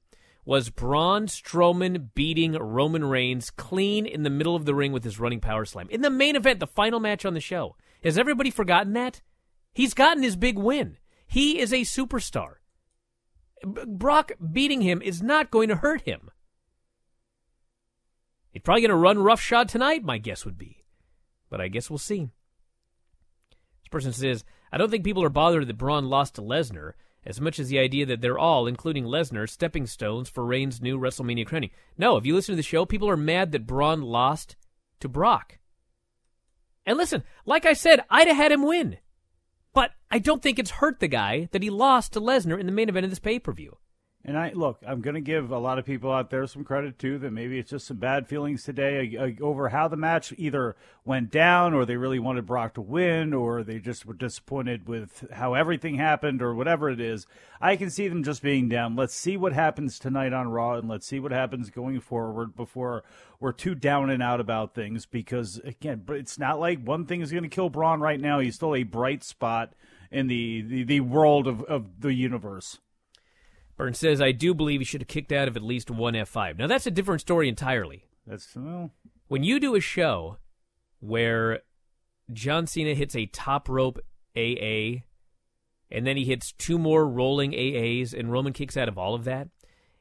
was 0.44 0.70
Braun 0.70 1.26
Strowman 1.26 2.08
beating 2.14 2.52
Roman 2.52 3.04
Reigns 3.04 3.50
clean 3.50 4.06
in 4.06 4.22
the 4.22 4.30
middle 4.30 4.56
of 4.56 4.64
the 4.64 4.74
ring 4.74 4.92
with 4.92 5.04
his 5.04 5.20
running 5.20 5.40
power 5.40 5.64
slam. 5.64 5.88
In 5.90 6.00
the 6.00 6.10
main 6.10 6.34
event, 6.34 6.60
the 6.60 6.66
final 6.66 7.00
match 7.00 7.24
on 7.24 7.34
the 7.34 7.40
show. 7.40 7.76
Has 8.02 8.18
everybody 8.18 8.50
forgotten 8.50 8.92
that? 8.94 9.22
He's 9.72 9.94
gotten 9.94 10.22
his 10.22 10.36
big 10.36 10.58
win. 10.58 10.98
He 11.26 11.58
is 11.58 11.72
a 11.72 11.80
superstar. 11.80 12.56
Brock 13.64 14.32
beating 14.52 14.82
him 14.82 15.00
is 15.00 15.22
not 15.22 15.50
going 15.50 15.68
to 15.68 15.76
hurt 15.76 16.02
him. 16.02 16.30
He's 18.50 18.62
probably 18.62 18.82
going 18.82 18.90
to 18.90 18.96
run 18.96 19.18
roughshod 19.18 19.68
tonight, 19.68 20.04
my 20.04 20.18
guess 20.18 20.44
would 20.44 20.58
be. 20.58 20.84
But 21.48 21.60
I 21.60 21.68
guess 21.68 21.88
we'll 21.88 21.98
see. 21.98 22.30
This 23.80 23.88
person 23.90 24.12
says, 24.12 24.44
I 24.70 24.78
don't 24.78 24.90
think 24.90 25.04
people 25.04 25.24
are 25.24 25.30
bothered 25.30 25.66
that 25.66 25.78
Braun 25.78 26.08
lost 26.08 26.34
to 26.34 26.42
Lesnar 26.42 26.92
as 27.24 27.40
much 27.40 27.58
as 27.58 27.68
the 27.68 27.78
idea 27.78 28.04
that 28.06 28.20
they're 28.20 28.38
all, 28.38 28.66
including 28.66 29.04
Lesnar, 29.04 29.48
stepping 29.48 29.86
stones 29.86 30.28
for 30.28 30.44
Reigns' 30.44 30.82
new 30.82 30.98
WrestleMania 30.98 31.46
crowning. 31.46 31.70
No, 31.96 32.16
if 32.16 32.26
you 32.26 32.34
listen 32.34 32.52
to 32.52 32.56
the 32.56 32.62
show, 32.62 32.84
people 32.84 33.08
are 33.08 33.16
mad 33.16 33.52
that 33.52 33.66
Braun 33.66 34.02
lost 34.02 34.56
to 35.00 35.08
Brock. 35.08 35.58
And 36.84 36.98
listen, 36.98 37.22
like 37.46 37.64
I 37.64 37.74
said, 37.74 38.04
I'd 38.10 38.28
have 38.28 38.36
had 38.36 38.52
him 38.52 38.62
win. 38.66 38.98
But 39.74 39.92
I 40.10 40.18
don't 40.18 40.42
think 40.42 40.58
it's 40.58 40.72
hurt 40.72 41.00
the 41.00 41.08
guy 41.08 41.48
that 41.52 41.62
he 41.62 41.70
lost 41.70 42.12
to 42.12 42.20
Lesnar 42.20 42.60
in 42.60 42.66
the 42.66 42.72
main 42.72 42.88
event 42.88 43.04
of 43.04 43.10
this 43.10 43.18
pay 43.18 43.38
per 43.38 43.52
view. 43.52 43.78
And 44.24 44.38
I 44.38 44.52
look, 44.52 44.80
I'm 44.86 45.00
going 45.00 45.16
to 45.16 45.20
give 45.20 45.50
a 45.50 45.58
lot 45.58 45.80
of 45.80 45.84
people 45.84 46.12
out 46.12 46.30
there 46.30 46.46
some 46.46 46.62
credit 46.62 46.96
too. 46.96 47.18
That 47.18 47.32
maybe 47.32 47.58
it's 47.58 47.70
just 47.70 47.88
some 47.88 47.96
bad 47.96 48.28
feelings 48.28 48.62
today 48.62 49.16
uh, 49.16 49.24
uh, 49.24 49.44
over 49.44 49.70
how 49.70 49.88
the 49.88 49.96
match 49.96 50.32
either 50.38 50.76
went 51.04 51.32
down, 51.32 51.74
or 51.74 51.84
they 51.84 51.96
really 51.96 52.20
wanted 52.20 52.46
Brock 52.46 52.74
to 52.74 52.80
win, 52.80 53.34
or 53.34 53.64
they 53.64 53.80
just 53.80 54.06
were 54.06 54.14
disappointed 54.14 54.86
with 54.86 55.26
how 55.32 55.54
everything 55.54 55.96
happened, 55.96 56.40
or 56.40 56.54
whatever 56.54 56.88
it 56.88 57.00
is. 57.00 57.26
I 57.60 57.74
can 57.74 57.90
see 57.90 58.06
them 58.06 58.22
just 58.22 58.42
being 58.42 58.68
down. 58.68 58.94
Let's 58.94 59.14
see 59.14 59.36
what 59.36 59.54
happens 59.54 59.98
tonight 59.98 60.32
on 60.32 60.48
Raw, 60.48 60.74
and 60.74 60.88
let's 60.88 61.06
see 61.06 61.18
what 61.18 61.32
happens 61.32 61.70
going 61.70 61.98
forward 62.00 62.54
before 62.54 63.02
we're 63.40 63.50
too 63.50 63.74
down 63.74 64.08
and 64.08 64.22
out 64.22 64.38
about 64.38 64.72
things. 64.72 65.04
Because 65.04 65.60
again, 65.64 66.04
it's 66.10 66.38
not 66.38 66.60
like 66.60 66.78
one 66.84 67.06
thing 67.06 67.22
is 67.22 67.32
going 67.32 67.42
to 67.42 67.48
kill 67.48 67.70
Braun 67.70 68.00
right 68.00 68.20
now. 68.20 68.38
He's 68.38 68.54
still 68.54 68.76
a 68.76 68.84
bright 68.84 69.24
spot 69.24 69.72
in 70.12 70.28
the 70.28 70.62
the, 70.62 70.84
the 70.84 71.00
world 71.00 71.48
of, 71.48 71.62
of 71.64 72.00
the 72.00 72.14
universe. 72.14 72.78
Burns 73.76 73.98
says, 73.98 74.20
I 74.20 74.32
do 74.32 74.54
believe 74.54 74.80
he 74.80 74.84
should 74.84 75.00
have 75.00 75.08
kicked 75.08 75.32
out 75.32 75.48
of 75.48 75.56
at 75.56 75.62
least 75.62 75.90
one 75.90 76.14
F5. 76.14 76.58
Now, 76.58 76.66
that's 76.66 76.86
a 76.86 76.90
different 76.90 77.20
story 77.20 77.48
entirely. 77.48 78.04
That's, 78.26 78.54
well. 78.54 78.90
When 79.28 79.42
you 79.42 79.58
do 79.58 79.74
a 79.74 79.80
show 79.80 80.38
where 81.00 81.60
John 82.32 82.66
Cena 82.66 82.94
hits 82.94 83.16
a 83.16 83.26
top 83.26 83.68
rope 83.68 83.98
AA, 84.36 85.02
and 85.90 86.06
then 86.06 86.16
he 86.16 86.24
hits 86.24 86.52
two 86.52 86.78
more 86.78 87.06
rolling 87.06 87.52
AAs, 87.52 88.14
and 88.18 88.30
Roman 88.30 88.52
kicks 88.52 88.76
out 88.76 88.88
of 88.88 88.98
all 88.98 89.14
of 89.14 89.24
that, 89.24 89.48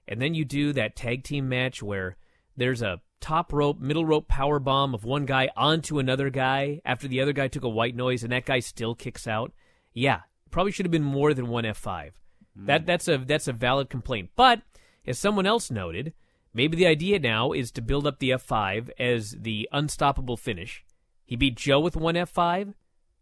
and 0.07 0.21
then 0.21 0.33
you 0.33 0.45
do 0.45 0.73
that 0.73 0.95
tag 0.95 1.23
team 1.23 1.49
match 1.49 1.81
where 1.81 2.17
there's 2.55 2.81
a 2.81 3.01
top 3.19 3.53
rope, 3.53 3.79
middle 3.79 4.05
rope 4.05 4.27
power 4.27 4.59
bomb 4.59 4.93
of 4.93 5.05
one 5.05 5.25
guy 5.25 5.49
onto 5.55 5.99
another 5.99 6.29
guy 6.29 6.81
after 6.83 7.07
the 7.07 7.21
other 7.21 7.33
guy 7.33 7.47
took 7.47 7.63
a 7.63 7.69
white 7.69 7.95
noise, 7.95 8.23
and 8.23 8.31
that 8.31 8.45
guy 8.45 8.59
still 8.59 8.95
kicks 8.95 9.27
out. 9.27 9.53
Yeah, 9.93 10.21
probably 10.49 10.71
should 10.71 10.85
have 10.85 10.91
been 10.91 11.03
more 11.03 11.33
than 11.33 11.47
one 11.47 11.63
F5. 11.63 12.11
That 12.55 12.85
that's 12.85 13.07
a 13.07 13.17
that's 13.17 13.47
a 13.47 13.53
valid 13.53 13.89
complaint. 13.89 14.31
But 14.35 14.61
as 15.05 15.17
someone 15.17 15.45
else 15.45 15.71
noted, 15.71 16.13
maybe 16.53 16.75
the 16.77 16.87
idea 16.87 17.19
now 17.19 17.53
is 17.53 17.71
to 17.71 17.81
build 17.81 18.05
up 18.05 18.19
the 18.19 18.31
F5 18.31 18.89
as 18.99 19.31
the 19.39 19.69
unstoppable 19.71 20.37
finish. 20.37 20.83
He 21.25 21.35
beat 21.35 21.55
Joe 21.55 21.79
with 21.79 21.95
one 21.95 22.15
F5. 22.15 22.73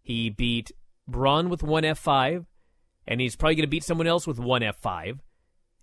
He 0.02 0.30
beat 0.30 0.72
Braun 1.08 1.50
with 1.50 1.62
one 1.62 1.84
F5, 1.84 2.46
and 3.06 3.22
he's 3.22 3.36
probably 3.36 3.56
going 3.56 3.64
to 3.64 3.68
beat 3.68 3.84
someone 3.84 4.08
else 4.08 4.26
with 4.26 4.40
one 4.40 4.62
F5. 4.62 5.20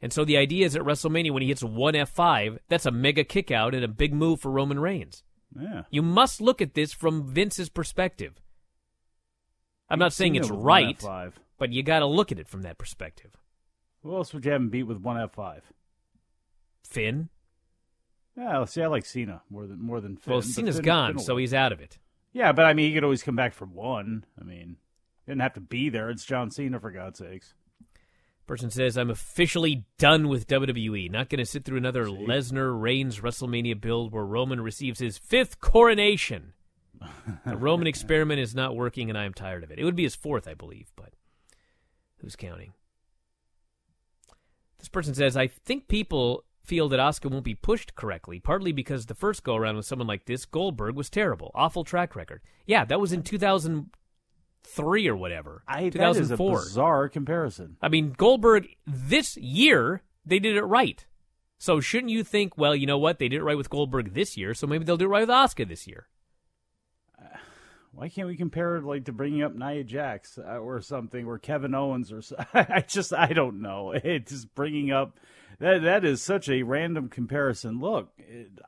And 0.03 0.12
so 0.12 0.24
the 0.24 0.36
idea 0.36 0.66
is 0.66 0.76
at 0.76 0.82
WrestleMania 0.82 1.30
when 1.30 1.42
he 1.42 1.49
hits 1.49 1.62
one 1.62 1.94
F5, 1.94 2.59
that's 2.68 2.86
a 2.86 2.90
mega 2.90 3.24
kickout 3.24 3.74
and 3.74 3.84
a 3.84 3.88
big 3.88 4.12
move 4.12 4.40
for 4.40 4.51
Roman 4.51 4.78
Reigns. 4.78 5.22
Yeah. 5.59 5.82
You 5.90 6.03
must 6.03 6.40
look 6.40 6.61
at 6.61 6.74
this 6.74 6.92
from 6.92 7.26
Vince's 7.26 7.68
perspective. 7.68 8.40
I'm 9.88 9.99
not 9.99 10.12
saying 10.12 10.34
it's 10.34 10.51
right, 10.51 10.99
F5. 10.99 11.32
But 11.59 11.73
you 11.73 11.83
got 11.83 12.01
to 12.01 12.07
look 12.07 12.33
at 12.33 12.39
it 12.39 12.49
from 12.49 12.63
that 12.63 12.79
perspective. 12.79 13.33
Who 14.03 14.15
else 14.15 14.33
would 14.33 14.45
you 14.45 14.53
have 14.53 14.61
him 14.61 14.71
beat 14.71 14.85
with 14.85 14.99
one 14.99 15.17
F5? 15.17 15.61
Finn. 16.85 17.29
Yeah, 18.37 18.65
see, 18.67 18.83
I 18.83 18.87
like 18.87 19.07
Cena 19.07 19.43
more 19.49 19.67
than 19.67 19.81
more 19.81 20.01
than 20.01 20.17
Finn. 20.17 20.33
Well, 20.33 20.43
Cena's 20.43 20.77
Finn- 20.77 20.85
gone, 20.85 21.15
Finn 21.15 21.25
so 21.25 21.37
he's 21.37 21.55
out 21.55 21.73
of 21.73 21.81
it. 21.81 21.99
Yeah, 22.33 22.53
but 22.53 22.67
I 22.67 22.75
mean, 22.75 22.89
he 22.89 22.95
could 22.95 23.05
always 23.05 23.23
come 23.23 23.37
back 23.37 23.55
for 23.55 23.65
one. 23.65 24.25
I 24.39 24.45
mean, 24.45 24.77
he 25.25 25.33
didn't 25.33 25.41
have 25.41 25.55
to 25.55 25.61
be 25.61 25.89
there. 25.89 26.11
It's 26.11 26.25
John 26.25 26.51
Cena, 26.51 26.79
for 26.79 26.91
God's 26.91 27.19
sakes. 27.19 27.55
Person 28.47 28.71
says, 28.71 28.97
I'm 28.97 29.11
officially 29.11 29.87
done 29.99 30.29
with 30.29 30.47
WWE. 30.47 31.11
Not 31.11 31.31
going 31.31 31.39
to 31.39 31.47
sit 31.47 31.65
through 31.65 31.79
another 31.79 32.05
Lesnar 32.05 32.81
Reigns 32.81 33.19
WrestleMania 33.21 33.81
build 33.81 34.13
where 34.13 34.25
Roman 34.25 34.61
receives 34.61 35.01
his 35.01 35.19
fifth 35.19 35.61
coronation. 35.61 36.53
the 37.47 37.57
Roman 37.57 37.89
experiment 37.89 38.39
is 38.39 38.55
not 38.55 38.77
working, 38.77 39.09
and 39.09 39.19
I 39.19 39.25
am 39.25 39.35
tired 39.35 39.65
of 39.65 39.71
it. 39.73 39.79
It 39.79 39.85
would 39.85 39.97
be 39.97 40.05
his 40.05 40.15
fourth, 40.15 40.47
I 40.47 40.55
believe, 40.55 40.93
but 40.95 41.15
who's 42.21 42.37
counting? 42.37 42.73
This 44.79 44.89
person 44.89 45.14
says, 45.14 45.37
I 45.37 45.47
think 45.47 45.89
people 45.89 46.45
feel 46.62 46.89
that 46.89 47.01
Asuka 47.01 47.31
won't 47.31 47.45
be 47.45 47.55
pushed 47.55 47.95
correctly, 47.95 48.41
partly 48.41 48.73
because 48.73 49.07
the 49.07 49.14
first 49.14 49.45
go 49.45 49.57
around 49.57 49.77
with 49.77 49.87
someone 49.87 50.09
like 50.09 50.27
this, 50.27 50.45
Goldberg, 50.45 50.97
was 50.97 51.09
terrible. 51.09 51.51
Awful 51.55 51.85
track 51.85 52.14
record. 52.17 52.43
Yeah, 52.67 52.85
that 52.85 53.01
was 53.01 53.12
in 53.12 53.23
2003 53.23 55.09
or 55.09 55.17
whatever. 55.17 55.62
I, 55.67 55.91
that 55.91 56.11
is 56.11 56.31
a 56.31 56.37
2004. 56.37 56.59
bizarre 56.59 57.09
comparison. 57.09 57.77
I 57.81 57.89
mean, 57.89 58.12
Goldberg 58.17 58.67
this 58.87 59.37
year 59.37 60.03
they 60.27 60.41
did 60.41 60.57
it 60.57 60.62
right. 60.62 61.07
So 61.59 61.81
shouldn't 61.81 62.11
you 62.11 62.23
think, 62.23 62.59
well, 62.59 62.77
you 62.77 62.87
know 62.87 62.99
what, 62.99 63.19
they 63.19 63.29
did 63.29 63.39
it 63.39 63.45
right 63.45 63.57
with 63.57 63.71
Goldberg 63.71 64.12
this 64.12 64.37
year, 64.37 64.53
so 64.53 64.67
maybe 64.67 64.85
they'll 64.85 64.99
do 64.99 65.07
it 65.07 65.09
right 65.09 65.27
with 65.27 65.31
Asuka 65.31 65.67
this 65.67 65.87
year. 65.87 66.09
Why 67.97 68.11
can't 68.11 68.28
we 68.28 68.36
compare 68.36 68.76
it 68.76 68.84
like 68.84 69.07
to 69.07 69.12
bringing 69.12 69.42
up 69.42 69.55
Nia 69.55 69.82
Jax 69.82 70.38
uh, 70.38 70.59
or 70.59 70.82
something, 70.82 71.24
or 71.24 71.38
Kevin 71.38 71.74
Owens, 71.74 72.12
or 72.12 72.20
I 72.55 72.84
just 72.86 73.14
I 73.14 73.28
don't 73.28 73.62
know. 73.62 73.94
It's 74.05 74.30
just 74.30 74.55
bringing 74.55 74.92
up 74.92 75.18
that 75.61 75.82
that 75.82 76.05
is 76.05 76.20
such 76.20 76.51
a 76.51 76.62
random 76.62 77.09
comparison. 77.09 77.80
Look, 77.80 78.12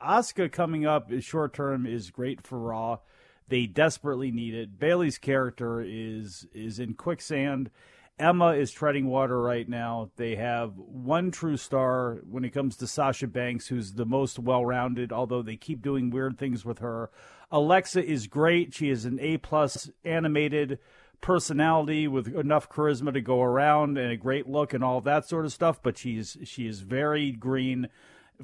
Asuka 0.03 0.51
coming 0.51 0.87
up 0.87 1.13
is 1.13 1.25
short 1.25 1.53
term 1.53 1.87
is 1.87 2.11
great 2.11 2.47
for 2.47 2.59
Raw. 2.59 3.01
They 3.49 3.67
desperately 3.67 4.31
need 4.31 4.55
it. 4.55 4.79
Bayley's 4.79 5.19
character 5.19 5.83
is 5.87 6.47
is 6.55 6.79
in 6.79 6.95
quicksand. 6.95 7.71
Emma 8.19 8.49
is 8.55 8.73
treading 8.73 9.07
water 9.07 9.41
right 9.41 9.69
now. 9.69 10.11
They 10.17 10.37
have 10.37 10.73
one 10.77 11.31
true 11.31 11.57
star 11.59 12.19
when 12.29 12.45
it 12.45 12.51
comes 12.51 12.77
to 12.79 12.87
Sasha 12.87 13.29
Banks, 13.29 13.69
who's 13.69 13.93
the 13.93 14.07
most 14.07 14.39
well 14.39 14.65
rounded, 14.65 15.13
although 15.13 15.43
they 15.43 15.57
keep 15.57 15.83
doing 15.83 16.09
weird 16.09 16.39
things 16.39 16.65
with 16.65 16.79
her. 16.79 17.11
Alexa 17.51 18.05
is 18.05 18.27
great. 18.27 18.75
She 18.75 18.91
is 18.91 19.05
an 19.05 19.19
A 19.21 19.39
plus 19.39 19.91
animated 20.05 20.79
personality 21.21 22.07
with 22.07 22.35
enough 22.35 22.69
charisma 22.69 23.13
to 23.13 23.21
go 23.21 23.43
around 23.43 23.99
and 23.99 24.13
a 24.13 24.17
great 24.17 24.49
look 24.49 24.73
and 24.73 24.85
all 24.85 25.01
that 25.01 25.29
sort 25.29 25.45
of 25.45 25.53
stuff, 25.53 25.83
but 25.83 25.99
she's 25.99 26.37
she 26.45 26.67
is 26.67 26.81
very 26.81 27.33
green 27.33 27.89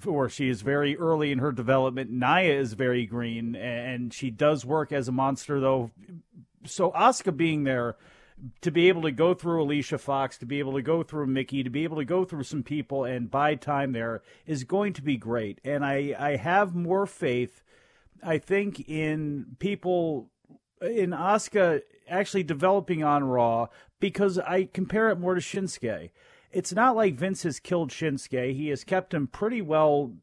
or 0.05 0.29
she 0.29 0.49
is 0.49 0.63
very 0.63 0.97
early 0.97 1.31
in 1.31 1.39
her 1.39 1.53
development. 1.53 2.11
Nia 2.11 2.59
is 2.59 2.73
very 2.73 3.07
green 3.07 3.55
and 3.55 4.13
she 4.13 4.31
does 4.31 4.65
work 4.65 4.91
as 4.91 5.07
a 5.07 5.13
monster 5.13 5.61
though. 5.61 5.91
So 6.65 6.91
Asuka 6.93 7.37
being 7.37 7.65
there 7.65 7.97
to 8.61 8.71
be 8.71 8.89
able 8.89 9.03
to 9.03 9.13
go 9.13 9.35
through 9.35 9.63
Alicia 9.63 9.99
Fox, 9.99 10.37
to 10.39 10.47
be 10.47 10.59
able 10.59 10.75
to 10.75 10.83
go 10.83 11.03
through 11.03 11.27
Mickie, 11.27 11.63
to 11.63 11.71
be 11.71 11.85
able 11.85 11.99
to 11.99 12.05
go 12.05 12.25
through 12.25 12.43
some 12.43 12.63
people 12.63 13.05
and 13.05 13.31
buy 13.31 13.55
time 13.55 13.93
there 13.93 14.23
is 14.47 14.65
going 14.65 14.93
to 14.95 15.03
be 15.03 15.17
great. 15.17 15.61
And 15.65 15.85
I, 15.85 16.15
I 16.19 16.37
have 16.37 16.75
more 16.75 17.07
faith, 17.07 17.63
I 18.25 18.39
think, 18.39 18.89
in 18.89 19.57
people 19.59 20.31
in 20.81 21.11
Asuka 21.11 21.83
actually 22.09 22.43
developing 22.43 23.03
on 23.03 23.25
Raw 23.25 23.68
because 24.01 24.39
I 24.39 24.64
compare 24.64 25.11
it 25.11 25.18
more 25.18 25.35
to 25.35 25.41
Shinsuke. 25.41 26.11
It's 26.53 26.72
not 26.72 26.97
like 26.97 27.14
Vince 27.14 27.43
has 27.43 27.59
killed 27.59 27.91
Shinsuke. 27.91 28.55
He 28.55 28.68
has 28.68 28.85
kept 28.85 29.14
him 29.14 29.27
pretty 29.27 29.62
well 29.62 30.14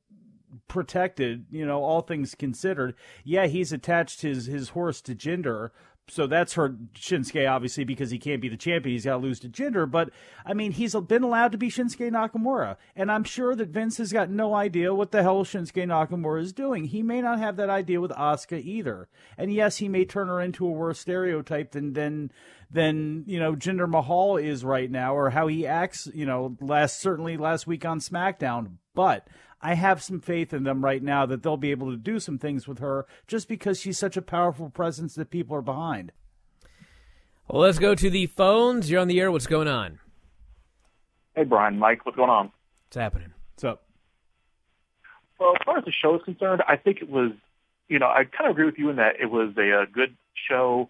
protected, 0.68 1.46
you 1.52 1.66
know, 1.66 1.84
all 1.84 2.02
things 2.02 2.36
considered. 2.36 2.96
Yeah, 3.24 3.48
he's 3.48 3.72
attached 3.72 4.22
his 4.22 4.46
his 4.46 4.70
horse 4.70 5.02
to 5.02 5.16
Jinder, 5.16 5.72
so 6.08 6.28
that's 6.28 6.54
hurt 6.54 6.94
Shinsuke 6.94 7.50
obviously 7.50 7.84
because 7.84 8.12
he 8.12 8.20
can't 8.20 8.42
be 8.42 8.50
the 8.50 8.58
champion. 8.58 8.94
He's 8.94 9.06
got 9.06 9.14
to 9.14 9.18
lose 9.18 9.40
to 9.42 9.50
Jinder. 9.50 9.90
But 9.90 10.10
I 10.46 10.54
mean, 10.54 10.74
he's 10.74 10.94
been 10.94 11.24
allowed 11.24 11.54
to 11.54 11.58
be 11.58 11.70
Shinsuke 11.70 12.12
Nakamura, 12.12 12.76
and 12.96 13.12
I'm 13.12 13.24
sure 13.24 13.56
that 13.56 13.70
Vince 13.70 13.98
has 13.98 14.12
got 14.12 14.30
no 14.30 14.54
idea 14.54 14.94
what 14.94 15.12
the 15.12 15.24
hell 15.24 15.46
Shinsuke 15.46 15.88
Nakamura 15.88 16.42
is 16.42 16.54
doing. 16.54 16.86
He 16.86 17.02
may 17.02 17.22
not 17.22 17.40
have 17.40 17.56
that 17.56 17.70
idea 17.70 18.02
with 18.02 18.12
Asuka 18.12 18.62
either. 18.62 19.08
And 19.38 19.54
yes, 19.54 19.78
he 19.78 19.88
may 19.88 20.06
turn 20.06 20.28
her 20.28 20.42
into 20.42 20.66
a 20.66 20.72
worse 20.72 21.00
stereotype 21.00 21.72
than 21.72 21.94
than 21.94 22.32
than 22.70 23.24
you 23.26 23.40
know 23.40 23.56
Jinder 23.56 23.90
Mahal 23.90 24.38
is 24.38 24.66
right 24.66 24.92
now, 24.92 25.16
or 25.16 25.30
how 25.30 25.48
he 25.48 25.66
acts. 25.66 26.10
You 26.14 26.26
know, 26.26 26.58
last 26.60 27.00
certainly 27.00 27.38
last 27.38 27.68
week 27.68 27.86
on 27.86 28.00
SmackDown, 28.00 28.78
but. 28.94 29.28
I 29.62 29.76
have 29.76 30.02
some 30.02 30.20
faith 30.20 30.54
in 30.54 30.64
them 30.64 30.84
right 30.84 31.04
now 31.04 31.26
that 31.28 31.44
they'll 31.44 31.58
be 31.58 31.72
able 31.72 31.92
to 31.92 31.98
do 31.98 32.20
some 32.20 32.38
things 32.38 32.68
with 32.68 32.80
her 32.80 33.06
just 33.28 33.48
because 33.48 33.80
she's 33.80 33.98
such 33.98 34.18
a 34.18 34.22
powerful 34.22 34.70
presence 34.70 35.16
that 35.16 35.30
people 35.30 35.56
are 35.56 35.62
behind. 35.62 36.12
Well, 37.48 37.62
let's 37.62 37.80
go 37.80 37.94
to 37.94 38.10
the 38.10 38.26
phones. 38.26 38.90
You're 38.90 39.02
on 39.02 39.08
the 39.08 39.20
air. 39.20 39.32
What's 39.32 39.48
going 39.48 39.68
on? 39.68 40.00
Hey, 41.36 41.44
Bryan, 41.44 41.78
Mike, 41.78 42.06
what's 42.06 42.16
going 42.16 42.30
on? 42.30 42.52
What's 42.88 42.98
happening? 42.98 43.34
What's 43.54 43.64
up? 43.64 43.84
Well, 45.40 45.54
as 45.56 45.62
far 45.66 45.78
as 45.78 45.86
the 45.86 45.92
show 45.92 46.16
is 46.16 46.22
concerned, 46.24 46.62
I 46.68 46.78
think 46.78 47.02
it 47.02 47.10
was, 47.10 47.32
you 47.88 48.00
know, 48.00 48.08
I 48.08 48.24
kind 48.24 48.50
of 48.50 48.52
agree 48.52 48.66
with 48.66 48.78
you 48.78 48.90
in 48.90 48.98
that 48.98 49.20
it 49.20 49.28
was 49.28 49.54
a, 49.58 49.82
uh 49.82 49.86
good 49.92 50.16
show 50.50 50.90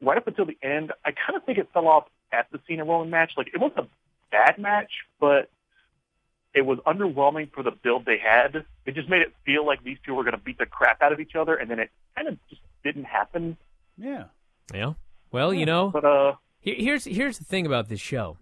right 0.00 0.18
up 0.18 0.26
until 0.26 0.44
the 0.44 0.58
end. 0.62 0.92
I 1.04 1.10
kind 1.10 1.36
of 1.36 1.44
think 1.44 1.58
it 1.58 1.68
fell 1.72 1.88
off 1.88 2.04
at 2.32 2.46
the 2.52 2.60
Cena 2.66 2.84
Roman 2.84 3.10
match. 3.10 3.32
Like, 3.36 3.48
it 3.54 3.60
wasn't 3.60 3.80
a 3.80 3.88
bad 4.30 4.58
match, 4.58 4.90
but 5.20 5.48
it 6.54 6.62
was 6.62 6.78
underwhelming 6.86 7.50
for 7.52 7.62
the 7.62 7.70
build 7.70 8.04
they 8.04 8.18
had. 8.18 8.64
It 8.86 8.94
just 8.94 9.08
made 9.08 9.22
it 9.22 9.32
feel 9.46 9.64
like 9.66 9.82
these 9.82 9.98
two 10.04 10.14
were 10.14 10.22
going 10.24 10.36
to 10.36 10.42
beat 10.42 10.58
the 10.58 10.66
crap 10.66 11.02
out 11.02 11.12
of 11.12 11.20
each 11.20 11.34
other, 11.34 11.54
and 11.54 11.70
then 11.70 11.78
it 11.78 11.90
kind 12.16 12.28
of 12.28 12.38
just 12.48 12.60
didn't 12.84 13.04
happen. 13.04 13.56
Yeah. 13.96 14.24
Yeah. 14.74 14.92
Well, 15.30 15.52
you 15.54 15.64
know, 15.66 15.90
But 15.90 16.04
uh, 16.04 16.34
Here- 16.60 16.76
here's 16.78 17.04
here's 17.04 17.38
the 17.38 17.44
thing 17.44 17.64
about 17.66 17.88
this 17.88 18.00
show. 18.00 18.36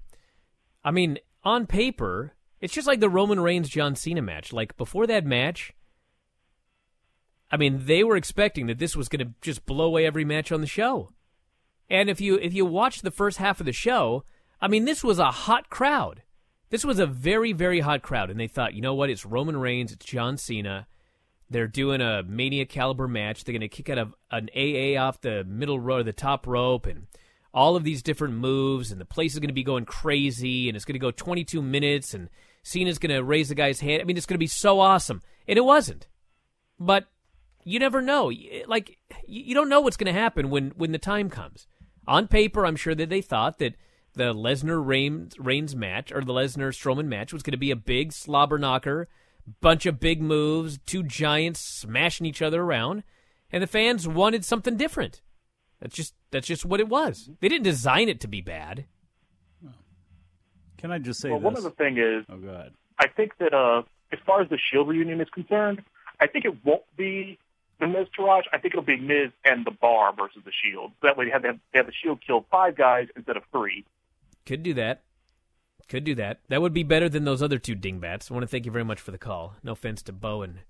I 0.85 0.91
mean, 0.91 1.19
on 1.45 1.67
paper, 1.67 2.33
it's 2.61 2.75
just 2.75 2.87
like 2.89 3.01
the 3.01 3.09
Roman 3.09 3.39
Reigns 3.41 3.69
John 3.69 3.95
Cena 3.95 4.23
match. 4.23 4.53
Like 4.53 4.77
before 4.77 5.07
that 5.07 5.25
match, 5.25 5.73
I 7.51 7.57
mean, 7.57 7.87
they 7.87 8.05
were 8.05 8.17
expecting 8.17 8.67
that 8.67 8.79
this 8.79 8.95
was 8.97 9.09
going 9.09 9.25
to 9.27 9.33
just 9.41 9.67
blow 9.67 9.87
away 9.87 10.07
every 10.07 10.25
match 10.25 10.53
on 10.53 10.61
the 10.61 10.67
show. 10.67 11.11
And 11.89 12.09
if 12.09 12.21
you 12.21 12.37
if 12.37 12.55
you 12.55 12.65
watch 12.65 13.03
the 13.03 13.11
first 13.11 13.39
half 13.39 13.61
of 13.61 13.67
the 13.67 13.73
show, 13.73 14.25
I 14.61 14.69
mean, 14.69 14.85
this 14.85 15.03
was 15.03 15.19
a 15.19 15.31
hot 15.31 15.69
crowd. 15.71 16.23
This 16.71 16.85
was 16.85 16.99
a 16.99 17.07
very, 17.07 17.53
very 17.53 17.81
hot 17.81 18.03
crowd, 18.03 18.31
and 18.31 18.39
they 18.39 18.47
thought, 18.47 18.75
you 18.75 18.81
know 18.81 18.95
what? 18.95 19.11
It's 19.11 19.27
Roman 19.27 19.57
Reigns, 19.57 19.93
it's 19.93 20.05
John 20.05 20.37
Cena. 20.37 20.87
They're 21.51 21.67
doing 21.67 22.01
a 22.01 22.23
Mania 22.23 22.65
caliber 22.65 23.09
match. 23.09 23.43
They're 23.43 23.53
going 23.53 23.61
to 23.61 23.69
kick 23.69 23.91
out 23.91 23.99
of 23.99 24.15
an 24.31 24.49
AA 24.55 25.01
off 25.01 25.21
the 25.21 25.43
middle 25.45 25.81
row, 25.81 26.05
the 26.05 26.13
top 26.13 26.47
rope, 26.47 26.87
and 26.87 27.09
all 27.53 27.75
of 27.75 27.83
these 27.83 28.03
different 28.03 28.35
moves, 28.35 28.93
and 28.93 29.01
the 29.01 29.05
place 29.05 29.33
is 29.33 29.41
going 29.41 29.49
to 29.49 29.55
be 29.55 29.65
going 29.65 29.85
crazy, 29.85 30.69
and 30.69 30.77
it's 30.77 30.85
going 30.85 30.95
to 30.95 31.01
go 31.01 31.11
22 31.11 31.61
minutes, 31.61 32.15
and 32.15 32.31
Cena's 32.63 32.99
going 32.99 33.15
to 33.15 33.25
raise 33.25 33.49
the 33.49 33.57
guy's 33.57 33.81
hand. 33.81 34.01
I 34.01 34.05
mean, 34.05 34.17
it's 34.17 34.27
going 34.27 34.37
to 34.37 34.39
be 34.39 34.47
so 34.47 34.79
awesome, 34.79 35.23
and 35.49 35.59
it 35.59 35.65
wasn't. 35.65 36.07
But 36.79 37.09
you 37.65 37.79
never 37.79 38.01
know. 38.01 38.33
Like 38.67 38.99
you 39.27 39.55
don't 39.55 39.69
know 39.69 39.81
what's 39.81 39.97
going 39.97 40.13
to 40.13 40.19
happen 40.19 40.51
when 40.51 40.71
when 40.77 40.93
the 40.93 40.99
time 40.99 41.31
comes. 41.31 41.67
On 42.07 42.29
paper, 42.29 42.65
I'm 42.65 42.77
sure 42.77 42.95
that 42.95 43.11
they 43.11 43.21
thought 43.21 43.59
that 43.59 43.75
the 44.15 44.35
Lesnar 44.35 44.85
Reigns, 44.85 45.39
Reigns 45.39 45.77
match 45.77 46.13
or 46.13 46.21
the 46.23 46.33
Lesnar 46.33 46.71
Strowman 46.71 47.07
match 47.07 47.33
was 47.33 47.43
going 47.43 47.53
to 47.53 47.59
be 47.59 47.71
a 47.71 47.77
big 47.77 48.13
slobber 48.13 48.59
knocker, 48.59 49.09
bunch 49.61 49.87
of 49.87 50.01
big 50.01 50.21
moves, 50.21 50.79
two 50.87 51.03
giants 51.03 51.61
smashing 51.61 52.27
each 52.27 52.43
other 52.43 52.63
around, 52.63 53.03
and 53.53 53.63
the 53.63 53.67
fans 53.67 54.07
wanted 54.07 54.45
something 54.45 54.77
different. 54.77 55.23
That's 55.81 55.95
just 55.95 56.15
that's 56.31 56.47
just 56.47 56.65
what 56.65 56.81
it 56.81 56.89
was. 56.89 57.31
They 57.41 57.49
didn't 57.49 57.65
design 57.65 58.09
it 58.09 58.21
to 58.21 58.29
be 58.29 58.41
bad. 58.41 58.85
Can 60.79 60.93
I 60.93 60.99
just 60.99 61.21
say 61.21 61.31
well, 61.31 61.39
this? 61.39 61.45
one 61.45 61.57
other 61.57 61.71
thing 61.71 61.99
is, 61.99 62.25
oh, 62.29 62.37
go 62.37 62.49
ahead. 62.49 62.73
I 62.99 63.07
think 63.09 63.37
that 63.39 63.53
uh, 63.53 63.83
as 64.13 64.19
far 64.27 64.41
as 64.41 64.49
the 64.49 64.59
Shield 64.59 64.89
reunion 64.89 65.21
is 65.21 65.29
concerned, 65.29 65.83
I 66.19 66.27
think 66.27 66.45
it 66.45 66.65
won't 66.65 66.85
be 66.97 67.39
the 67.81 67.87
Miz 67.87 68.09
Taraj. 68.19 68.43
I 68.53 68.59
think 68.59 68.75
it'll 68.75 68.85
be 68.85 68.99
Miz 68.99 69.31
and 69.45 69.67
the 69.67 69.71
Bar 69.71 70.15
versus 70.15 70.43
the 70.45 70.53
Shield. 70.53 70.93
That 71.03 71.17
way, 71.17 71.27
they 71.27 71.31
have, 71.31 71.43
they 71.43 71.79
have 71.79 71.87
the 71.87 71.93
Shield 71.93 72.21
kill 72.27 72.47
five 72.51 72.77
guys 72.77 73.09
instead 73.17 73.37
of 73.37 73.43
three. 73.53 73.85
Could 74.47 74.63
do 74.63 74.75
that. 74.75 75.03
Could 75.89 76.05
do 76.05 76.15
that. 76.17 76.41
That 76.49 76.63
would 76.63 76.73
be 76.73 76.83
better 76.85 77.09
than 77.09 77.25
those 77.25 77.43
other 77.43 77.59
two 77.59 77.75
dingbats. 77.75 78.31
I 78.31 78.35
want 78.35 78.43
to 78.45 78.49
thank 78.49 78.65
you 78.65 78.73
very 78.73 78.85
much 78.85 79.01
for 79.01 79.11
the 79.11 79.19
call. 79.19 79.55
No 79.63 79.73
offense 79.73 80.03
to 80.03 80.13
Bo 80.13 80.43
and 80.43 80.61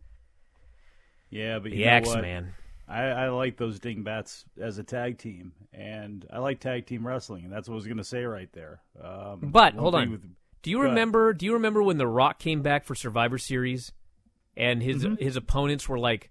yeah, 1.30 1.58
but 1.58 1.70
the 1.70 1.76
you 1.78 1.84
know 1.84 1.90
Axe? 1.92 2.14
Man. 2.14 2.54
I, 2.88 3.02
I 3.04 3.28
like 3.28 3.56
those 3.56 3.78
dingbats 3.78 4.44
as 4.60 4.78
a 4.78 4.82
tag 4.82 5.18
team, 5.18 5.52
and 5.72 6.26
I 6.32 6.38
like 6.40 6.58
tag 6.58 6.86
team 6.86 7.06
wrestling, 7.06 7.44
and 7.44 7.52
that's 7.52 7.68
what 7.68 7.74
I 7.74 7.76
was 7.76 7.86
going 7.86 7.98
to 7.98 8.04
say 8.04 8.24
right 8.24 8.48
there. 8.52 8.80
Um, 9.00 9.38
But 9.52 9.74
hold 9.74 9.94
on. 9.94 10.10
with- 10.10 10.34
do 10.62 10.70
you 10.70 10.78
Go 10.78 10.82
ahead. 10.82 10.90
remember? 10.94 11.32
Do 11.32 11.46
you 11.46 11.52
remember 11.54 11.82
when 11.82 11.98
The 11.98 12.06
Rock 12.08 12.38
came 12.40 12.62
back 12.62 12.84
for 12.84 12.94
Survivor 12.96 13.38
Series, 13.38 13.92
and 14.56 14.82
his 14.82 15.04
Mhm. 15.04 15.18
his 15.20 15.36
opponents 15.36 15.88
were 15.88 15.98
like 15.98 16.30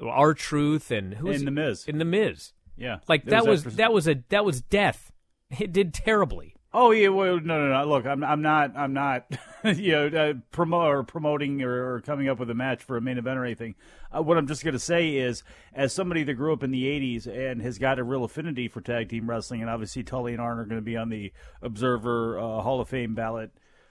R-Truth 0.00 0.90
and 0.90 1.14
who 1.14 1.28
And 1.30 1.46
The 1.46 1.50
Miz. 1.50 1.86
In 1.88 1.98
the 1.98 2.04
Miz. 2.04 2.52
Yeah, 2.76 2.98
like 3.08 3.24
that 3.24 3.46
was 3.46 3.64
was 3.64 3.76
that 3.76 3.92
was 3.92 4.06
a 4.08 4.22
that 4.28 4.44
was 4.44 4.60
death. 4.62 5.10
It 5.58 5.72
did 5.72 5.92
terribly. 5.92 6.54
Oh 6.74 6.90
yeah, 6.90 7.08
well, 7.08 7.38
no, 7.38 7.66
no, 7.66 7.68
no. 7.68 7.86
Look, 7.86 8.06
I'm, 8.06 8.24
I'm 8.24 8.40
not, 8.40 8.74
I'm 8.74 8.94
not, 8.94 9.26
you 9.64 9.92
know, 9.92 10.06
uh, 10.06 10.32
promo 10.52 10.78
or 10.78 11.02
promoting 11.02 11.60
or, 11.60 11.94
or 11.94 12.00
coming 12.00 12.30
up 12.30 12.38
with 12.38 12.48
a 12.48 12.54
match 12.54 12.82
for 12.82 12.96
a 12.96 13.00
main 13.00 13.18
event 13.18 13.38
or 13.38 13.44
anything. 13.44 13.74
Uh, 14.10 14.22
what 14.22 14.38
I'm 14.38 14.46
just 14.46 14.64
going 14.64 14.72
to 14.72 14.78
say 14.78 15.16
is, 15.16 15.42
as 15.74 15.92
somebody 15.92 16.24
that 16.24 16.34
grew 16.34 16.54
up 16.54 16.62
in 16.62 16.70
the 16.70 16.84
'80s 16.84 17.26
and 17.26 17.60
has 17.60 17.76
got 17.78 17.98
a 17.98 18.04
real 18.04 18.24
affinity 18.24 18.68
for 18.68 18.80
tag 18.80 19.10
team 19.10 19.28
wrestling, 19.28 19.60
and 19.60 19.68
obviously 19.68 20.02
Tully 20.02 20.32
and 20.32 20.40
Arn 20.40 20.58
are 20.58 20.64
going 20.64 20.80
to 20.80 20.84
be 20.84 20.96
on 20.96 21.10
the 21.10 21.30
Observer 21.60 22.38
uh, 22.38 22.62
Hall 22.62 22.80
of 22.80 22.88
Fame 22.88 23.14
ballot. 23.14 23.50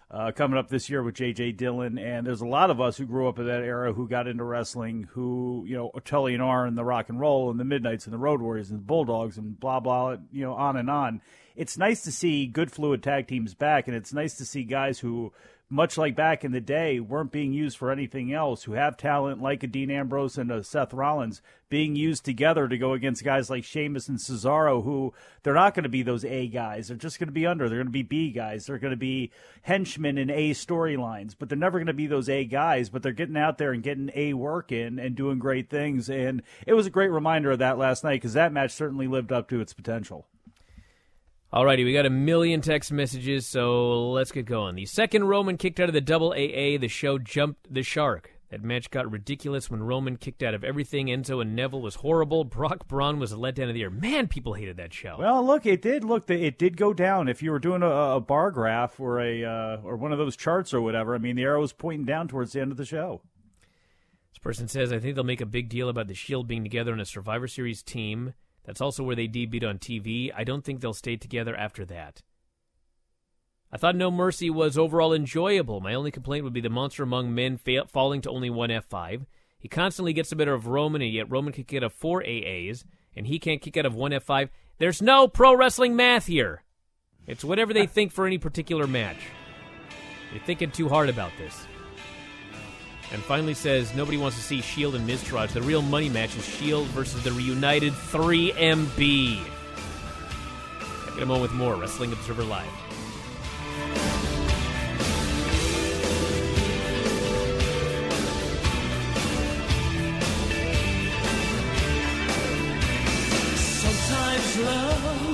Uh, 0.09 0.30
coming 0.30 0.57
up 0.57 0.68
this 0.68 0.89
year 0.89 1.01
with 1.01 1.16
J.J. 1.16 1.53
Dillon, 1.53 1.97
and 1.97 2.28
there's 2.28 2.41
a 2.41 2.45
lot 2.45 2.70
of 2.70 2.82
us 2.82 2.97
who 2.97 3.05
grew 3.05 3.30
up 3.30 3.39
in 3.39 3.45
that 3.45 3.64
era 3.64 3.93
who 3.93 4.09
got 4.09 4.28
into 4.28 4.43
wrestling, 4.43 5.07
who 5.12 5.64
you 5.66 5.78
know 5.78 5.91
Tully 6.03 6.34
and 6.34 6.43
Arn, 6.43 6.68
and 6.68 6.78
the 6.78 6.84
Rock 6.84 7.07
and 7.07 7.18
Roll, 7.18 7.49
and 7.49 7.57
the 7.57 7.64
Midnight's, 7.64 8.05
and 8.05 8.14
the 8.14 8.18
Road 8.18 8.41
Warriors, 8.41 8.72
and 8.72 8.80
the 8.80 8.84
Bulldogs, 8.84 9.38
and 9.38 9.57
blah 9.57 9.80
blah, 9.80 10.18
you 10.34 10.43
know, 10.43 10.53
on 10.53 10.76
and 10.76 10.89
on. 10.89 11.22
It's 11.55 11.77
nice 11.77 12.01
to 12.03 12.11
see 12.11 12.45
good 12.45 12.71
fluid 12.71 13.03
tag 13.03 13.27
teams 13.27 13.53
back, 13.53 13.87
and 13.87 13.95
it's 13.95 14.13
nice 14.13 14.35
to 14.35 14.45
see 14.45 14.63
guys 14.63 14.99
who, 14.99 15.33
much 15.69 15.97
like 15.97 16.15
back 16.15 16.43
in 16.43 16.51
the 16.51 16.61
day, 16.61 16.99
weren't 16.99 17.31
being 17.31 17.53
used 17.53 17.77
for 17.77 17.91
anything 17.91 18.33
else, 18.33 18.63
who 18.63 18.73
have 18.73 18.97
talent 18.97 19.41
like 19.41 19.63
a 19.63 19.67
Dean 19.67 19.89
Ambrose 19.89 20.37
and 20.37 20.51
a 20.51 20.63
Seth 20.63 20.93
Rollins, 20.93 21.41
being 21.69 21.95
used 21.95 22.25
together 22.25 22.67
to 22.67 22.77
go 22.77 22.91
against 22.91 23.23
guys 23.23 23.49
like 23.49 23.63
Sheamus 23.63 24.09
and 24.09 24.17
Cesaro, 24.17 24.83
who 24.83 25.13
they're 25.43 25.53
not 25.53 25.73
going 25.73 25.83
to 25.83 25.89
be 25.89 26.03
those 26.03 26.25
A 26.25 26.47
guys. 26.47 26.89
They're 26.89 26.97
just 26.97 27.19
going 27.19 27.29
to 27.29 27.33
be 27.33 27.45
under. 27.45 27.69
They're 27.69 27.77
going 27.77 27.87
to 27.87 27.91
be 27.91 28.03
B 28.03 28.31
guys. 28.31 28.65
They're 28.65 28.77
going 28.77 28.91
to 28.91 28.97
be 28.97 29.31
henchmen 29.61 30.17
in 30.17 30.29
A 30.29 30.51
storylines, 30.51 31.35
but 31.37 31.47
they're 31.47 31.57
never 31.57 31.79
going 31.79 31.87
to 31.87 31.93
be 31.93 32.07
those 32.07 32.27
A 32.27 32.43
guys. 32.43 32.89
But 32.89 33.03
they're 33.03 33.13
getting 33.13 33.37
out 33.37 33.57
there 33.57 33.71
and 33.71 33.81
getting 33.81 34.11
A 34.13 34.33
work 34.33 34.71
in 34.71 34.99
and 34.99 35.15
doing 35.15 35.39
great 35.39 35.69
things. 35.69 36.09
And 36.09 36.43
it 36.67 36.73
was 36.73 36.85
a 36.85 36.91
great 36.91 37.11
reminder 37.11 37.51
of 37.51 37.59
that 37.59 37.77
last 37.77 38.03
night 38.03 38.15
because 38.15 38.33
that 38.33 38.51
match 38.51 38.71
certainly 38.71 39.07
lived 39.07 39.31
up 39.31 39.47
to 39.49 39.61
its 39.61 39.73
potential. 39.73 40.27
Alrighty, 41.53 41.83
we 41.83 41.91
got 41.91 42.05
a 42.05 42.09
million 42.09 42.61
text 42.61 42.93
messages, 42.93 43.45
so 43.45 44.11
let's 44.11 44.31
get 44.31 44.45
going. 44.45 44.75
The 44.75 44.85
second 44.85 45.25
Roman 45.25 45.57
kicked 45.57 45.81
out 45.81 45.89
of 45.89 45.93
the 45.93 45.99
double 45.99 46.29
AA, 46.31 46.77
the 46.79 46.87
show 46.87 47.17
jumped 47.17 47.73
the 47.73 47.83
shark. 47.83 48.31
That 48.51 48.63
match 48.63 48.89
got 48.89 49.11
ridiculous 49.11 49.69
when 49.69 49.83
Roman 49.83 50.15
kicked 50.15 50.43
out 50.43 50.53
of 50.53 50.63
everything. 50.63 51.07
Enzo 51.07 51.41
and 51.41 51.53
Neville 51.53 51.81
was 51.81 51.95
horrible. 51.95 52.45
Brock 52.45 52.87
Braun 52.87 53.19
was 53.19 53.33
a 53.33 53.35
letdown 53.35 53.67
of 53.67 53.73
the 53.73 53.79
year. 53.79 53.89
Man, 53.89 54.29
people 54.29 54.53
hated 54.53 54.77
that 54.77 54.93
show. 54.93 55.17
Well, 55.19 55.45
look, 55.45 55.65
it 55.65 55.81
did 55.81 56.05
look 56.05 56.29
it 56.29 56.57
did 56.57 56.77
go 56.77 56.93
down. 56.93 57.27
If 57.27 57.43
you 57.43 57.51
were 57.51 57.59
doing 57.59 57.83
a, 57.83 57.89
a 57.89 58.21
bar 58.21 58.49
graph 58.51 58.97
or 58.97 59.19
a 59.19 59.43
uh, 59.43 59.77
or 59.83 59.97
one 59.97 60.13
of 60.13 60.19
those 60.19 60.37
charts 60.37 60.73
or 60.73 60.79
whatever, 60.79 61.15
I 61.15 61.17
mean, 61.17 61.35
the 61.35 61.43
arrow 61.43 61.59
was 61.59 61.73
pointing 61.73 62.05
down 62.05 62.29
towards 62.29 62.53
the 62.53 62.61
end 62.61 62.71
of 62.71 62.77
the 62.77 62.85
show. 62.85 63.23
This 64.31 64.39
person 64.39 64.69
says, 64.69 64.93
I 64.93 64.99
think 64.99 65.15
they'll 65.15 65.25
make 65.25 65.41
a 65.41 65.45
big 65.45 65.67
deal 65.67 65.89
about 65.89 66.07
the 66.07 66.13
Shield 66.13 66.47
being 66.47 66.63
together 66.63 66.93
in 66.93 67.01
a 67.01 67.05
Survivor 67.05 67.49
Series 67.49 67.83
team. 67.83 68.35
That's 68.64 68.82
also 68.82 69.03
where 69.03 69.16
they 69.16 69.28
debuted 69.28 69.68
on 69.68 69.80
TV. 69.80 70.32
I 70.36 70.43
don't 70.43 70.64
think 70.64 70.82
they'll 70.82 70.93
stay 70.93 71.16
together 71.16 71.55
after 71.55 71.86
that. 71.86 72.22
I 73.72 73.78
thought 73.78 73.95
No 73.95 74.12
Mercy 74.12 74.49
was 74.49 74.78
overall 74.78 75.14
enjoyable. 75.14 75.80
My 75.80 75.93
only 75.93 76.12
complaint 76.12 76.43
would 76.43 76.53
be 76.53 76.62
the 76.62 76.70
monster 76.70 77.03
among 77.03 77.34
men 77.34 77.57
fa- 77.57 77.88
falling 77.88 78.22
to 78.22 78.30
only 78.30 78.49
one 78.49 78.70
F5. 78.70 79.26
He 79.57 79.68
constantly 79.68 80.12
gets 80.12 80.30
the 80.30 80.36
better 80.36 80.53
of 80.53 80.68
Roman, 80.68 81.01
and 81.01 81.12
yet 81.12 81.30
Roman 81.30 81.53
can 81.53 81.64
kick 81.64 81.78
out 81.78 81.84
of 81.86 81.93
four 81.93 82.22
AAs, 82.22 82.84
and 83.16 83.28
he 83.28 83.39
can't 83.39 83.62
kick 83.62 83.78
out 83.78 83.86
of 83.86 83.95
one 83.95 84.12
F5. 84.12 84.49
There's 84.78 85.01
no 85.01 85.28
pro 85.28 85.55
wrestling 85.55 85.95
math 85.95 86.26
here. 86.26 86.64
It's 87.28 87.43
whatever 87.43 87.74
they 87.74 87.86
think 87.88 88.12
for 88.12 88.26
any 88.26 88.38
particular 88.38 88.88
match. 88.88 89.20
You're 90.34 90.43
thinking 90.43 90.72
too 90.72 90.89
hard 90.89 91.09
about 91.09 91.32
this. 91.38 91.68
And 93.14 93.22
finally 93.22 93.53
says 93.53 93.93
nobody 93.93 94.18
wants 94.18 94.38
to 94.38 94.43
see 94.43 94.62
Shield 94.62 94.95
and 94.95 95.07
Miztourage. 95.07 95.51
The 95.51 95.62
real 95.62 95.82
money 95.82 96.09
match 96.09 96.36
is 96.38 96.45
Shield 96.45 96.88
versus 96.88 97.24
the 97.24 97.32
reunited 97.32 97.93
3MB. 97.93 99.43
Back 101.05 101.18
in 101.18 101.24
a 101.24 101.26
moment 101.26 101.41
with 101.41 101.53
more 101.53 101.76
Wrestling 101.76 102.14
Observer 102.14 102.43
Live. 102.43 102.70
Sometimes 113.57 114.59
love. 114.59 115.30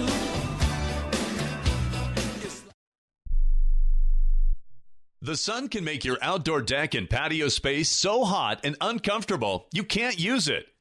The 5.28 5.36
sun 5.36 5.68
can 5.68 5.84
make 5.84 6.06
your 6.06 6.18
outdoor 6.22 6.62
deck 6.62 6.94
and 6.94 7.10
patio 7.10 7.50
space 7.50 7.90
so 7.90 8.24
hot 8.24 8.62
and 8.64 8.78
uncomfortable 8.80 9.68
you 9.74 9.84
can't 9.84 10.18
use 10.18 10.48
it. 10.48 10.68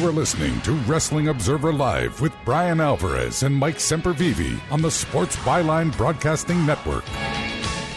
You 0.00 0.08
are 0.08 0.12
listening 0.12 0.58
to 0.62 0.72
Wrestling 0.72 1.28
Observer 1.28 1.74
Live 1.74 2.22
with 2.22 2.32
Bryan 2.46 2.80
Alvarez 2.80 3.42
and 3.42 3.54
Mike 3.54 3.76
Sempervive 3.76 4.58
on 4.72 4.80
the 4.80 4.90
Sports 4.90 5.36
Byline 5.36 5.94
Broadcasting 5.94 6.64
Network. 6.64 7.04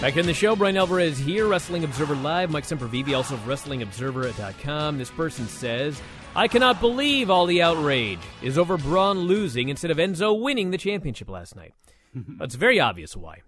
Back 0.02 0.18
in 0.18 0.26
the 0.26 0.34
show, 0.34 0.54
Bryan 0.54 0.76
Alvarez 0.76 1.18
here, 1.18 1.48
Wrestling 1.48 1.86
Observer 1.86 2.16
Live. 2.16 2.52
Mike 2.52 2.66
Sempervive, 2.66 3.16
also 3.16 3.36
of 3.36 3.40
WrestlingObserver.com. 3.46 4.98
This 4.98 5.12
person 5.12 5.48
says, 5.48 6.02
I 6.36 6.50
cannot 6.50 6.82
believe 6.82 7.30
all 7.30 7.46
the 7.46 7.62
outrage 7.62 8.20
is 8.42 8.58
over 8.58 8.76
Braun 8.78 9.20
losing 9.20 9.70
instead 9.70 9.90
of 9.90 9.96
Enzo 9.96 10.38
winning 10.38 10.72
the 10.72 10.78
championship 10.78 11.30
last 11.30 11.56
night. 11.56 11.74
it's 12.42 12.56
very 12.56 12.82
obvious 12.82 13.16
why. 13.16 13.44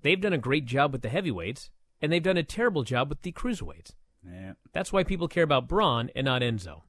They've 0.00 0.18
done 0.18 0.32
a 0.32 0.38
great 0.38 0.64
job 0.64 0.92
with 0.92 1.02
the 1.02 1.10
heavyweights, 1.10 1.68
and 2.00 2.10
they've 2.10 2.22
done 2.22 2.38
a 2.38 2.42
terrible 2.42 2.84
job 2.84 3.10
with 3.10 3.20
the 3.20 3.32
cruiserweights. 3.32 3.92
Yeah. 4.26 4.54
That's 4.72 4.94
why 4.94 5.04
people 5.04 5.28
care 5.28 5.44
about 5.44 5.68
Braun 5.68 6.08
and 6.16 6.24
not 6.24 6.40
Enzo. 6.40 6.84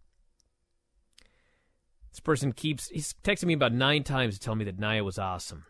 This 2.13 2.19
person 2.19 2.51
keeps 2.51 2.89
he's 2.89 3.15
texting 3.23 3.45
me 3.45 3.53
about 3.53 3.73
nine 3.73 4.03
times 4.03 4.35
to 4.35 4.39
tell 4.39 4.53
me 4.53 4.65
that 4.65 4.77
Nia 4.77 5.03
was 5.03 5.17
awesome. 5.17 5.65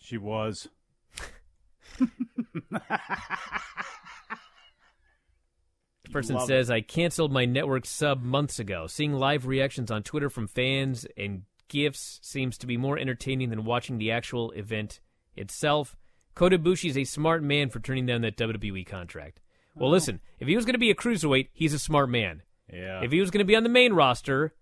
She 0.00 0.16
was. 0.16 0.68
The 6.04 6.10
person 6.10 6.40
says 6.40 6.70
I 6.70 6.80
canceled 6.80 7.32
my 7.32 7.44
network 7.44 7.84
sub 7.84 8.22
months 8.22 8.58
ago. 8.58 8.86
Seeing 8.86 9.12
live 9.12 9.46
reactions 9.46 9.90
on 9.90 10.02
Twitter 10.02 10.30
from 10.30 10.46
fans 10.48 11.06
and 11.18 11.42
gifs 11.68 12.18
seems 12.22 12.56
to 12.58 12.66
be 12.66 12.78
more 12.78 12.98
entertaining 12.98 13.50
than 13.50 13.64
watching 13.64 13.98
the 13.98 14.10
actual 14.10 14.52
event 14.52 15.00
itself. 15.36 15.96
Kota 16.34 16.58
Ibushi 16.58 16.88
is 16.88 16.96
a 16.96 17.04
smart 17.04 17.42
man 17.42 17.68
for 17.68 17.80
turning 17.80 18.06
down 18.06 18.22
that 18.22 18.38
WWE 18.38 18.86
contract. 18.86 19.40
Well, 19.74 19.90
oh. 19.90 19.92
listen, 19.92 20.20
if 20.38 20.48
he 20.48 20.56
was 20.56 20.64
going 20.64 20.74
to 20.74 20.78
be 20.78 20.90
a 20.90 20.94
cruiserweight, 20.94 21.48
he's 21.52 21.74
a 21.74 21.78
smart 21.78 22.08
man. 22.08 22.42
Yeah. 22.72 23.02
If 23.02 23.12
he 23.12 23.20
was 23.20 23.30
going 23.30 23.40
to 23.40 23.44
be 23.44 23.56
on 23.56 23.64
the 23.64 23.68
main 23.68 23.92
roster, 23.92 24.54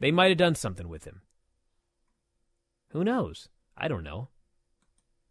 they 0.00 0.10
might 0.10 0.28
have 0.28 0.38
done 0.38 0.54
something 0.54 0.88
with 0.88 1.04
him. 1.04 1.22
Who 2.90 3.04
knows? 3.04 3.48
I 3.76 3.88
don't 3.88 4.04
know. 4.04 4.28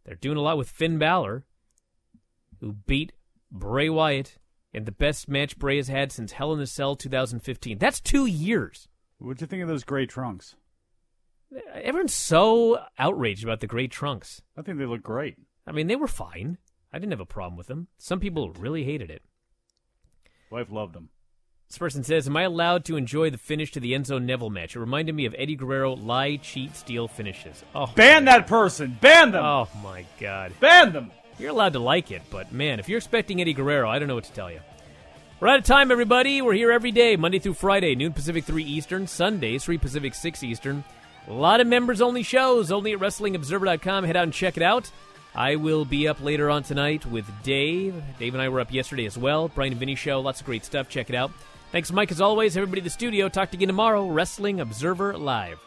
They're 0.04 0.14
doing 0.14 0.36
a 0.36 0.42
lot 0.42 0.58
with 0.58 0.68
Finn 0.68 0.98
Balor, 0.98 1.44
who 2.60 2.72
beat 2.72 3.12
Bray 3.50 3.88
Wyatt 3.88 4.38
in 4.72 4.84
the 4.84 4.92
best 4.92 5.28
match 5.28 5.58
Bray 5.58 5.76
has 5.76 5.88
had 5.88 6.12
since 6.12 6.32
Hell 6.32 6.52
in 6.52 6.60
a 6.60 6.66
Cell 6.66 6.96
2015. 6.96 7.78
That's 7.78 8.00
two 8.00 8.26
years. 8.26 8.88
What'd 9.18 9.40
you 9.40 9.46
think 9.46 9.62
of 9.62 9.68
those 9.68 9.84
gray 9.84 10.06
trunks? 10.06 10.54
Everyone's 11.74 12.14
so 12.14 12.78
outraged 12.98 13.44
about 13.44 13.60
the 13.60 13.66
gray 13.66 13.86
trunks. 13.86 14.42
I 14.56 14.62
think 14.62 14.78
they 14.78 14.84
look 14.84 15.02
great. 15.02 15.36
I 15.66 15.72
mean, 15.72 15.86
they 15.86 15.96
were 15.96 16.08
fine. 16.08 16.58
I 16.92 16.98
didn't 16.98 17.12
have 17.12 17.20
a 17.20 17.26
problem 17.26 17.56
with 17.56 17.66
them. 17.66 17.88
Some 17.98 18.20
people 18.20 18.52
really 18.52 18.84
hated 18.84 19.10
it. 19.10 19.22
Wife 20.50 20.70
loved 20.70 20.94
them. 20.94 21.10
This 21.68 21.78
person 21.78 22.04
says, 22.04 22.28
Am 22.28 22.36
I 22.36 22.42
allowed 22.42 22.84
to 22.86 22.96
enjoy 22.96 23.30
the 23.30 23.38
finish 23.38 23.72
to 23.72 23.80
the 23.80 23.92
Enzo 23.92 24.22
Neville 24.22 24.50
match? 24.50 24.76
It 24.76 24.80
reminded 24.80 25.14
me 25.14 25.26
of 25.26 25.34
Eddie 25.36 25.56
Guerrero 25.56 25.94
lie, 25.94 26.36
cheat, 26.36 26.76
steal 26.76 27.08
finishes. 27.08 27.64
Oh, 27.74 27.92
Ban 27.94 28.24
that 28.26 28.46
person. 28.46 28.96
Ban 29.00 29.32
them. 29.32 29.44
Oh, 29.44 29.68
my 29.82 30.06
God. 30.20 30.52
Ban 30.60 30.92
them. 30.92 31.10
You're 31.38 31.50
allowed 31.50 31.72
to 31.74 31.80
like 31.80 32.10
it, 32.10 32.22
but 32.30 32.52
man, 32.52 32.78
if 32.78 32.88
you're 32.88 32.98
expecting 32.98 33.40
Eddie 33.40 33.52
Guerrero, 33.52 33.90
I 33.90 33.98
don't 33.98 34.08
know 34.08 34.14
what 34.14 34.24
to 34.24 34.32
tell 34.32 34.50
you. 34.50 34.60
We're 35.38 35.48
out 35.48 35.58
of 35.58 35.64
time, 35.64 35.90
everybody. 35.90 36.40
We're 36.40 36.54
here 36.54 36.72
every 36.72 36.92
day, 36.92 37.16
Monday 37.16 37.38
through 37.40 37.54
Friday, 37.54 37.94
noon 37.94 38.14
Pacific, 38.14 38.44
3 38.44 38.64
Eastern, 38.64 39.06
Sundays, 39.06 39.64
3 39.64 39.76
Pacific, 39.76 40.14
6 40.14 40.42
Eastern. 40.42 40.82
A 41.28 41.32
lot 41.32 41.60
of 41.60 41.66
members 41.66 42.00
only 42.00 42.22
shows, 42.22 42.70
only 42.72 42.92
at 42.92 43.00
WrestlingObserver.com. 43.00 44.04
Head 44.04 44.16
out 44.16 44.22
and 44.22 44.32
check 44.32 44.56
it 44.56 44.62
out. 44.62 44.90
I 45.34 45.56
will 45.56 45.84
be 45.84 46.08
up 46.08 46.22
later 46.22 46.48
on 46.48 46.62
tonight 46.62 47.04
with 47.04 47.26
Dave. 47.42 48.00
Dave 48.18 48.32
and 48.34 48.40
I 48.40 48.48
were 48.48 48.60
up 48.60 48.72
yesterday 48.72 49.04
as 49.04 49.18
well. 49.18 49.48
Bryan 49.48 49.72
and 49.72 49.80
Vinny 49.80 49.94
Show, 49.94 50.20
lots 50.20 50.40
of 50.40 50.46
great 50.46 50.64
stuff. 50.64 50.88
Check 50.88 51.10
it 51.10 51.14
out. 51.14 51.32
Thanks, 51.76 51.92
Mike, 51.92 52.10
as 52.10 52.22
always. 52.22 52.56
Everybody 52.56 52.78
in 52.78 52.84
the 52.84 52.90
studio. 52.90 53.28
Talk 53.28 53.50
to 53.50 53.58
you 53.58 53.66
tomorrow. 53.66 54.08
Wrestling 54.08 54.60
Observer 54.60 55.14
Live. 55.18 55.60